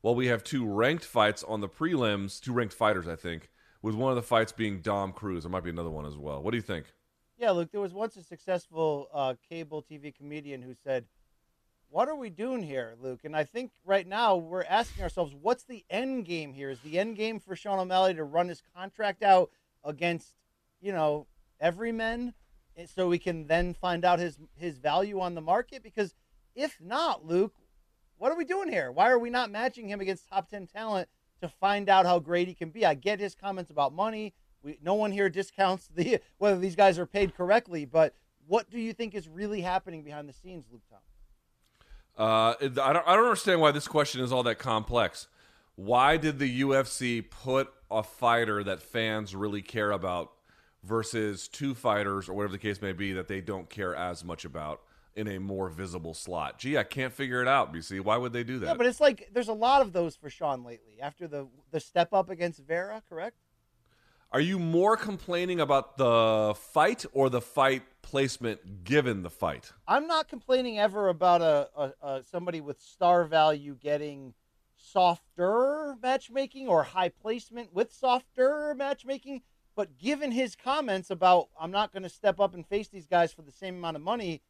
[0.02, 3.52] While we have two ranked fights on the prelims, two ranked fighters, I think,
[3.84, 5.44] with one of the fights being Dom Cruz.
[5.44, 6.42] There might be another one as well.
[6.42, 6.88] What do you think?
[7.38, 11.06] Yeah, Luke, there was once a successful uh, cable TV comedian who said,
[11.90, 13.20] What are we doing here, Luke?
[13.26, 16.72] And I think right now we're asking ourselves, what's the end game here?
[16.72, 19.52] Is the end game for Sean O'Malley to run his contract out
[19.84, 20.34] against,
[20.82, 21.28] you know,
[21.60, 22.34] everymen
[22.86, 26.14] so we can then find out his his value on the market because
[26.56, 27.54] if not, Luke,
[28.18, 28.92] what are we doing here?
[28.92, 31.10] Why are we not matching him against top 10 talent
[31.42, 32.86] to find out how great he can be?
[32.86, 34.34] I get his comments about money.
[34.64, 38.16] We, no one here discounts the whether these guys are paid correctly, but
[38.48, 41.04] what do you think is really happening behind the scenes, Luke Thomas?
[42.16, 43.08] Uh, I don't.
[43.08, 45.28] I don't understand why this question is all that complex.
[45.76, 50.32] Why did the UFC put a fighter that fans really care about
[50.84, 54.46] versus two fighters or whatever the case may be that they don't care as much
[54.46, 54.82] about
[55.16, 56.60] in a more visible slot?
[56.60, 57.74] Gee, I can't figure it out.
[57.74, 58.68] BC, why would they do that?
[58.68, 61.00] Yeah, but it's like there's a lot of those for Sean lately.
[61.02, 63.38] After the the step up against Vera, correct?
[64.34, 69.72] Are you more complaining about the fight or the fight placement given the fight?
[69.88, 74.34] I'm not complaining ever about a, a, a somebody with star value getting
[74.94, 79.42] softer matchmaking or high placement with softer matchmaking.
[79.76, 83.34] But given his comments about I'm not going to step up and face these guys
[83.34, 84.42] for the same amount of money,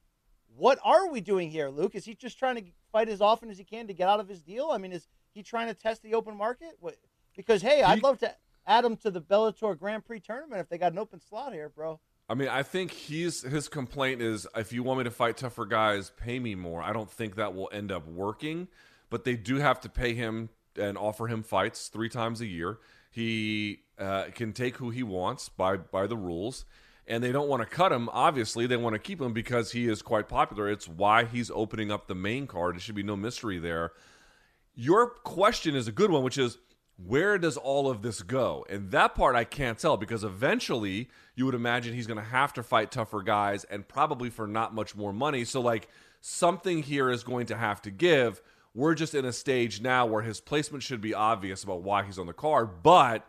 [0.55, 1.95] what are we doing here, Luke?
[1.95, 4.27] Is he just trying to fight as often as he can to get out of
[4.27, 4.69] his deal?
[4.71, 6.77] I mean, is he trying to test the open market?
[6.79, 6.97] What,
[7.35, 8.35] because hey, I'd love to
[8.67, 11.69] add him to the Bellator Grand Prix tournament if they got an open slot here,
[11.69, 11.99] bro.
[12.29, 15.65] I mean, I think he's his complaint is if you want me to fight tougher
[15.65, 16.81] guys, pay me more.
[16.81, 18.67] I don't think that will end up working,
[19.13, 22.79] but they do have to pay him and offer him fights three times a year.
[23.11, 26.65] He uh, can take who he wants by by the rules,
[27.05, 28.09] and they don't want to cut him.
[28.11, 30.67] Obviously, they want to keep him because he is quite popular.
[30.67, 32.73] It's why he's opening up the main card.
[32.73, 33.91] There should be no mystery there.
[34.73, 36.57] Your question is a good one, which is
[36.97, 38.65] where does all of this go?
[38.67, 42.51] And that part I can't tell because eventually you would imagine he's going to have
[42.53, 45.45] to fight tougher guys and probably for not much more money.
[45.45, 45.87] So, like,
[46.19, 48.41] something here is going to have to give.
[48.75, 52.17] We're just in a stage now where his placement should be obvious about why he's
[52.17, 53.27] on the card, but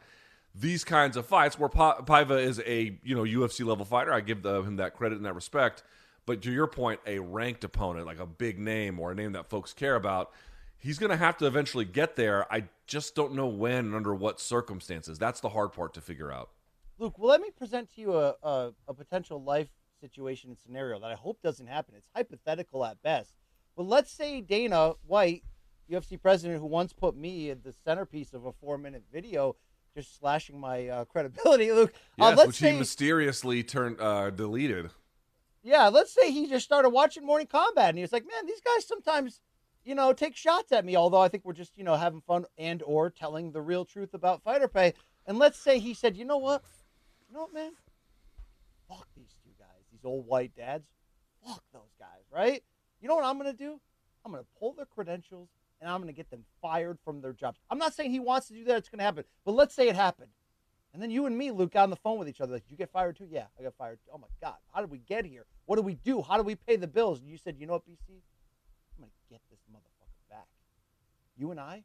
[0.54, 4.20] these kinds of fights where pa- Paiva is a you know UFC level fighter, I
[4.20, 5.82] give the, him that credit in that respect.
[6.26, 9.46] But to your point, a ranked opponent like a big name or a name that
[9.46, 10.32] folks care about,
[10.78, 12.50] he's going to have to eventually get there.
[12.52, 15.18] I just don't know when and under what circumstances.
[15.18, 16.50] That's the hard part to figure out.
[16.98, 19.68] Luke, well, let me present to you a, a, a potential life
[20.00, 21.94] situation and scenario that I hope doesn't happen.
[21.96, 23.34] It's hypothetical at best.
[23.76, 25.42] But let's say Dana White,
[25.90, 29.56] UFC president, who once put me at the centerpiece of a four minute video,
[29.96, 31.92] just slashing my uh, credibility, Luke.
[32.18, 34.90] Yes, uh, let's which say, he mysteriously turned uh, deleted.
[35.62, 38.60] Yeah, let's say he just started watching Morning Combat and he was like, man, these
[38.60, 39.40] guys sometimes,
[39.84, 40.94] you know, take shots at me.
[40.94, 44.12] Although I think we're just, you know, having fun and or telling the real truth
[44.12, 44.92] about fighter pay.
[45.26, 46.62] And let's say he said, you know what,
[47.28, 47.72] you know what, man,
[48.88, 50.86] fuck these two guys, these old white dads,
[51.46, 52.62] fuck those guys, right?
[53.05, 53.78] You know what I'm gonna do?
[54.24, 57.59] I'm gonna pull their credentials and I'm gonna get them fired from their jobs.
[57.68, 59.24] I'm not saying he wants to do that; it's gonna happen.
[59.44, 60.31] But let's say it happened,
[60.94, 62.55] and then you and me, Luke, got on the phone with each other.
[62.55, 63.26] Like, you get fired too?
[63.31, 63.98] Yeah, I got fired.
[64.02, 64.10] Too.
[64.14, 65.44] Oh my god, how did we get here?
[65.66, 66.22] What do we do?
[66.22, 67.20] How do we pay the bills?
[67.20, 68.09] And you said, you know what, BC?
[68.09, 70.48] I'm gonna get this motherfucker back.
[71.36, 71.85] You and I,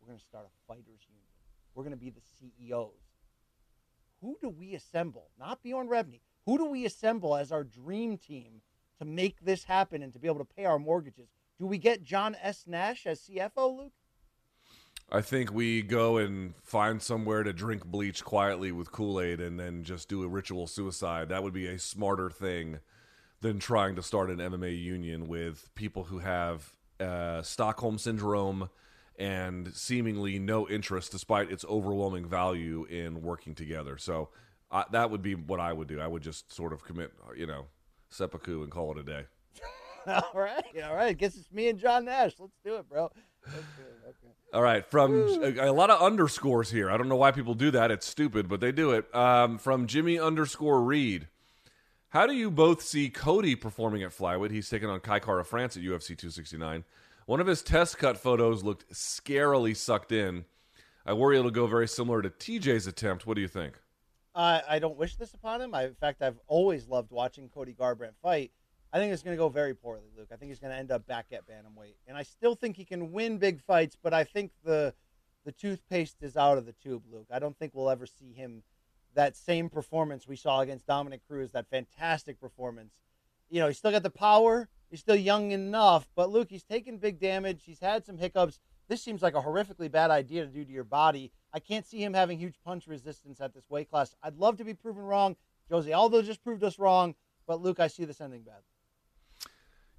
[0.00, 1.28] we're gonna start a fighters union.
[1.74, 2.88] We're gonna be the CEOs.
[4.22, 5.28] Who do we assemble?
[5.38, 6.20] Not Bjorn Rebney.
[6.46, 8.62] Who do we assemble as our dream team
[9.00, 11.28] to make this happen and to be able to pay our mortgages?
[11.58, 12.64] Do we get John S.
[12.66, 13.92] Nash as CFO, Luke?
[15.10, 19.58] I think we go and find somewhere to drink bleach quietly with Kool Aid and
[19.58, 21.30] then just do a ritual suicide.
[21.30, 22.78] That would be a smarter thing
[23.40, 28.68] than trying to start an MMA union with people who have uh, Stockholm syndrome
[29.18, 33.98] and seemingly no interest, despite its overwhelming value in working together.
[33.98, 34.28] So
[34.70, 36.00] uh, that would be what I would do.
[36.00, 37.66] I would just sort of commit, you know,
[38.10, 39.24] seppuku and call it a day.
[40.06, 41.16] all right, all right.
[41.16, 42.32] Guess it's me and John Nash.
[42.38, 43.10] Let's do it, bro.
[43.46, 44.08] Let's do it.
[44.08, 44.34] Okay.
[44.52, 45.12] All right, from
[45.42, 46.90] a, a, lot of underscores here.
[46.90, 47.92] I don't know why people do that.
[47.92, 49.14] It's stupid, but they do it.
[49.14, 51.28] Um, from Jimmy underscore Reed.
[52.08, 54.50] How do you both see Cody performing at flyweight?
[54.50, 56.82] He's taking on Kai Kara France at UFC 269.
[57.26, 60.44] One of his test cut photos looked scarily sucked in.
[61.06, 63.26] I worry it'll go very similar to TJ's attempt.
[63.26, 63.78] What do you think?
[64.34, 65.74] Uh, I don't wish this upon him.
[65.74, 68.52] I, in fact, I've always loved watching Cody Garbrandt fight.
[68.92, 70.28] I think it's going to go very poorly, Luke.
[70.32, 72.84] I think he's going to end up back at bantamweight, and I still think he
[72.84, 73.96] can win big fights.
[74.00, 74.94] But I think the
[75.44, 77.28] the toothpaste is out of the tube, Luke.
[77.30, 78.62] I don't think we'll ever see him
[79.14, 81.52] that same performance we saw against Dominick Cruz.
[81.52, 82.92] That fantastic performance.
[83.48, 84.68] You know, he's still got the power.
[84.90, 87.62] He's still young enough, but Luke, he's taken big damage.
[87.64, 88.58] He's had some hiccups.
[88.90, 91.30] This seems like a horrifically bad idea to do to your body.
[91.54, 94.16] I can't see him having huge punch resistance at this weight class.
[94.20, 95.36] I'd love to be proven wrong.
[95.70, 97.14] Jose Aldo just proved us wrong,
[97.46, 98.62] but Luke, I see this ending bad.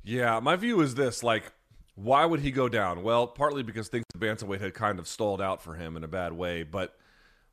[0.04, 1.54] Yeah, my view is this: like,
[1.96, 3.02] why would he go down?
[3.02, 6.10] Well, partly because things at bantamweight had kind of stalled out for him in a
[6.10, 6.98] bad way, but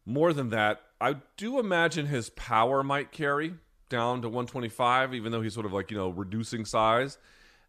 [0.04, 3.54] more than that, I do imagine his power might carry
[3.88, 7.16] down to 125, even though he's sort of like you know reducing size.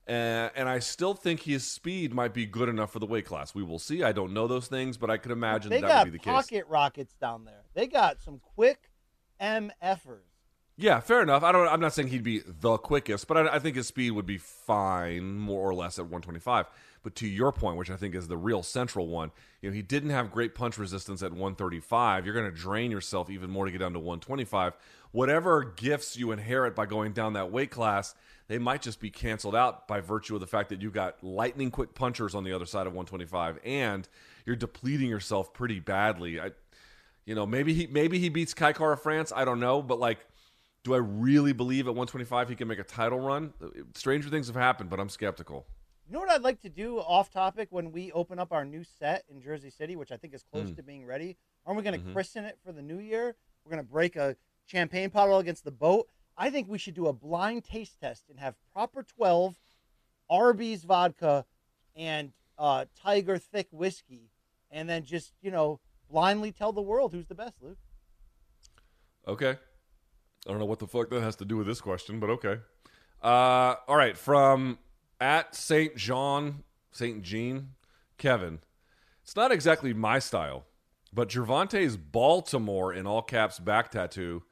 [0.10, 3.54] Uh, and I still think his speed might be good enough for the weight class.
[3.54, 4.02] We will see.
[4.02, 6.24] I don't know those things, but I could imagine They that got would be the
[6.24, 6.26] case.
[6.26, 7.62] They got pocket rockets down there.
[7.76, 8.90] They got some quick
[9.40, 10.24] MFers.
[10.78, 11.44] Yeah, fair enough.
[11.44, 11.68] I don't.
[11.68, 14.38] I'm not saying he'd be the quickest, but I, I think his speed would be
[14.38, 16.68] fine, more or less, at 125.
[17.04, 19.32] But to your point, which I think is the real central one,
[19.62, 22.26] you know, he didn't have great punch resistance at 135.
[22.26, 24.74] You're going to drain yourself even more to get down to 125.
[25.12, 28.16] Whatever gifts you inherit by going down that weight class,
[28.50, 31.70] they might just be canceled out by virtue of the fact that you got lightning
[31.72, 34.10] quick punchers on the other side of 125, and
[34.46, 36.40] you're depleting yourself pretty badly.
[36.42, 36.52] I,
[37.26, 39.32] you know, maybe he maybe he beats Kai Kara France.
[39.34, 40.18] I don't know, but like
[40.84, 43.54] do I really believe at 125 he can make a title run?
[43.96, 45.68] Stranger things have happened, but I'm skeptical.
[46.08, 48.84] You know what I'd like to do off topic when we open up our new
[48.84, 50.78] set in Jersey City, which I think is close Mm.
[50.78, 51.38] to being ready?
[51.68, 52.14] Aren't we going to Mhm.
[52.14, 53.36] christen it for the new year?
[53.64, 54.36] We're going to break a
[54.66, 56.10] champagne bottle against the boat.
[56.40, 59.56] I think we should do a blind taste test and have proper 12
[60.30, 61.46] Arby's vodka
[61.98, 64.32] and uh, Tiger Thick whiskey,
[64.72, 67.78] and then just, you know, blindly tell the world who's the best, Luke.
[69.28, 69.58] Okay.
[70.48, 72.60] I don't know what the fuck that has to do with this question, but okay.
[73.22, 74.80] Uh, all right, from
[75.20, 76.64] at Saint Jean,
[76.94, 77.72] Saint Jean,
[78.18, 78.60] Kevin.
[79.24, 80.66] It's not exactly my style,
[81.14, 84.44] but Gervonta's Baltimore in all caps back tattoo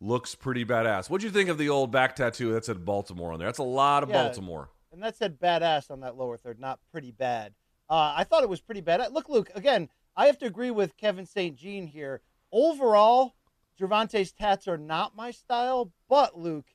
[0.00, 1.08] looks pretty badass.
[1.08, 3.48] What'd you think of the old back tattoo that said Baltimore on there?
[3.48, 4.22] That's a lot of Yeah.
[4.24, 4.70] Baltimore.
[4.92, 7.54] And that said badass on that lower third, not pretty bad.
[7.88, 9.00] Uh, I thought it was pretty bad.
[9.12, 11.56] Look, Luke, again, I have to agree with Kevin St.
[11.56, 12.20] Jean here.
[12.52, 13.34] Overall,
[13.78, 16.66] Gervonta's tats are not my style, but Luke,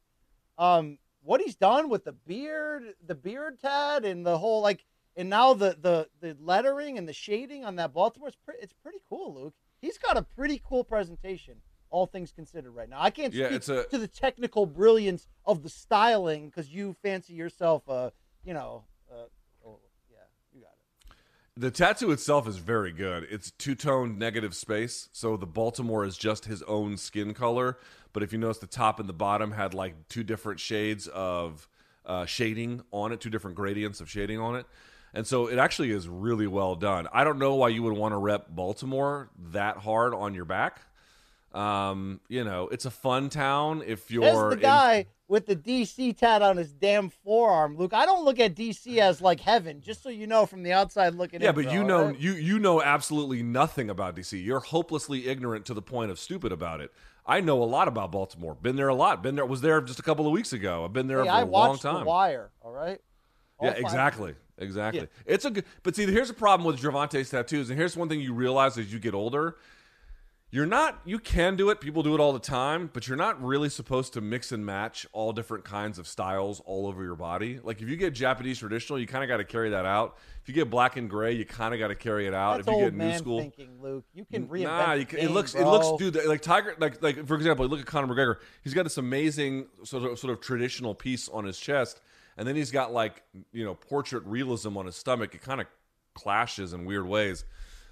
[0.58, 4.86] um, what he's done with the beard, the beard tat, and the whole like,
[5.16, 8.74] and now the the the lettering and the shading on that Baltimore, it's, pre- it's
[8.74, 9.54] pretty cool, Luke.
[9.82, 11.56] He's got a pretty cool presentation,
[11.92, 12.98] all things considered, right now.
[13.00, 16.96] I can't Yeah, speak it's a- to the technical brilliance of the styling because you
[17.04, 18.12] fancy yourself a,
[18.44, 19.26] you know, uh,
[19.66, 20.18] oh, yeah,
[20.54, 21.16] you got it.
[21.58, 23.28] The tattoo itself is very good.
[23.30, 27.78] It's two tone negative space, so the Baltimore is just his own skin color.
[28.14, 31.68] But if you notice, the top and the bottom had like two different shades of
[32.06, 34.66] uh, shading on it, two different gradients of shading on it.
[35.14, 37.08] And so it actually is really well done.
[37.12, 40.82] I don't know why you would want to rep Baltimore that hard on your back.
[41.54, 45.56] Um, you know, it's a fun town if you're There's the in- guy with the
[45.56, 47.94] DC tat on his damn forearm, Luke.
[47.94, 51.16] I don't look at DC as like heaven, just so you know from the outside
[51.16, 51.56] looking Yeah, in.
[51.56, 52.20] but bro, you know right?
[52.20, 54.44] you you know absolutely nothing about DC.
[54.44, 56.92] You're hopelessly ignorant to the point of stupid about it.
[57.26, 58.56] I know a lot about Baltimore.
[58.56, 59.22] Been there a lot.
[59.22, 59.46] Been there.
[59.46, 60.86] Was there just a couple of weeks ago.
[60.86, 62.00] I've been there Hey, for a I long time.
[62.00, 62.50] The Wire.
[62.62, 63.00] All right.
[63.60, 65.02] All yeah, exactly, exactly.
[65.02, 65.34] Yeah.
[65.34, 65.66] It's a good.
[65.84, 68.92] But see, here's a problem with Gervonta's tattoos, and here's one thing you realize as
[68.92, 69.58] you get older.
[70.54, 71.00] You're not.
[71.06, 71.80] You can do it.
[71.80, 75.08] People do it all the time, but you're not really supposed to mix and match
[75.14, 77.62] all different kinds of styles all over your body.
[77.64, 80.18] Like if you get Japanese traditional, you kind of got to carry that out.
[80.42, 82.58] If you get black and gray, you kind of got to carry it out.
[82.58, 84.04] That's if you get new school, thinking, Luke.
[84.14, 84.64] You can reinvent.
[84.64, 85.62] Nah, you can, game, it looks bro.
[85.62, 88.36] it looks dude like Tiger like like for example, look at Conor McGregor.
[88.62, 92.02] He's got this amazing sort of sort of traditional piece on his chest,
[92.36, 93.24] and then he's got like
[93.54, 95.34] you know portrait realism on his stomach.
[95.34, 95.68] It kind of
[96.14, 97.46] clashes in weird ways.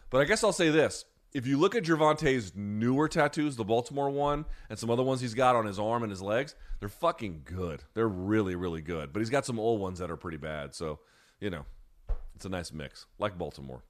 [0.09, 4.09] But I guess I'll say this: if you look at Gervonta's newer tattoos, the Baltimore
[4.09, 7.41] one, and some other ones he's got on his arm and his legs, they're fucking
[7.45, 7.83] good.
[7.93, 9.13] They're really really good.
[9.13, 10.73] But he's got some old ones that are pretty bad.
[10.73, 10.99] So
[11.39, 11.65] you know,
[12.35, 13.83] it's a nice mix, like Baltimore.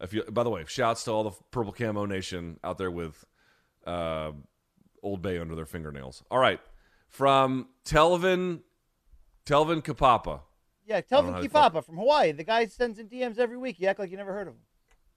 [0.00, 3.24] If you, by the way, shouts to all the Purple Camo Nation out there with
[3.84, 4.30] uh,
[5.02, 6.22] Old Bay under their fingernails.
[6.30, 6.60] All right,
[7.08, 8.60] from Telvin,
[9.44, 10.42] Telvin Kapapa.
[10.86, 12.32] Yeah, I don't know how Telvin Kapapa from Hawaii.
[12.32, 13.80] The guy sends in DMs every week.
[13.80, 14.60] You act like you never heard of him.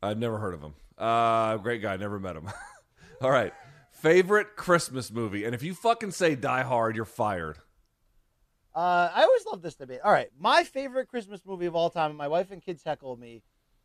[0.01, 0.73] I've never heard of him.
[0.97, 2.49] Uh, great guy, never met him.
[3.21, 3.53] all right,
[3.91, 7.57] favorite Christmas movie, and if you fucking say Die Hard, you're fired.
[8.73, 9.99] Uh, I always love this debate.
[10.03, 13.17] All right, my favorite Christmas movie of all time, and my wife and kids heckle
[13.17, 13.43] me,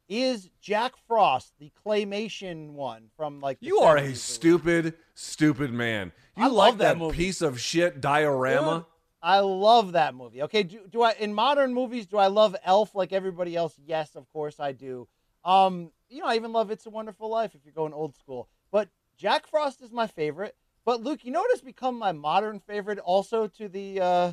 [0.09, 3.59] is Jack Frost, the claymation one from like.
[3.61, 6.13] You are a stupid, stupid man.
[6.37, 8.79] You I like love that piece of shit diorama?
[8.79, 8.85] Dude,
[9.23, 10.43] I love that movie.
[10.43, 13.75] Okay, do, do I in modern movies do I love Elf like everybody else?
[13.85, 15.09] Yes, of course I do.
[15.47, 18.49] Um, you know, I even love It's a Wonderful Life if you're going old school.
[18.73, 20.57] But Jack Frost is my favorite.
[20.85, 24.33] But Luke, you know what has become my modern favorite also to the uh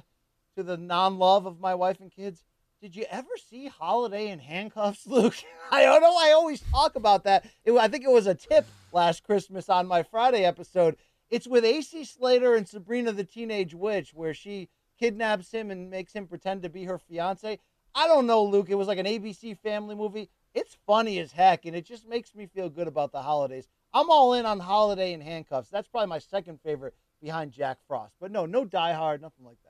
[0.56, 2.44] to the non-love of my wife and kids?
[2.82, 5.36] Did you ever see Holiday in Handcuffs, Luke?
[5.72, 6.16] I don't know.
[6.18, 7.46] I always talk about that.
[7.64, 10.98] It, I think it was a tip last Christmas on my Friday episode.
[11.30, 14.70] It's with AC Slater and Sabrina the Teenage Witch, where she
[15.00, 17.60] kidnaps him and makes him pretend to be her fiance.
[17.96, 18.68] I don't know, Luke.
[18.70, 20.30] It was like an ABC family movie.
[20.54, 23.68] It's funny as heck, and it just makes me feel good about the holidays.
[23.94, 25.70] I'm all in on Holiday in Handcuffs.
[25.70, 28.14] That's probably my second favorite behind Jack Frost.
[28.20, 29.70] But no, no Die Hard, nothing like that.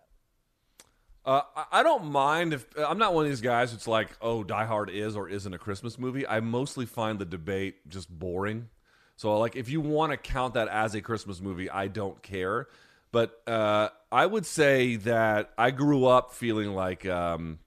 [1.25, 1.41] Uh,
[1.71, 4.89] I- don't mind if I'm not one of these guys who's like, oh, Die Hard
[4.89, 6.27] is or isn't a Christmas movie.
[6.27, 8.69] I mostly find the debate just boring.
[9.15, 12.67] So, like, if you want to count that as a Christmas movie, I don't care.
[13.11, 17.59] But uh, I would say that I grew up feeling like, um,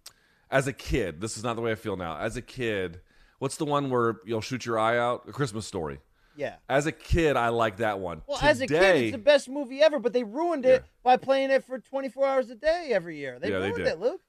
[0.51, 2.19] as a kid, this is not the way I feel now.
[2.19, 3.01] As a kid,
[3.39, 5.25] what's the one where you'll shoot your eye out?
[5.29, 6.01] A Christmas Story.
[6.37, 6.57] Yeah.
[6.69, 8.23] As a kid, I like that one.
[8.27, 11.17] Well, Today, as a kid, it's the best movie ever, but they ruined it by
[11.17, 13.39] playing it for 24 hours a day every year.
[13.39, 13.93] They Yeah, they ruined did.
[13.93, 14.21] it, Luke.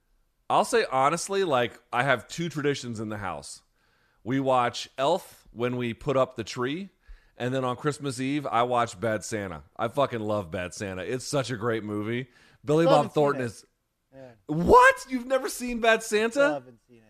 [0.49, 3.61] I'll say honestly, like I have two traditions in the house.
[4.23, 6.89] We watch Elf when we put up the tree,
[7.37, 9.63] and then on Christmas Eve, I watch Bad Santa.
[9.75, 11.01] I fucking love Bad Santa.
[11.01, 12.27] It's such a great movie.
[12.63, 13.65] Billy Bob Thornton is.
[14.47, 14.95] What?
[15.09, 16.31] You've never seen Bad Santa?
[16.31, 17.06] Still haven't seen it.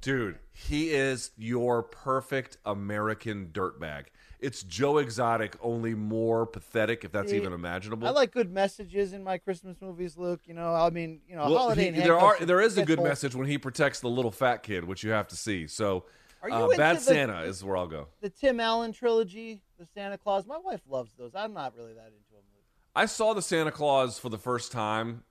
[0.00, 4.06] Dude, he is your perfect American dirtbag.
[4.40, 8.06] It's Joe Exotic, only more pathetic, if that's even imaginable.
[8.06, 10.42] I like good messages in my Christmas movies, Luke.
[10.44, 11.90] You know, I mean, you know, Well, holiday.
[11.92, 14.84] he- there are there is a good message when he protects the little fat kid,
[14.84, 15.66] which you have to see.
[15.66, 16.04] So,
[16.48, 18.06] uh, Bad the- Santa is where I'll go.
[18.20, 20.46] The Tim Allen trilogy, the Santa Claus.
[20.46, 21.34] My wife loves those.
[21.34, 22.42] I'm not really that into them.
[22.94, 25.24] I saw the Santa Claus for the first time.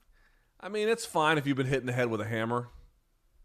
[0.60, 2.70] I mean, it's fine if you've been hit in the head with a hammer,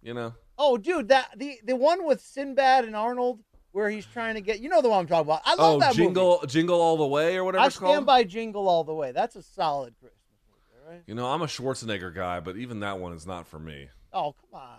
[0.03, 0.35] you know.
[0.59, 3.41] Oh, dude, that the the one with Sinbad and Arnold,
[3.73, 4.61] where he's trying to get.
[4.61, 5.43] You know the one I'm talking about.
[5.45, 6.47] I love oh, that jingle, movie.
[6.47, 8.07] jingle all the way, or whatever I stand called.
[8.07, 9.13] by Jingle all the way.
[9.13, 11.03] That's a solid Christmas movie, all right?
[11.07, 13.89] You know, I'm a Schwarzenegger guy, but even that one is not for me.
[14.13, 14.79] Oh, come on.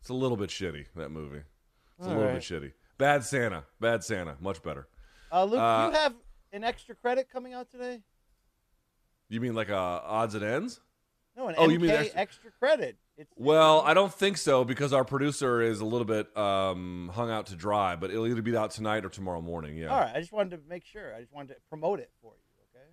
[0.00, 1.42] It's a little bit shitty that movie.
[1.98, 2.34] It's a little right.
[2.34, 2.72] bit shitty.
[2.98, 4.88] Bad Santa, Bad Santa, much better.
[5.30, 6.14] Uh, Luke, Uh, you have
[6.52, 8.00] an extra credit coming out today?
[9.28, 10.80] You mean like uh, odds and ends?
[11.36, 12.96] No, an Oh, MK you mean extra, extra- credit.
[13.16, 17.30] It's Well, I don't think so because our producer is a little bit um, hung
[17.30, 19.76] out to dry, but it'll either be out tonight or tomorrow morning.
[19.76, 20.14] Yeah, all right.
[20.14, 21.14] I just wanted to make sure.
[21.14, 22.78] I just wanted to promote it for you.
[22.78, 22.84] Okay.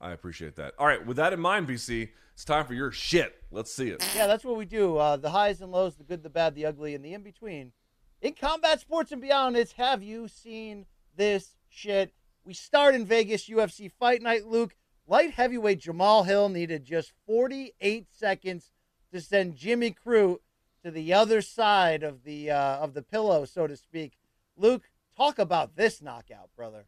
[0.00, 0.74] I appreciate that.
[0.78, 3.34] All right, with that in mind, BC, it's time for your shit.
[3.50, 4.04] Let's see it.
[4.14, 4.96] Yeah, that's what we do.
[4.96, 7.72] Uh, the highs and lows, the good, the bad, the ugly, and the in between.
[8.20, 12.12] In combat sports and beyond, it's have you seen this shit?
[12.44, 14.74] We start in Vegas UFC Fight Night, Luke.
[15.10, 18.70] Light heavyweight Jamahal Hill needed just 48 seconds
[19.10, 20.40] to send Jimmy Crute
[20.84, 24.18] to the other side of the uh, of the pillow, so to speak.
[24.54, 26.84] Luke, talk about this knockout, brother.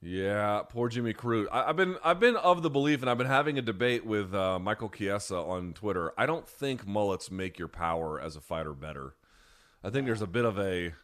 [0.00, 1.48] Yeah, poor Jimmy Crute.
[1.52, 4.34] I, I've been I've been of the belief, and I've been having a debate with
[4.34, 6.14] uh, Michael Chiesa on Twitter.
[6.16, 9.16] I don't think mullets make your power as a fighter better.
[9.82, 10.94] I think there's a bit of a,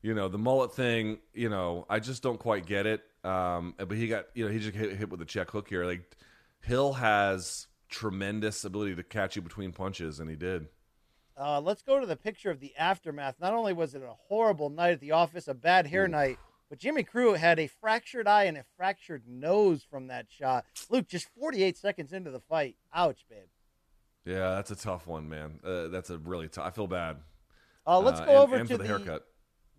[0.00, 1.18] you know, the mullet thing.
[1.34, 3.02] You know, I just don't quite get it.
[3.26, 5.84] Um, but he got, you know, he just hit, hit with a check hook here.
[5.84, 6.16] Like
[6.62, 10.66] Hill has tremendous ability to catch you between punches, and he did.
[11.38, 13.34] Uh, let's go to the picture of the aftermath.
[13.40, 16.38] Not only was it a horrible night at the office, a bad hair night,
[16.70, 20.64] but Jimmy Crute had a fractured eye and a fractured nose from that shot.
[20.88, 22.76] Luke, just 48 seconds into the fight.
[22.94, 23.40] Ouch, babe.
[24.24, 25.60] Yeah, that's a tough one, man.
[25.64, 26.66] Uh, that's a really tough.
[26.66, 27.18] I feel bad.
[27.86, 29.26] Uh, let's Uh, go and- over and to for the haircut.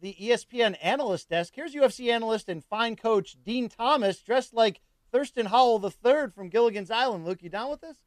[0.01, 1.53] The ESPN analyst desk.
[1.55, 6.91] Here's UFC analyst and fine coach Din Thomas, dressed like Thurston Howell III from Gilligan's
[6.91, 7.25] Island.
[7.25, 7.97] Luke, you down with this?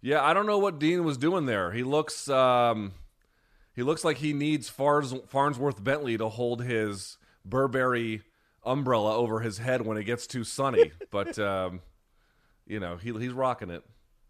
[0.00, 1.72] Yeah, I don't know what Dean was doing there.
[1.72, 2.92] He looks um,
[3.74, 8.22] he looks like he needs Farns, Fonzworth Bentley to hold his Burberry
[8.64, 10.92] umbrella over his head when it gets too sunny.
[11.10, 11.80] but um,
[12.66, 13.82] you know, he, he's rocking it.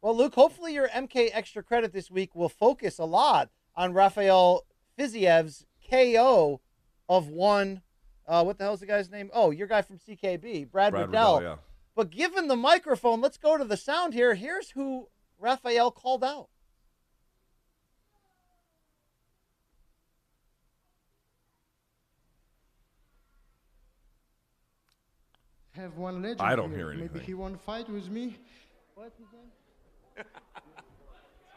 [0.03, 4.65] Well, Luke, hopefully your MK extra credit this week will focus a lot on Rafael
[4.99, 6.61] Fiziev's KO
[7.09, 7.83] of one.
[8.27, 9.31] Uh, what the hell's the guy's name?
[9.33, 11.39] Oh, your guy from CKB, Brad, Brad Riddell.
[11.39, 11.57] Riddell, yeah.
[11.95, 14.35] But given the microphone, let's go to the sound here.
[14.35, 15.09] Here's who
[15.39, 16.49] Rafael called out.
[25.77, 26.41] have one legend.
[26.41, 26.79] I don't here.
[26.79, 27.11] hear anything.
[27.13, 28.37] Maybe he won't fight with me.
[28.95, 30.25] What's his name?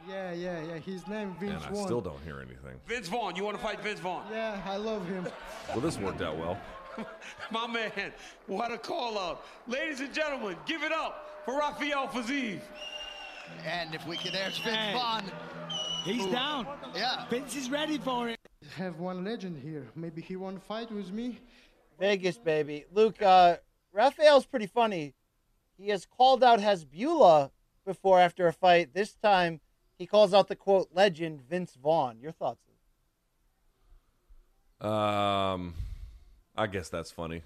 [0.10, 0.78] yeah, yeah, yeah.
[0.78, 1.64] His name Vince Vaughn.
[1.64, 1.86] And I Vaughn.
[1.86, 2.80] still don't hear anything.
[2.88, 4.24] Vince Vaughn, you want to fight Vince Vaughn?
[4.32, 5.28] Yeah, I love him.
[5.70, 6.60] Well, this worked out well.
[7.52, 8.12] My man,
[8.48, 9.46] what a call out.
[9.68, 12.60] Ladies and gentlemen, give it up for Rafael Fiziev.
[13.66, 15.24] And if we can, there's Vince Vaughn.
[16.04, 16.66] He's Who- down.
[16.96, 17.28] Yeah.
[17.30, 18.40] Vince is ready for it.
[18.78, 19.86] Have one legend here.
[19.96, 21.40] Maybe he won't fight with me.
[22.00, 22.86] Vegas, baby.
[22.92, 23.58] Luke, uh,
[23.94, 25.14] Rafael's pretty funny.
[25.78, 27.52] He has called out Hasbulla
[27.86, 28.94] before after a fight.
[28.94, 29.60] This time,
[30.00, 32.20] he calls out the quote legend Vince Vaughn.
[32.20, 32.62] Your thoughts?
[34.82, 35.74] Um,
[36.56, 37.44] I guess that's funny.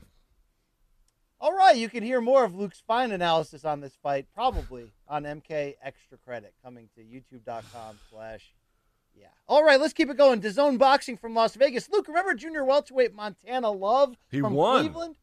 [1.41, 5.23] All right, you can hear more of Luke's fine analysis on this fight probably on
[5.23, 8.53] MK Extra Credit coming to youtube.com slash
[9.15, 9.27] yeah.
[9.47, 10.41] All right, let's keep it going.
[10.41, 11.89] DAZN Boxing from Las Vegas.
[11.89, 14.83] Luke, remember junior welterweight Montana Love He from won.
[14.83, 15.15] Cleveland?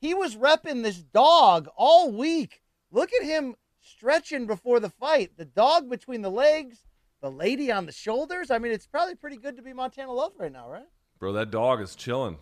[0.00, 2.62] He was repping this dog all week.
[2.90, 3.56] Look at him
[3.86, 5.36] stretching before the fight.
[5.36, 6.84] The dog between the legs,
[7.22, 8.50] the lady on the shoulders.
[8.50, 10.86] I mean, it's probably pretty good to be Montana Love right now, right?
[11.18, 12.38] Bro, that dog is chilling.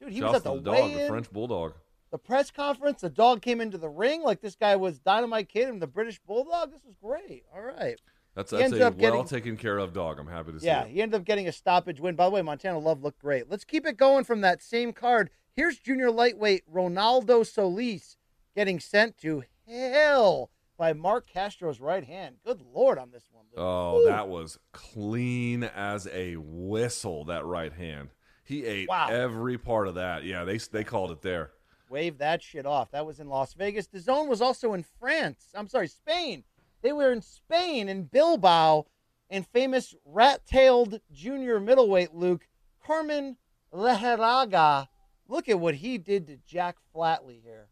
[0.00, 1.74] Dude, he Shouts was at the, the dog, the French bulldog.
[2.10, 3.00] the press conference.
[3.00, 6.20] The dog came into the ring like this guy was Dynamite Kid and the British
[6.20, 6.72] Bulldog.
[6.72, 7.44] This was great.
[7.54, 8.00] All right.
[8.34, 10.18] That's that's a up getting- well taken care of dog.
[10.18, 10.66] I'm happy to see.
[10.66, 10.90] Yeah, it.
[10.90, 12.16] he ended up getting a stoppage win.
[12.16, 13.48] By the way, Montana Love looked great.
[13.48, 15.30] Let's keep it going from that same card.
[15.52, 18.16] Here's junior lightweight Ronaldo Solis
[18.56, 22.36] getting sent to hell by Marc Castro's right hand.
[22.44, 23.44] Good lord on this one.
[23.50, 23.58] Luke.
[23.64, 24.04] Oh, Woo.
[24.06, 27.24] that was clean as a whistle.
[27.24, 28.10] That right hand.
[28.44, 29.08] He ate Wow.
[29.08, 30.24] every part of that.
[30.24, 31.52] Yeah, they they called it there.
[31.90, 32.90] Wave that shit off.
[32.90, 33.86] That was in Las Vegas.
[33.86, 35.48] DAZN was also in France.
[35.54, 36.44] I'm sorry, Spain.
[36.82, 38.86] They were in Spain in Bilbao,
[39.30, 42.46] and famous rat-tailed junior middleweight Luke
[42.84, 43.36] Kerman
[43.72, 44.88] Lejarraga.
[45.28, 47.68] Look at what he did to Jack Flatley here.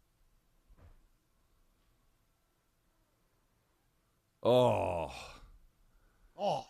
[4.43, 5.11] Oh,
[6.37, 6.65] Oh,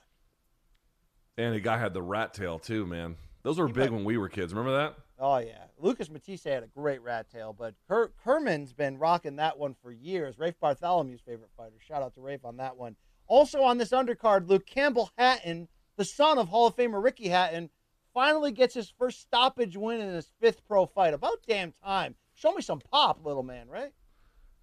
[1.37, 3.15] and the guy had the rat tail too, man.
[3.43, 4.53] Those were big when we were kids.
[4.53, 4.95] Remember that?
[5.19, 5.63] oh yeah.
[5.79, 9.91] Lucas Matthysse had a great rat tail, but Ker- Kerman's been rocking that one for
[9.91, 10.37] years.
[10.37, 11.75] Rafe Bartholomew's favorite fighter.
[11.79, 12.95] Shout out to Rafe on that one.
[13.27, 15.67] Also on this undercard, Luke Campbell Hatton,
[15.97, 17.69] the son of Hall of Famer Ricky Hatton,
[18.13, 21.13] finally gets his first stoppage win in his fifth pro fight.
[21.13, 22.15] About damn time.
[22.35, 23.91] Show me some pop, little man, right?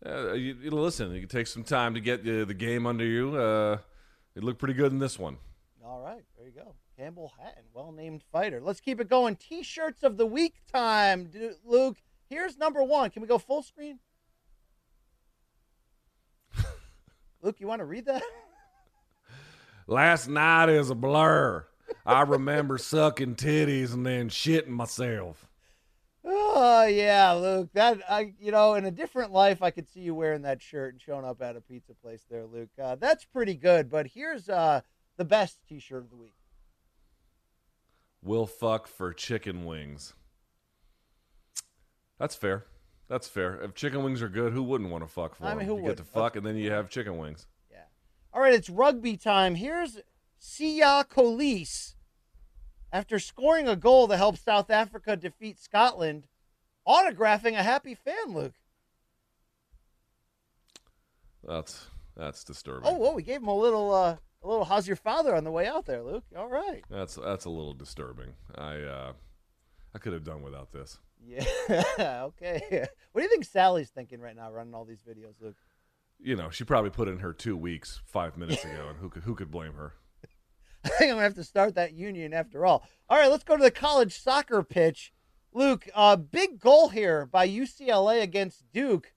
[0.05, 3.37] Uh, you, you listen, it take some time to get uh, the game under you.
[3.37, 3.79] Uh,
[4.35, 5.37] it looked pretty good in this one.
[5.85, 6.75] All right, there you go.
[6.97, 8.61] Campbell Hatton, well named fighter.
[8.63, 9.37] Let's keep it going.
[9.37, 11.31] T shirts of the week time,
[11.65, 11.99] Luke.
[12.29, 13.11] Here's number one.
[13.11, 13.99] Can we go full screen?
[17.43, 18.23] Luke, you want to read that?
[19.87, 21.67] Last night is a blur.
[22.07, 25.50] I remember sucking titties and then shitting myself.
[26.25, 27.71] Oh yeah, Luke.
[27.73, 30.93] That I, you know, in a different life, I could see you wearing that shirt
[30.93, 32.71] and showing up at a pizza place there, Luke.
[32.83, 33.91] Uh, that's pretty good.
[33.91, 34.83] But here's uh,
[35.17, 36.35] the best T-shirt of the week.
[38.23, 40.13] Will fuck for chicken wings.
[42.19, 42.67] That's fair.
[43.09, 43.61] That's fair.
[43.63, 45.69] If chicken wings are good, who wouldn't want to fuck for I mean, them?
[45.69, 47.47] who you get to fuck and then you have chicken wings.
[47.71, 47.85] Yeah.
[48.33, 49.55] All right, it's rugby time.
[49.55, 49.99] Here's
[50.39, 51.95] Sia Colis.
[52.93, 56.27] After scoring a goal to help South Africa defeat Scotland,
[56.87, 58.55] autographing a happy fan, Luke.
[61.47, 61.87] That's
[62.17, 62.89] that's disturbing.
[62.89, 64.65] Oh, whoa, we gave him a little, uh, a little.
[64.65, 66.25] How's your father on the way out there, Luke?
[66.37, 66.85] All right.
[66.91, 68.35] That's that's a little disturbing.
[68.57, 69.13] I uh,
[69.95, 70.99] I could have done without this.
[71.25, 71.45] Yeah.
[71.99, 72.87] okay.
[73.13, 75.57] What do you think Sally's thinking right now, running all these videos, Luke?
[76.19, 79.23] You know, she probably put in her two weeks five minutes ago, and who could
[79.23, 79.95] who could blame her?
[80.85, 82.85] I think I'm gonna have to start that union after all.
[83.09, 85.13] All right, let's go to the college soccer pitch.
[85.53, 89.13] Luke, uh, big goal here by UCLA against Duke.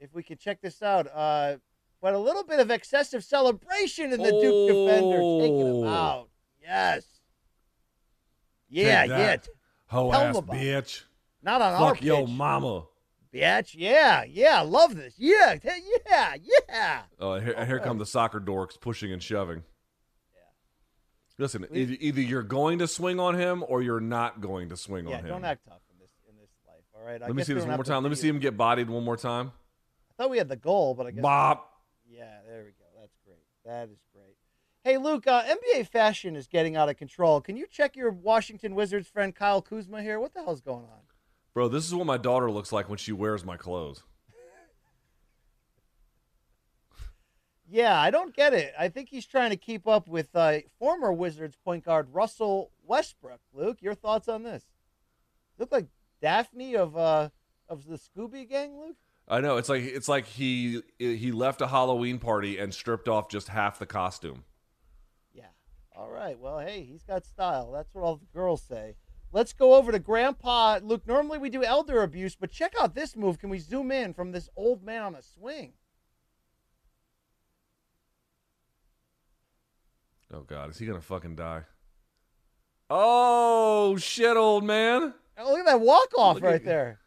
[0.00, 1.56] If we could check this out, uh,
[2.00, 5.88] but a little bit of excessive celebration in the Duke defender taking him Oh.
[5.88, 6.28] out.
[6.60, 7.04] Yes.
[8.68, 9.16] Yeah, yeah.
[9.16, 9.48] that,
[9.86, 11.02] Hoe Tell 'em ass bitch.
[11.42, 12.36] Not on our Fuck your pitch.
[12.36, 12.84] mama.
[13.32, 13.74] Bitch.
[13.76, 14.60] Yeah, yeah.
[14.60, 15.14] Love this.
[15.16, 15.56] Yeah,
[16.06, 16.34] yeah,
[16.68, 17.02] yeah.
[17.18, 19.62] Oh, here, and here come the soccer dorks pushing and shoving.
[21.38, 25.06] Listen, either, either you're going to swing on him or you're not going to swing
[25.06, 25.28] Yeah, on him.
[25.28, 26.82] don't act tough in this in this life.
[26.98, 27.22] All right.
[27.22, 28.02] I Let me see this one more time.
[28.02, 29.52] Let me see him get bodied one more time.
[30.10, 31.22] I thought we had the goal, but I guess.
[31.22, 31.70] Bop.
[32.10, 32.84] Yeah, there we go.
[33.00, 33.38] That's great.
[33.64, 34.34] That is great.
[34.82, 37.40] Hey, Luke, uh, NBA fashion is getting out of control.
[37.40, 40.18] Can you check your Washington Wizards friend Kyle Kuzma here?
[40.18, 41.00] What the hell's going on?
[41.54, 44.02] Bro, this is what my daughter looks like when she wears my clothes.
[47.70, 48.72] Yeah, I don't get it.
[48.78, 53.40] I think he's trying to keep up with uh, former Wizards point guard Russell Westbrook.
[53.52, 54.64] Luke, your thoughts on this?
[55.58, 55.86] Look like
[56.22, 57.28] Daphne of uh,
[57.68, 58.96] of the Scooby Gang, Luke.
[59.28, 63.28] I know it's like it's like he he left a Halloween party and stripped off
[63.28, 64.44] just half the costume.
[65.34, 65.48] Yeah.
[65.94, 66.38] All right.
[66.38, 67.70] Well, hey, he's got style.
[67.70, 68.94] That's what all the girls say.
[69.30, 70.78] Let's go over to Grandpa.
[70.82, 73.38] Luke, normally we do elder abuse, but check out this move.
[73.38, 75.74] Can we zoom in from this old man on a swing?
[80.32, 81.62] Oh God, is he gonna fucking die?
[82.90, 85.14] Oh shit, old man.
[85.38, 87.00] Oh, look at that walk off right at- there.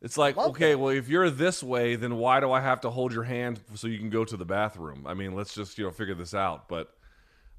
[0.00, 3.12] It's like, okay, well, if you're this way, then why do I have to hold
[3.12, 5.04] your hand so you can go to the bathroom?
[5.08, 6.68] I mean, let's just you know figure this out.
[6.68, 6.88] But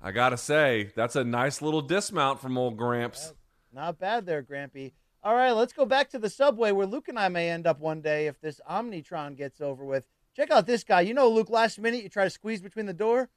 [0.02, 3.34] I gotta say, that's a nice little dismount from old Gramps.
[3.74, 4.94] Not bad there, Grampy.
[5.22, 7.82] All right, let's go back to the subway where Luke and I may end up
[7.82, 10.06] one day if this Omicron gets over with.
[10.34, 11.02] Check out this guy.
[11.02, 13.28] You know, Luke, last minute you try to squeeze between the door.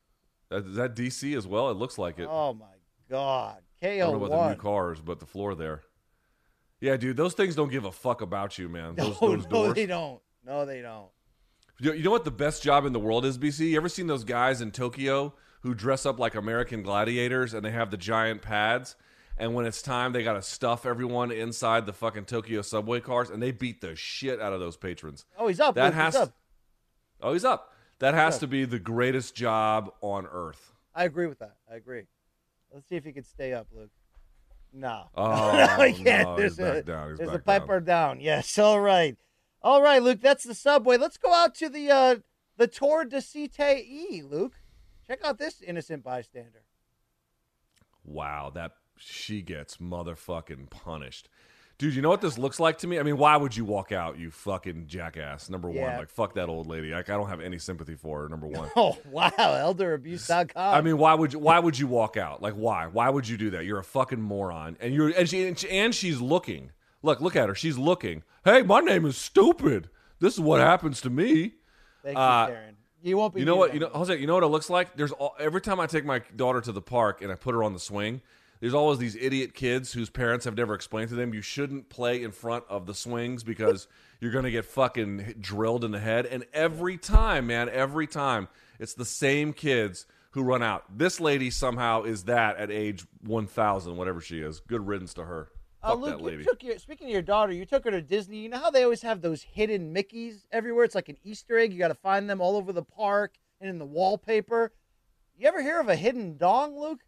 [0.53, 1.71] That- Is that DC as well?
[1.71, 2.29] It looks like it.
[2.31, 2.67] Oh, my
[3.11, 3.59] God.
[3.83, 5.83] I don't know about the new cars, but the floor there.
[6.81, 8.95] Yeah, dude, those things don't give a fuck about you, man.
[8.97, 9.75] Those, No, those no, doors.
[9.75, 10.21] they don't.
[10.45, 11.09] No, they don't.
[11.81, 13.71] You know, what the best job in the world is, BC?
[13.71, 17.71] You ever seen those guys in Tokyo who dress up like American gladiators and they
[17.71, 18.95] have the giant pads.
[19.39, 23.31] And when it's time, they got to stuff everyone inside the fucking Tokyo subway cars,
[23.31, 25.25] and they beat the shit out of those patrons.
[25.39, 25.75] Oh, he's up.
[25.75, 26.37] That Luke, has he's up.
[27.21, 27.72] Oh, he's up.
[28.03, 30.73] That has to be the greatest job on earth.
[30.93, 31.55] I agree with that.
[31.71, 32.03] I agree.
[32.75, 33.93] Let's see if he can stay up, Luke.
[34.73, 35.05] No.
[35.15, 36.25] Oh, no, he can't.
[36.25, 37.15] no, there's he's a, back down.
[37.17, 38.19] There's a piper down.
[38.19, 38.59] Yes.
[38.59, 39.17] All right.
[39.63, 40.21] All right, Luke.
[40.21, 40.97] That's the subway.
[40.97, 42.17] Let's go out to the uh,
[42.57, 44.55] the Tour de Cite, Luke.
[45.07, 46.65] Check out this innocent bystander.
[48.03, 51.29] Wow, that she gets motherfucking punished.
[51.83, 53.01] Dude, you know what this looks like to me?
[53.01, 55.51] I mean, why would you walk out, you fucking jackass?
[55.51, 55.99] Number one, Yeah.
[55.99, 56.93] like fuck that old lady.
[56.93, 58.29] Like I don't have any sympathy for her.
[58.29, 58.71] Number one.
[58.77, 60.75] Oh wow, elderabuse.com.
[60.75, 61.39] I mean, why would you?
[61.41, 62.41] Why would you walk out?
[62.41, 62.87] Like, why?
[62.87, 63.65] Why would you do that?
[63.65, 66.71] You're a fucking moron, and you're and she and, she, and she's looking.
[67.03, 67.55] Look, look at her.
[67.57, 68.23] She's looking.
[68.45, 69.91] Hey, my name is stupid.
[70.21, 71.55] This is what happens to me.
[72.05, 72.77] Thank you, Uh, Karen.
[73.03, 73.41] You won't be.
[73.41, 73.75] You know what?
[73.75, 74.17] You know, Jose.
[74.17, 74.97] You know what it looks like?
[74.97, 77.65] There's all, every time I take my daughter to the park and I put her
[77.65, 78.21] on the swing.
[78.63, 82.23] There's always these idiot kids whose parents have never explained to them you shouldn't play
[82.23, 83.89] in front of the swings because
[84.21, 86.27] you're gonna get fucking drilled in the head.
[86.27, 88.47] And every time, man, every time,
[88.79, 90.97] it's the same kids who run out.
[90.97, 94.61] This lady somehow is that at age 1,000, whatever she is.
[94.61, 95.49] Good riddance to her.
[95.83, 96.39] Uh, Luke, that lady.
[96.39, 98.39] you took your speaking of your daughter, you took her to Disney.
[98.39, 100.85] You know how they always have those hidden Mickeys everywhere?
[100.85, 101.73] It's like an Easter egg.
[101.73, 104.71] You got to find them all over the park and in the wallpaper.
[105.37, 107.01] You ever hear of a hidden dong, Luke?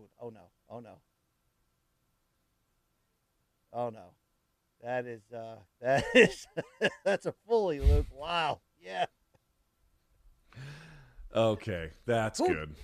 [0.00, 0.40] Oh, oh no,
[0.70, 0.98] oh no,
[3.72, 4.12] oh no.
[4.82, 6.46] That is uh, that is
[7.04, 8.06] that's a fully, Luke.
[8.14, 9.06] Wow, yeah.
[11.34, 12.74] Okay, that's Who- good.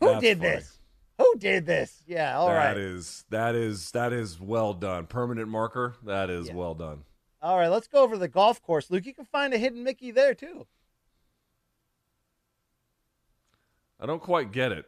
[0.00, 0.50] Who That's did funny.
[0.50, 0.78] this?
[1.18, 2.02] Who did this?
[2.06, 2.74] Yeah, all right.
[2.74, 5.06] That is that is that is well done.
[5.08, 5.96] Permanent marker.
[6.04, 6.54] That is Yeah.
[6.54, 7.02] well done.
[7.42, 9.06] All right, let's go over to the golf course, Luke.
[9.06, 10.66] You can find a hidden Mickey there too.
[14.00, 14.86] I don't quite get it.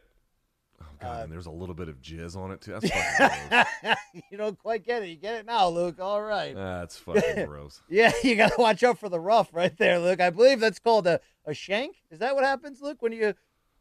[1.03, 2.71] Oh Uh, and there's a little bit of jizz on it too.
[2.79, 3.49] That's fucking
[3.83, 3.95] gross.
[4.31, 5.09] you don't quite get it.
[5.09, 5.99] You get it now, Luke.
[5.99, 6.55] All right.
[6.55, 7.81] That's fucking gross.
[7.89, 10.19] Yeah, you got to watch out for the rough right there, Luke.
[10.21, 11.97] I believe that's called a, a shank.
[12.11, 13.01] Is that what happens, Luke?
[13.01, 13.33] When you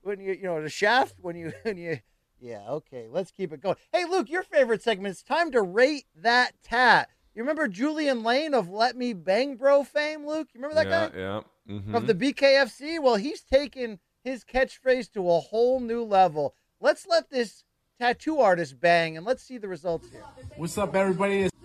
[0.02, 1.98] when you you know the shaft when you when you
[2.40, 3.06] yeah okay.
[3.10, 3.76] Let's keep it going.
[3.92, 5.12] Hey, Luke, your favorite segment.
[5.12, 7.08] It's time to rate that tat.
[7.34, 10.48] You remember Julian Lane of Let Me Bang Bro fame, Luke?
[10.52, 11.18] You remember that yeah, guy?
[11.18, 11.78] yeah.
[11.78, 11.94] mhm.
[11.94, 13.00] of the BKFC.
[13.00, 16.54] Well, he's taken his catchphrase to a whole new level.
[16.82, 17.62] Let's let this
[18.00, 20.22] tattoo artist bang and let's see the results here.
[20.56, 21.42] What's up, everybody?
[21.42, 21.56] It's,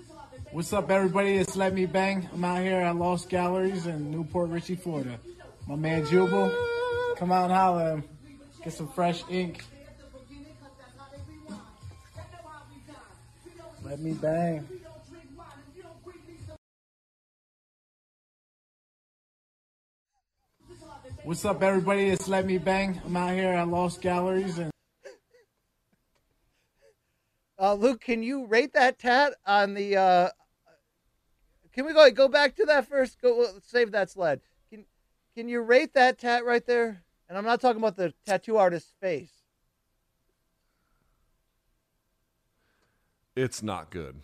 [0.52, 1.38] what's up, everybody?
[1.38, 2.28] It's Let Me Bang.
[2.34, 5.18] I'm out here at Lost Galleries in New Port Richey, Florida.
[5.68, 6.54] My man Jubal,
[7.16, 8.04] come out and holler.
[8.62, 9.64] Get some fresh ink.
[13.86, 14.68] Let me bang.
[21.24, 22.10] What's up, everybody?
[22.10, 23.00] It's Let Me Bang.
[23.06, 24.75] I'm out here at Lost Galleries and
[27.60, 29.96] Uh, Luke, can you rate that tat on the?
[29.96, 30.30] Uh,
[31.74, 33.22] can we go go back to that first?
[33.22, 34.42] Go save that sled.
[34.70, 34.86] Can
[35.36, 37.04] Can you rate that tat right there?
[37.28, 39.32] And I'm not talking about the tattoo artist's face.
[43.36, 44.22] It's not good.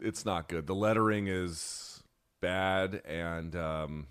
[0.00, 0.66] It's not good.
[0.66, 2.02] The lettering is
[2.40, 4.06] bad and um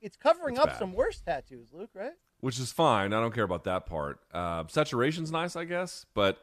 [0.00, 0.78] It's covering It's up bad.
[0.78, 1.90] some worse tattoos, Luke.
[1.94, 2.12] Right?
[2.40, 3.14] which is fine.
[3.14, 4.20] I don't care about that part.
[4.30, 6.36] Uh, saturation's nice, I guess, but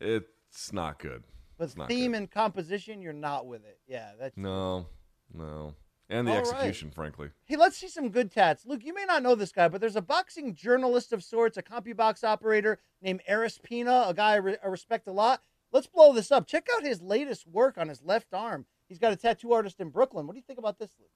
[0.00, 1.24] it's not good.
[1.58, 3.78] But It's not theme and composition, you're not with it.
[3.86, 4.86] Yeah, that's No,
[5.32, 5.74] no.
[6.08, 6.46] And the All right.
[6.46, 7.30] execution, frankly.
[7.44, 8.66] Hey, let's see some good tats.
[8.66, 11.62] Luke, you may not know this guy, but there's a boxing journalist of sorts, a
[11.62, 15.42] CompuBox operator named Eris Pina, a guy I, re- I respect a lot.
[15.70, 16.48] Let's blow this up.
[16.48, 18.66] Check out his latest work on his left arm.
[18.88, 20.26] He's got a tattoo artist in Brooklyn.
[20.26, 21.10] What do you think about this, Luke?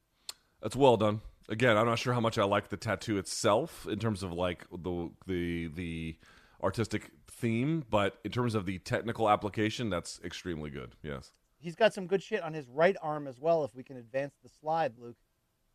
[0.62, 1.22] That's well done.
[1.48, 4.64] Again, I'm not sure how much I like the tattoo itself in terms of like
[4.70, 6.16] the the the
[6.62, 10.94] artistic theme, but in terms of the technical application, that's extremely good.
[11.02, 11.32] Yes.
[11.58, 14.34] He's got some good shit on his right arm as well, if we can advance
[14.42, 15.16] the slide, Luke.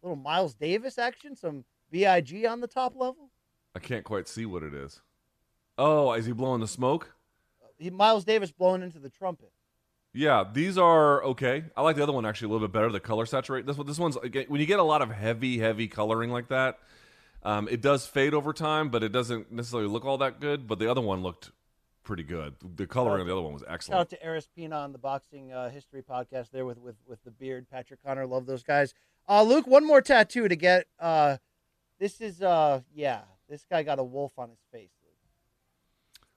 [0.02, 3.32] little Miles Davis action, some BIG on the top level.
[3.76, 5.02] I can't quite see what it is.
[5.78, 7.16] Oh, is he blowing the smoke?
[7.78, 9.52] He, Miles Davis blowing into the trumpet.
[10.14, 11.66] Yeah, these are okay.
[11.78, 12.92] I like the other one actually a little bit better.
[12.92, 13.66] The color saturate.
[13.66, 16.50] This one, this one's again, when you get a lot of heavy, heavy coloring like
[16.50, 16.80] that,
[17.44, 20.68] um, it does fade over time, but it doesn't necessarily look all that good.
[20.68, 21.52] But the other one looked
[22.04, 22.56] pretty good.
[22.76, 24.00] The coloring of the other one was Shout excellent.
[24.02, 27.32] out to Eris Pina on the boxing uh, history podcast there with, with with the
[27.32, 27.68] beard.
[27.70, 28.94] Patrick Connor, love those guys.
[29.28, 30.88] Uh, Luke, one more tattoo to get.
[31.00, 31.38] Uh,
[32.00, 34.90] this is uh, yeah, this guy got a wolf on his face.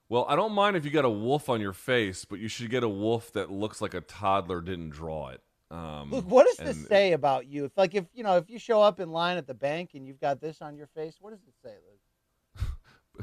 [0.09, 2.69] Well, I don't mind if you got a wolf on your face, but you should
[2.69, 5.41] get a wolf that looks like a toddler didn't draw it.
[5.73, 7.65] Um, Luke, what does this say about you?
[7.65, 10.05] If like if you know if you show up in line at the bank and
[10.05, 12.67] you've got this on your face, what does it say, Luke?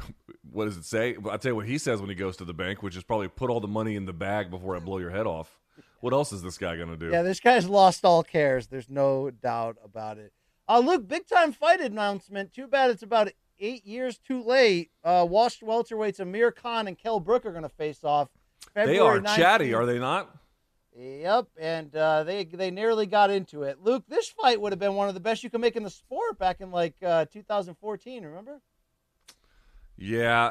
[0.53, 1.15] What does it say?
[1.31, 3.29] I'll tell you what he says when he goes to the bank, which is probably
[3.29, 5.57] put all the money in the bag before I blow your head off.
[6.01, 7.11] What else is this guy gonna do?
[7.11, 8.67] Yeah, this guy's lost all cares.
[8.67, 10.33] There's no doubt about it.
[10.69, 12.53] Uh, Luke, big time fight announcement.
[12.53, 14.91] Too bad it's about eight years too late.
[15.05, 18.29] Uh, washed welterweights Amir Khan and Kell Brook are going to face off.
[18.75, 20.35] they February are chatty, are they not?
[21.01, 23.79] Yep, and uh, they they nearly got into it.
[23.83, 25.89] Luke, this fight would have been one of the best you could make in the
[25.89, 28.23] sport back in like uh, 2014.
[28.23, 28.61] Remember?
[29.97, 30.51] Yeah,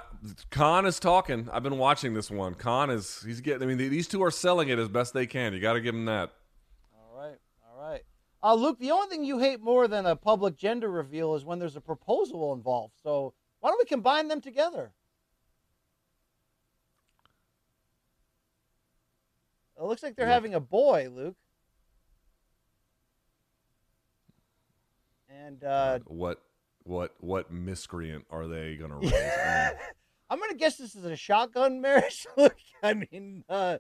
[0.49, 1.47] Khan is talking.
[1.53, 2.55] I've been watching this one.
[2.55, 3.61] Khan is he's getting.
[3.61, 5.53] I mean, these two are selling it as best they can.
[5.53, 6.31] You got to give them that.
[6.95, 7.38] All right,
[7.69, 8.01] all right.
[8.41, 11.59] Uh, Luke, the only thing you hate more than a public gender reveal is when
[11.59, 12.95] there's a proposal involved.
[13.03, 14.93] So why don't we combine them together?
[19.80, 21.38] It looks like they're having a boy, Luke.
[25.30, 26.41] And uh, What
[26.84, 29.14] what what miscreant are they gonna raise?
[29.14, 29.80] I mean,
[30.30, 32.27] I'm gonna guess this is a shotgun marriage.
[32.38, 33.77] Luke, I mean, uh,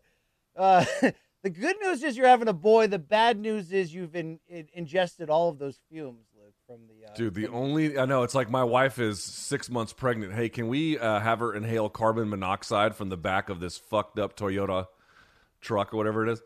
[0.55, 0.85] uh,
[1.43, 2.87] the good news is you're having a boy.
[2.87, 7.11] The bad news is you've in, in, ingested all of those fumes, Luke, from the.
[7.11, 10.33] Uh, Dude, the only I know it's like my wife is six months pregnant.
[10.33, 14.17] Hey, can we uh, have her inhale carbon monoxide from the back of this fucked
[14.17, 14.85] up Toyota
[15.61, 16.41] truck or whatever it is?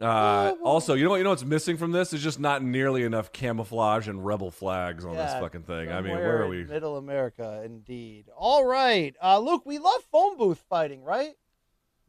[0.00, 1.16] Uh, also, you know what?
[1.16, 5.04] You know what's missing from this is just not nearly enough camouflage and rebel flags
[5.04, 5.90] on this Yeah, fucking thing.
[5.90, 6.64] I mean, somewhere where are in we?
[6.64, 8.26] Middle America, indeed.
[8.36, 9.62] All right, uh, Luke.
[9.66, 11.32] We love phone booth fighting, right?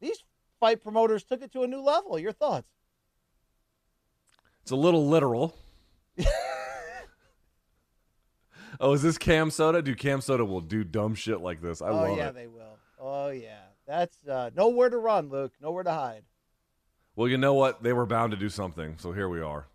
[0.00, 0.22] These
[0.60, 2.16] fight promoters took it to a new level.
[2.18, 2.68] Your thoughts?
[4.62, 5.56] It's a little literal.
[8.80, 9.82] oh, is this CamSoda?
[9.82, 11.82] Dude, CamSoda will do dumb shit like this.
[11.82, 12.06] I love it.
[12.06, 12.34] oh love yeah, it.
[12.34, 12.78] they will.
[13.00, 13.58] Oh yeah,
[13.90, 15.52] that's uh, nowhere to run, Luke.
[15.60, 16.22] Nowhere to hide.
[17.16, 17.82] Well, you know what?
[17.82, 19.66] They were bound to do something, so here we are.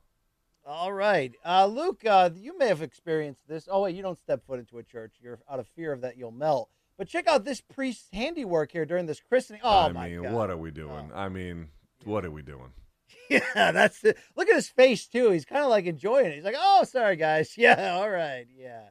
[0.66, 2.04] All right, uh, Luke.
[2.06, 3.68] Uh, you may have experienced this.
[3.70, 5.14] Oh wait, you don't step foot into a church.
[5.22, 6.70] You're out of fear of that you'll melt.
[6.98, 9.62] But check out this priest's handiwork here during this christening.
[9.64, 10.34] Oh I my mean, god!
[10.34, 11.12] what are we doing?
[11.14, 11.68] I mean,
[12.04, 12.72] what are we doing?
[13.30, 14.18] Yeah, that's it.
[14.36, 15.32] Look at his face too.
[15.32, 16.36] He's kind of like enjoying it.
[16.36, 17.54] He's like, "Oh, sorry guys.
[17.58, 18.46] Yeah, all right.
[18.56, 18.90] Yeah,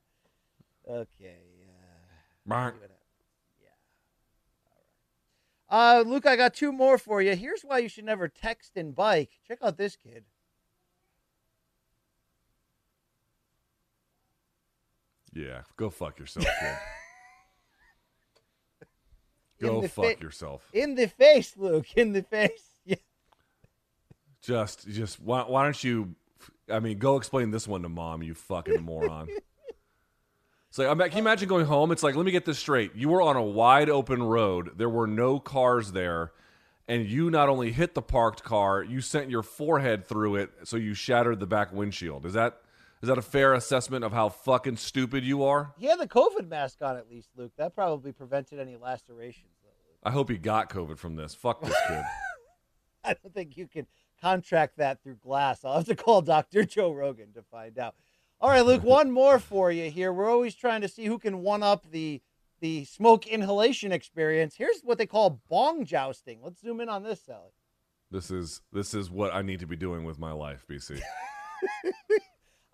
[0.88, 1.38] okay."
[2.44, 2.76] Mark.
[5.68, 7.34] Uh, Luke, I got two more for you.
[7.34, 9.30] Here's why you should never text and bike.
[9.46, 10.24] Check out this kid.
[15.32, 16.76] Yeah, go fuck yourself, kid.
[19.60, 20.68] Go fuck fa- yourself.
[20.74, 21.86] In the face, Luke.
[21.96, 22.70] In the face.
[22.86, 22.96] Yeah.
[24.42, 26.14] Just, just why, why don't you?
[26.70, 29.28] I mean, go explain this one to mom, you fucking moron.
[30.74, 31.92] It's like, I'm- can you imagine going home?
[31.92, 32.96] It's like, let me get this straight.
[32.96, 34.76] You were on a wide open road.
[34.76, 36.32] There were no cars there,
[36.88, 40.76] and you not only hit the parked car, you sent your forehead through it, so
[40.76, 42.26] you shattered the back windshield.
[42.26, 42.60] Is that
[43.02, 45.72] is that a fair assessment of how fucking stupid you are?
[45.78, 47.52] He had the COVID mask on at least, Luke.
[47.56, 49.52] That probably prevented any lacerations.
[50.02, 51.36] I hope he got COVID from this.
[51.36, 52.02] Fuck this kid.
[53.04, 53.86] I don't think you can
[54.20, 55.64] contract that through glass.
[55.64, 56.64] I'll have to call Dr.
[56.64, 57.94] Joe Rogan to find out.
[58.40, 60.12] All right, Luke, one more for you here.
[60.12, 62.20] We're always trying to see who can one up the
[62.60, 64.54] the smoke inhalation experience.
[64.56, 66.40] Here's what they call bong jousting.
[66.42, 67.50] Let's zoom in on this, Sally.
[68.10, 71.00] This is this is what I need to be doing with my life, BC.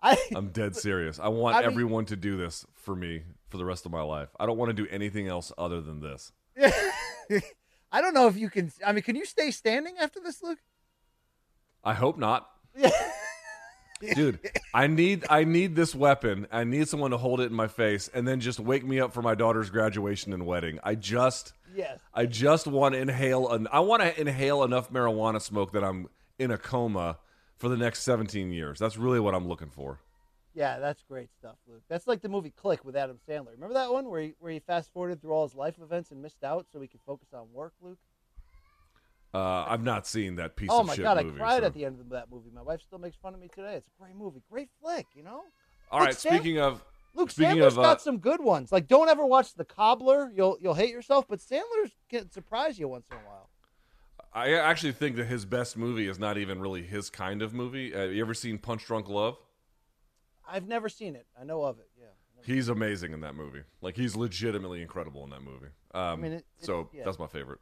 [0.03, 1.19] I, I'm dead serious.
[1.19, 4.01] I want I mean- everyone to do this for me for the rest of my
[4.01, 4.29] life.
[4.39, 6.31] I don't want to do anything else other than this.
[7.91, 8.71] I don't know if you can.
[8.85, 10.59] I mean, can you stay standing after this, Luke?
[11.83, 12.47] I hope not.
[14.15, 14.39] Dude,
[14.73, 16.47] I need I need this weapon.
[16.51, 19.13] I need someone to hold it in my face and then just wake me up
[19.13, 20.79] for my daughter's graduation and wedding.
[20.83, 21.99] I just Yes.
[22.13, 26.09] I just want to inhale an I want to inhale enough marijuana smoke that I'm
[26.39, 27.19] in a coma
[27.57, 28.79] for the next 17 years.
[28.79, 29.99] That's really what I'm looking for.
[30.53, 31.83] Yeah, that's great stuff, Luke.
[31.87, 33.51] That's like the movie Click with Adam Sandler.
[33.51, 36.21] Remember that one where he where he fast forwarded through all his life events and
[36.21, 37.99] missed out so he could focus on work, Luke?
[39.33, 40.99] Uh, I've not seen that piece oh of shit.
[40.99, 41.35] Oh my god, movie.
[41.37, 42.49] I cried so- at the end of that movie.
[42.53, 43.75] My wife still makes fun of me today.
[43.75, 45.41] It's a great movie, great flick, you know.
[45.89, 46.83] All Luke, right, Sam- speaking of
[47.13, 48.71] Luke speaking Sandler's of uh, got some good ones.
[48.71, 50.31] Like, don't ever watch The Cobbler.
[50.35, 51.25] You'll you'll hate yourself.
[51.27, 53.49] But Sandler's can surprise you once in a while.
[54.33, 57.93] I actually think that his best movie is not even really his kind of movie.
[57.93, 59.37] Uh, you ever seen Punch Drunk Love?
[60.47, 61.25] I've never seen it.
[61.39, 61.89] I know of it.
[61.99, 62.05] Yeah.
[62.45, 63.61] He's amazing in that movie.
[63.81, 65.67] Like he's legitimately incredible in that movie.
[65.93, 67.03] Um, mean, it- it- so yeah.
[67.05, 67.59] that's my favorite.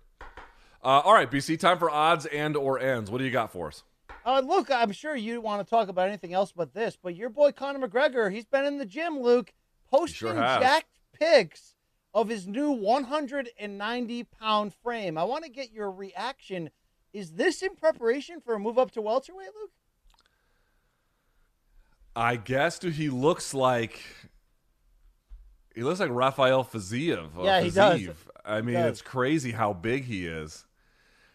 [0.84, 3.11] Uh, all right, BC, time for odds and or ends.
[3.11, 3.84] What do you got for us?
[4.26, 7.30] Uh, Luke, I'm sure you want to talk about anything else but this, but your
[7.30, 9.51] boy Conor McGregor, he's been in the gym, Luke,
[9.89, 11.76] posting sure jacked pics
[12.14, 15.18] of his new 190 pound frame.
[15.18, 16.69] I want to get your reaction
[17.14, 19.72] Is this in preparation for a move up to welterweight, Luke?
[22.15, 24.01] I guess, dude, he looks like
[25.76, 27.38] he looks like Rafael Fiziev.
[27.38, 28.10] uh, Yeah, he does.
[28.43, 28.91] I mean, does.
[28.91, 30.65] it's crazy how big he is.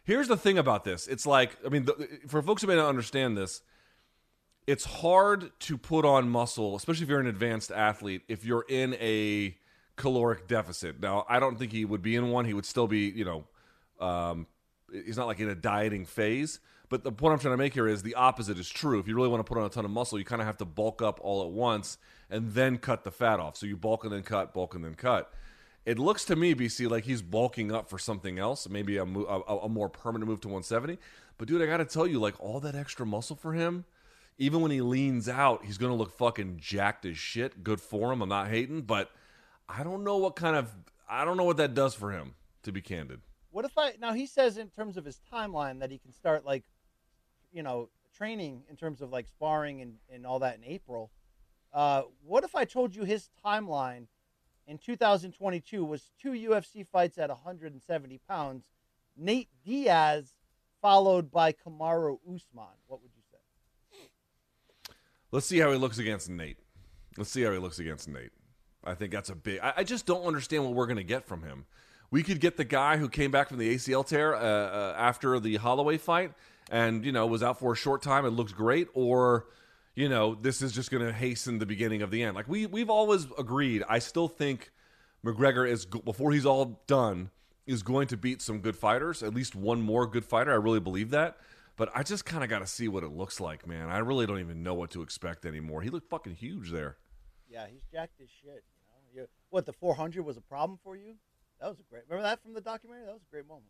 [0.04, 1.06] Here's the thing about this.
[1.06, 3.62] It's like, I mean, the, for folks who may not understand this,
[4.66, 8.94] it's hard to put on muscle, especially if you're an advanced athlete, if you're in
[8.94, 9.56] a
[9.96, 11.00] caloric deficit.
[11.00, 12.44] Now, I don't think he would be in one.
[12.44, 13.44] He would still be, you know,
[14.04, 14.46] um,
[14.92, 16.60] he's not like in a dieting phase.
[16.90, 18.98] But the point I'm trying to make here is the opposite is true.
[18.98, 20.58] If you really want to put on a ton of muscle, you kind of have
[20.58, 21.98] to bulk up all at once
[22.30, 23.56] and then cut the fat off.
[23.56, 25.32] So you bulk and then cut, bulk and then cut.
[25.86, 29.44] It looks to me, BC, like he's bulking up for something else, maybe a, mo-
[29.46, 30.98] a, a more permanent move to 170.
[31.36, 33.84] But dude, I got to tell you, like all that extra muscle for him,
[34.38, 37.62] even when he leans out, he's to look fucking jacked as shit.
[37.62, 38.22] Good for him.
[38.22, 39.10] I'm not hating, but
[39.68, 40.70] I don't know what kind of
[41.08, 42.34] I don't know what that does for him.
[42.62, 43.20] To be candid,
[43.50, 46.46] What if I now he says in terms of his timeline that he can start
[46.46, 46.64] like,
[47.52, 51.10] you know, training in terms of like sparring and, and all that in April.
[51.74, 54.06] Uh, what if I told you his timeline
[54.66, 58.66] in 2022 was two UFC fights at 170 pounds,
[59.16, 60.34] Nate Diaz
[60.80, 62.76] followed by Kamaru Usman?
[62.86, 63.38] What would you say?
[65.34, 66.58] let's see how he looks against Nate.
[67.16, 68.30] Let's see how he looks against Nate.
[68.84, 69.58] I think that's a big.
[69.60, 71.66] I, I just don't understand what we're going to get from him.
[72.10, 75.40] We could get the guy who came back from the ACL tear uh, uh, after
[75.40, 76.32] the Holloway fight,
[76.70, 79.46] and you know was out for a short time and looked great, or
[79.94, 82.34] you know this is just going to hasten the beginning of the end.
[82.34, 83.82] Like we we've always agreed.
[83.88, 84.70] I still think
[85.24, 87.30] McGregor is before he's all done
[87.66, 90.52] is going to beat some good fighters, at least one more good fighter.
[90.52, 91.38] I really believe that.
[91.76, 93.88] But I just kind of got to see what it looks like, man.
[93.88, 95.82] I really don't even know what to expect anymore.
[95.82, 96.98] He looked fucking huge there.
[97.48, 98.62] Yeah, he's jacked as shit.
[99.12, 101.14] You know, you, what the 400 was a problem for you?
[101.60, 102.04] That was a great.
[102.08, 103.06] Remember that from the documentary?
[103.06, 103.66] That was a great moment.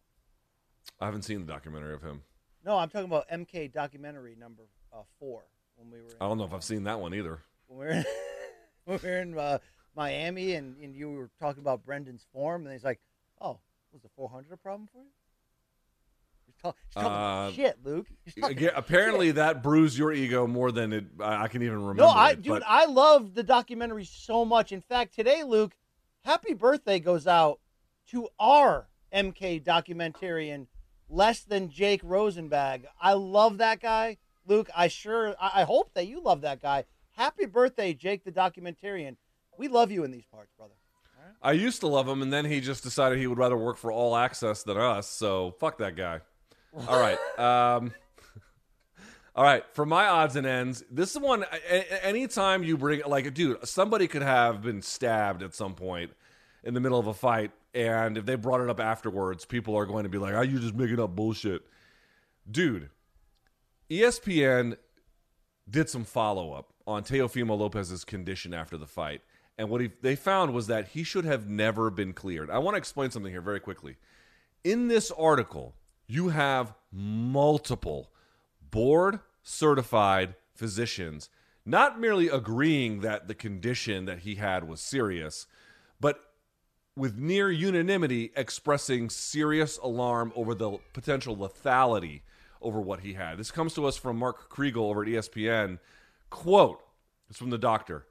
[1.01, 2.23] I haven't seen the documentary of him.
[2.65, 5.45] No, I'm talking about MK documentary number uh, four
[5.77, 6.11] when we were.
[6.21, 7.41] I don't know if I've seen that one either.
[7.67, 8.05] when we were in,
[8.85, 9.59] when we were in uh,
[9.97, 13.01] Miami and, and you were talking about Brendan's form, and he's like,
[13.41, 13.59] "Oh,
[13.93, 15.09] was the 400 a problem for you?"
[16.47, 18.07] He's, talk, he's talking Uh, shit, Luke.
[18.43, 21.05] Again, apparently, that bruised your ego more than it.
[21.21, 22.03] I, I can even remember.
[22.03, 24.73] No, I, it, dude, but- I love the documentary so much.
[24.73, 25.75] In fact, today, Luke,
[26.25, 27.61] happy birthday goes out
[28.11, 30.67] to our MK documentarian,
[31.09, 32.85] less than Jake Rosenbag.
[33.01, 34.69] I love that guy, Luke.
[34.77, 36.85] I sure, I, I hope that you love that guy.
[37.13, 39.17] Happy birthday, Jake the documentarian.
[39.57, 40.75] We love you in these parts, brother.
[41.41, 43.91] I used to love him, and then he just decided he would rather work for
[43.93, 45.09] All Access than us.
[45.09, 46.21] So fuck that guy.
[46.89, 47.19] All right.
[47.39, 47.93] Um,
[49.37, 49.65] all right.
[49.73, 51.45] For my odds and ends, this is one.
[51.45, 56.13] a- Anytime you bring like, dude, somebody could have been stabbed at some point
[56.63, 59.87] in the middle of a fight, and if they brought it up afterwards, people are
[59.87, 61.63] going to be like, "Are you just making up bullshit?"
[62.51, 62.91] Dude,
[63.91, 64.77] ESPN
[65.69, 69.23] did some follow up on Teofimo Lopez's condition after the fight.
[69.57, 72.51] And what he, they found was that he should have never been cleared.
[72.51, 73.97] I want to explain something here very quickly.
[74.65, 75.75] In this article,
[76.07, 78.11] you have multiple
[78.71, 81.29] board certified physicians
[81.67, 85.47] not merely agreeing that the condition that he had was serious,
[85.99, 86.21] but
[86.97, 92.21] with near unanimity expressing serious alarm over the potential lethality
[92.65, 93.39] over what he had.
[93.39, 95.79] This comes to us from Mark Kriegel over at ESPN.
[96.31, 96.83] Quote,
[97.29, 98.07] it's from the doctor,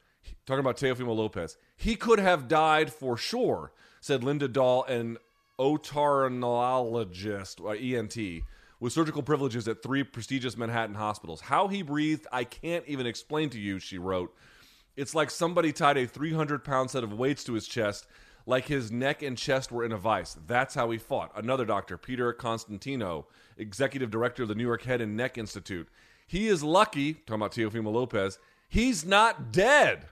[0.45, 1.57] talking about Teofimo Lopez.
[1.75, 5.17] He could have died for sure, said Linda Dahl, an
[5.59, 8.43] otorhinologist, or uh, ENT,
[8.79, 11.41] with surgical privileges at three prestigious Manhattan hospitals.
[11.41, 14.35] How he breathed, I can't even explain to you, she wrote.
[14.95, 18.05] It's like somebody tied a 300 pound set of weights to his chest,
[18.45, 20.37] like his neck and chest were in a vice.
[20.47, 21.31] That's how he fought.
[21.35, 23.27] Another doctor, Peter Constantino,
[23.57, 25.87] executive director of the New York Head and Neck Institute.
[26.27, 28.39] He is lucky, talking about Teofimo Lopez,
[28.69, 30.05] he's not dead.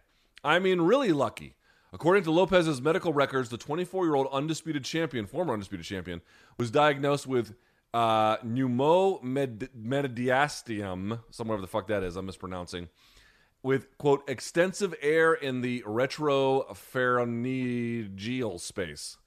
[0.43, 1.55] I mean, really lucky.
[1.93, 6.21] According to Lopez's medical records, the 24 year old undisputed champion, former undisputed champion,
[6.57, 7.53] was diagnosed with
[7.93, 12.87] uh, pneumomediastium, somewhere the fuck that is, I'm mispronouncing,
[13.61, 19.17] with, quote, extensive air in the retropharyngeal space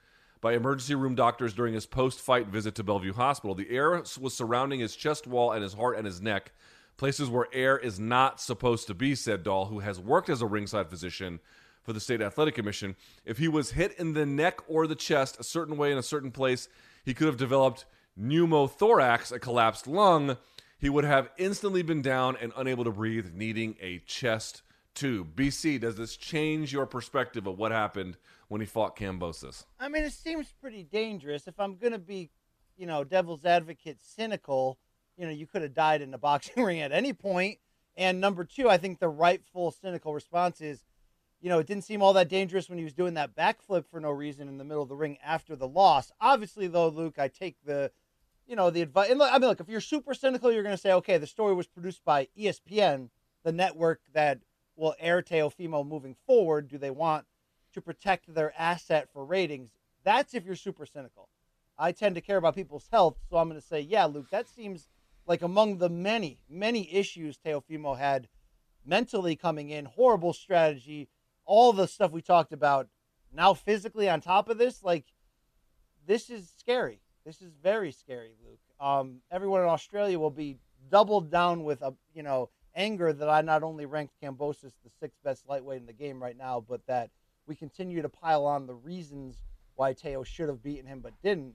[0.44, 3.54] by emergency room doctors during his post fight visit to Bellevue Hospital.
[3.54, 6.52] The air was surrounding his chest wall and his heart and his neck,
[6.98, 10.46] places where air is not supposed to be, said Dahl, who has worked as a
[10.46, 11.40] ringside physician
[11.82, 12.94] for the State Athletic Commission.
[13.24, 16.02] If he was hit in the neck or the chest a certain way in a
[16.02, 16.68] certain place,
[17.06, 17.86] he could have developed
[18.20, 20.36] pneumothorax, a collapsed lung.
[20.78, 24.60] He would have instantly been down and unable to breathe, needing a chest
[24.92, 25.34] tube.
[25.34, 28.18] BC, does this change your perspective of what happened
[28.48, 29.64] when he fought Kambosos?
[29.78, 31.46] I mean, it seems pretty dangerous.
[31.46, 32.30] If I'm going to be
[32.76, 34.78] you know, devil's advocate cynical,
[35.16, 37.58] you know, you could have died in the boxing ring at any point.
[37.96, 40.84] And number two, I think the rightful cynical response is,
[41.40, 44.00] you know, it didn't seem all that dangerous when he was doing that backflip for
[44.00, 46.10] no reason in the middle of the ring after the loss.
[46.20, 47.92] Obviously, though, Luke, I take the,
[48.46, 49.10] you know, the advice.
[49.10, 51.26] And look, I mean, look, if you're super cynical, you're going to say, okay, the
[51.26, 53.10] story was produced by ESPN,
[53.44, 54.40] the network that
[54.74, 56.66] will air Teofimo moving forward.
[56.66, 57.26] Do they want
[57.74, 59.70] to protect their asset for ratings?
[60.04, 61.28] That's if you're super cynical.
[61.78, 64.48] I tend to care about people's health, so I'm going to say, yeah, Luke, that
[64.48, 64.88] seems
[65.26, 68.28] like among the many, many issues Teofimo had
[68.84, 71.08] mentally coming in, horrible strategy,
[71.44, 72.88] all the stuff we talked about.
[73.32, 75.06] Now, physically, on top of this, like,
[76.06, 77.00] this is scary.
[77.24, 78.60] This is very scary, Luke.
[78.78, 80.58] Um, everyone in Australia will be
[80.90, 85.18] doubled down with a, you know, anger that I not only ranked Kambosos the sixth
[85.24, 87.10] best lightweight in the game right now, but that
[87.46, 89.42] we continue to pile on the reasons
[89.76, 91.54] why Teo should have beaten him but didn't.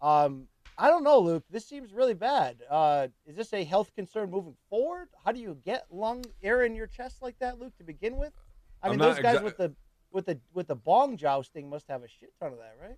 [0.00, 0.46] Um,
[0.78, 1.44] I don't know, Luke.
[1.50, 2.58] This seems really bad.
[2.68, 5.08] Uh, is this a health concern moving forward?
[5.24, 8.32] How do you get lung air in your chest like that, Luke, to begin with?
[8.82, 9.72] I mean, those guys exa- with the
[10.12, 12.96] with the with the bong jousting must have a shit ton of that, right?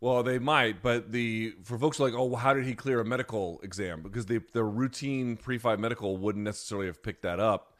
[0.00, 3.04] Well, they might, but the for folks like, oh, well, how did he clear a
[3.06, 4.02] medical exam?
[4.02, 7.73] Because the the routine pre-fight medical wouldn't necessarily have picked that up.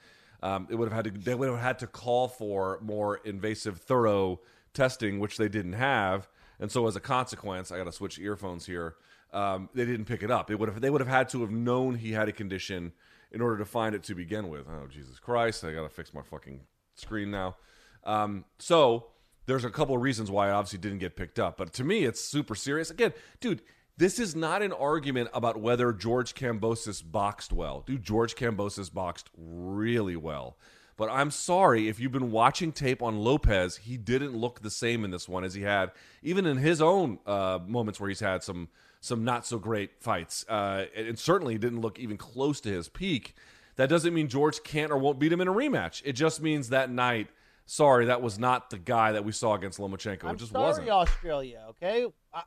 [0.44, 3.78] Um, it would have had to they would have had to call for more invasive,
[3.78, 4.40] thorough
[4.74, 6.28] testing, which they didn't have,
[6.60, 8.96] and so as a consequence, I got to switch earphones here.
[9.32, 10.50] Um, they didn't pick it up.
[10.50, 12.92] It would have they would have had to have known he had a condition
[13.32, 14.66] in order to find it to begin with.
[14.68, 15.64] Oh Jesus Christ!
[15.64, 16.60] I got to fix my fucking
[16.94, 17.56] screen now.
[18.04, 19.06] Um, so
[19.46, 21.56] there's a couple of reasons why it obviously didn't get picked up.
[21.56, 22.90] But to me, it's super serious.
[22.90, 23.62] Again, dude,
[23.96, 27.82] this is not an argument about whether George Kambosos boxed well.
[27.86, 30.56] Dude, George Kambosos boxed really well.
[30.96, 35.04] But I'm sorry if you've been watching tape on Lopez, he didn't look the same
[35.04, 35.90] in this one as he had
[36.22, 38.68] even in his own uh, moments where he's had some
[39.00, 40.46] some not so great fights.
[40.48, 43.34] Uh, and certainly didn't look even close to his peak.
[43.76, 46.00] That doesn't mean George can't or won't beat him in a rematch.
[46.04, 47.28] It just means that night
[47.66, 50.24] sorry, that was not the guy that we saw against Lomachenko.
[50.24, 50.88] I'm it just sorry, wasn't.
[50.88, 51.64] Australia.
[51.70, 52.42] Okay, I,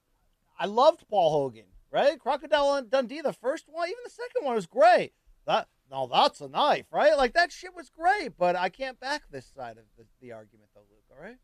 [0.58, 1.66] I loved Paul Hogan.
[1.90, 3.22] Right, Crocodile Dundee.
[3.22, 5.14] The first one, even the second one was great.
[5.46, 7.16] That no, that's a knife, right?
[7.16, 10.70] Like that shit was great, but I can't back this side of the, the argument,
[10.76, 11.04] though, Luke.
[11.10, 11.38] All right.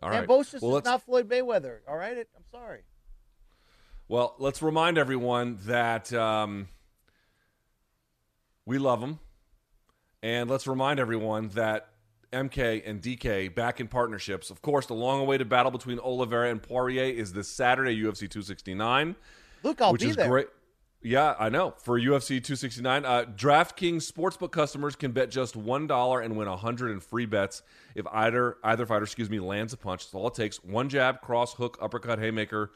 [0.00, 0.28] All right.
[0.28, 1.78] Kambosos Well, is not Floyd Mayweather.
[1.88, 2.16] All right.
[2.16, 2.82] It, I'm sorry.
[4.08, 6.68] Well, let's remind everyone that um,
[8.64, 9.18] we love them.
[10.22, 11.88] And let's remind everyone that
[12.32, 14.50] MK and DK back in partnerships.
[14.50, 19.16] Of course, the long awaited battle between Oliveira and Poirier is this Saturday, UFC 269.
[19.62, 20.28] Luke, I'll which be is there.
[20.28, 20.48] great.
[21.04, 21.74] Yeah, I know.
[21.78, 27.00] For UFC 269, uh, DraftKings Sportsbook customers can bet just $1 and win 100 in
[27.00, 27.62] free bets
[27.96, 30.04] if either either fighter, excuse me, lands a punch.
[30.04, 30.62] That's all it takes.
[30.62, 32.70] One jab, cross, hook, uppercut, haymaker,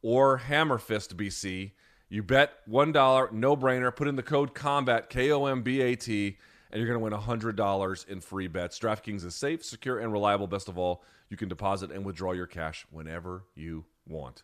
[0.00, 1.72] or hammer fist BC.
[2.08, 3.94] You bet $1, no brainer.
[3.94, 6.36] Put in the code COMBAT, K O M B A T,
[6.72, 8.78] and you're going to win $100 in free bets.
[8.78, 10.46] DraftKings is safe, secure, and reliable.
[10.46, 14.42] Best of all, you can deposit and withdraw your cash whenever you want.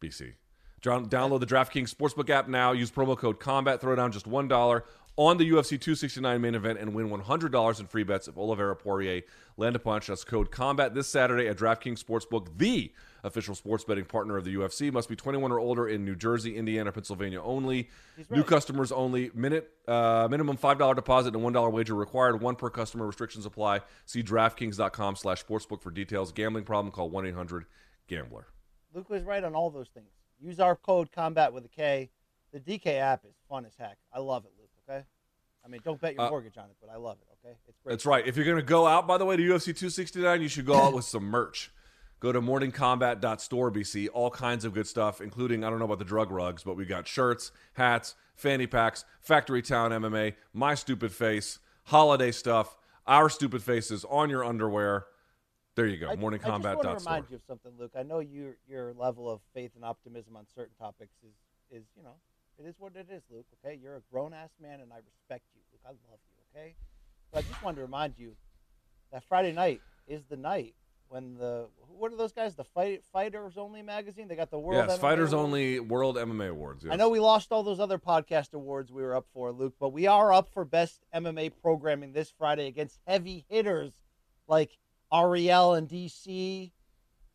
[0.00, 0.34] BC.
[0.82, 2.72] Down- Download the DraftKings Sportsbook app now.
[2.72, 3.80] Use promo code COMBAT.
[3.80, 4.82] Throw down just $1
[5.16, 9.22] on the UFC 269 main event and win $100 in free bets if Oliveira Poirier
[9.56, 10.10] land a punch.
[10.26, 12.92] Code COMBAT this Saturday at DraftKings Sportsbook, the
[13.26, 14.92] official sports betting partner of the UFC.
[14.92, 17.90] Must be 21 or older in New Jersey, Indiana, Pennsylvania only.
[18.30, 19.30] New customers only.
[19.34, 22.40] Minute uh, minimum $5 deposit and $1 wager required.
[22.40, 23.04] One per customer.
[23.06, 23.80] Restrictions apply.
[24.06, 26.32] See DraftKings.com slash sportsbook for details.
[26.32, 26.92] Gambling problem?
[26.92, 28.46] Call 1-800-GAMBLER.
[28.94, 30.08] Luke was right on all those things.
[30.40, 32.10] Use our code COMBAT with a K.
[32.52, 33.98] The DK app is fun as heck.
[34.12, 34.70] I love it, Luke.
[34.88, 35.04] Okay.
[35.64, 37.26] I mean, don't bet your Uh, mortgage on it, but I love it.
[37.44, 37.56] Okay.
[37.68, 37.92] It's great.
[37.92, 38.26] That's right.
[38.26, 40.76] If you're going to go out, by the way, to UFC 269, you should go
[40.76, 41.72] out with some merch.
[42.20, 44.08] Go to morningcombat.storebc.
[44.12, 46.88] All kinds of good stuff, including, I don't know about the drug rugs, but we've
[46.88, 53.62] got shirts, hats, fanny packs, Factory Town MMA, My Stupid Face, holiday stuff, our stupid
[53.62, 55.06] faces on your underwear.
[55.74, 56.08] There you go.
[56.08, 56.74] I, I just morningcombat.store.
[56.74, 57.92] want to remind you of something, Luke.
[57.96, 61.34] I know your your level of faith and optimism on certain topics is
[61.70, 62.14] is you know
[62.58, 63.44] it is what it is, Luke.
[63.62, 65.82] Okay, you're a grown ass man, and I respect you, Luke.
[65.84, 66.58] I love you.
[66.58, 66.74] Okay,
[67.30, 68.32] but I just wanted to remind you
[69.12, 70.74] that Friday night is the night
[71.08, 71.68] when the
[71.98, 72.54] what are those guys?
[72.54, 74.28] The fight fighters only magazine.
[74.28, 74.86] They got the world.
[74.88, 75.46] Yes, MMA Fighters Awards.
[75.46, 76.84] Only World MMA Awards.
[76.84, 76.92] Yes.
[76.92, 79.90] I know we lost all those other podcast awards we were up for, Luke, but
[79.90, 83.92] we are up for best MMA programming this Friday against heavy hitters
[84.46, 84.78] like
[85.12, 86.72] Ariel and DC,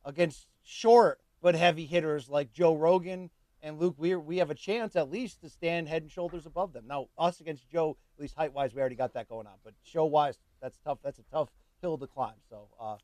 [0.05, 3.29] against short but heavy hitters like Joe Rogan
[3.63, 3.95] and Luke.
[3.97, 6.85] We we have a chance at least to stand head and shoulders above them.
[6.87, 9.55] Now us against Joe, at least height wise, we already got that going on.
[9.63, 10.99] But show wise, that's tough.
[11.03, 11.49] That's a tough
[11.81, 12.35] hill to climb.
[12.49, 12.97] So, uh,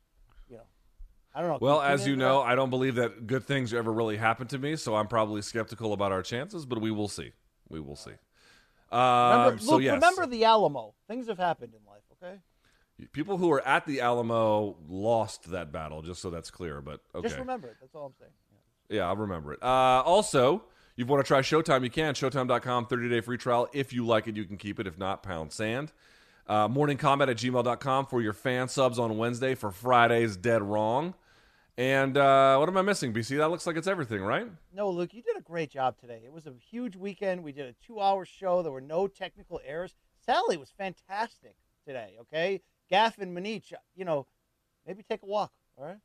[1.34, 1.58] I don't know.
[1.60, 2.40] Well, as you know?
[2.40, 5.92] I don't believe that good things ever really happen to me, so I'm probably skeptical
[5.92, 7.32] about our chances, but we will see.
[7.68, 8.12] We will see.
[8.90, 10.94] remember, Um, so Luke, yes, remember the Alamo.
[11.06, 12.02] Things have happened in life.
[12.20, 12.40] Okay.
[13.12, 16.80] people who were at the Alamo lost that battle, just so that's clear.
[16.80, 17.76] But okay, Just remember it.
[17.80, 18.32] That's all I'm saying.
[18.88, 19.62] Yeah, I'll remember it.
[19.62, 20.64] Uh, also,
[20.96, 22.14] you want to try Showtime, you can.
[22.14, 23.68] Showtime.com, 30 day free trial.
[23.72, 24.86] If you like it, you can keep it.
[24.86, 25.92] If not, pound sand.
[26.48, 31.14] Uh, morningcombat at gmail.com for your fan subs on Wednesday for Friday's Dead Wrong.
[31.76, 33.36] And uh, what am I missing, BC?
[33.36, 34.48] That looks like it's everything, right?
[34.74, 36.22] No, Luke, you did a great job today.
[36.24, 37.44] It was a huge weekend.
[37.44, 38.62] We did a two-hour show.
[38.62, 39.94] There were no technical errors.
[40.24, 41.54] Sally was fantastic
[41.86, 42.16] today.
[42.22, 44.26] Okay, Gaff and Manich, you know,
[44.86, 45.52] maybe take a walk.
[45.76, 45.98] All right.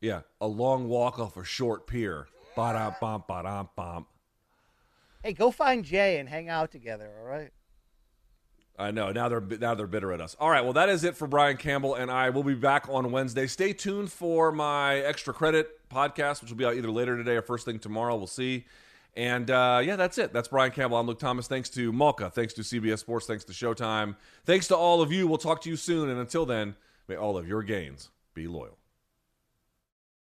[0.00, 2.28] Yeah, a long walk off a short pier.
[2.54, 4.06] Ba-dum, bum, ba-dum, bum.
[5.24, 7.10] Hey, go find Jay and hang out together.
[7.18, 7.50] All right.
[8.78, 10.36] I know now they're now they're bitter at us.
[10.40, 12.30] All right, well that is it for Brian Campbell and I.
[12.30, 13.46] We'll be back on Wednesday.
[13.46, 17.42] Stay tuned for my extra credit podcast, which will be out either later today or
[17.42, 18.16] first thing tomorrow.
[18.16, 18.64] We'll see.
[19.16, 20.32] And uh, yeah, that's it.
[20.32, 20.96] That's Brian Campbell.
[20.96, 21.46] I'm Luke Thomas.
[21.46, 22.30] Thanks to Malka.
[22.30, 23.26] Thanks to CBS Sports.
[23.26, 24.16] Thanks to Showtime.
[24.44, 25.28] Thanks to all of you.
[25.28, 26.08] We'll talk to you soon.
[26.10, 26.74] And until then,
[27.06, 28.76] may all of your gains be loyal.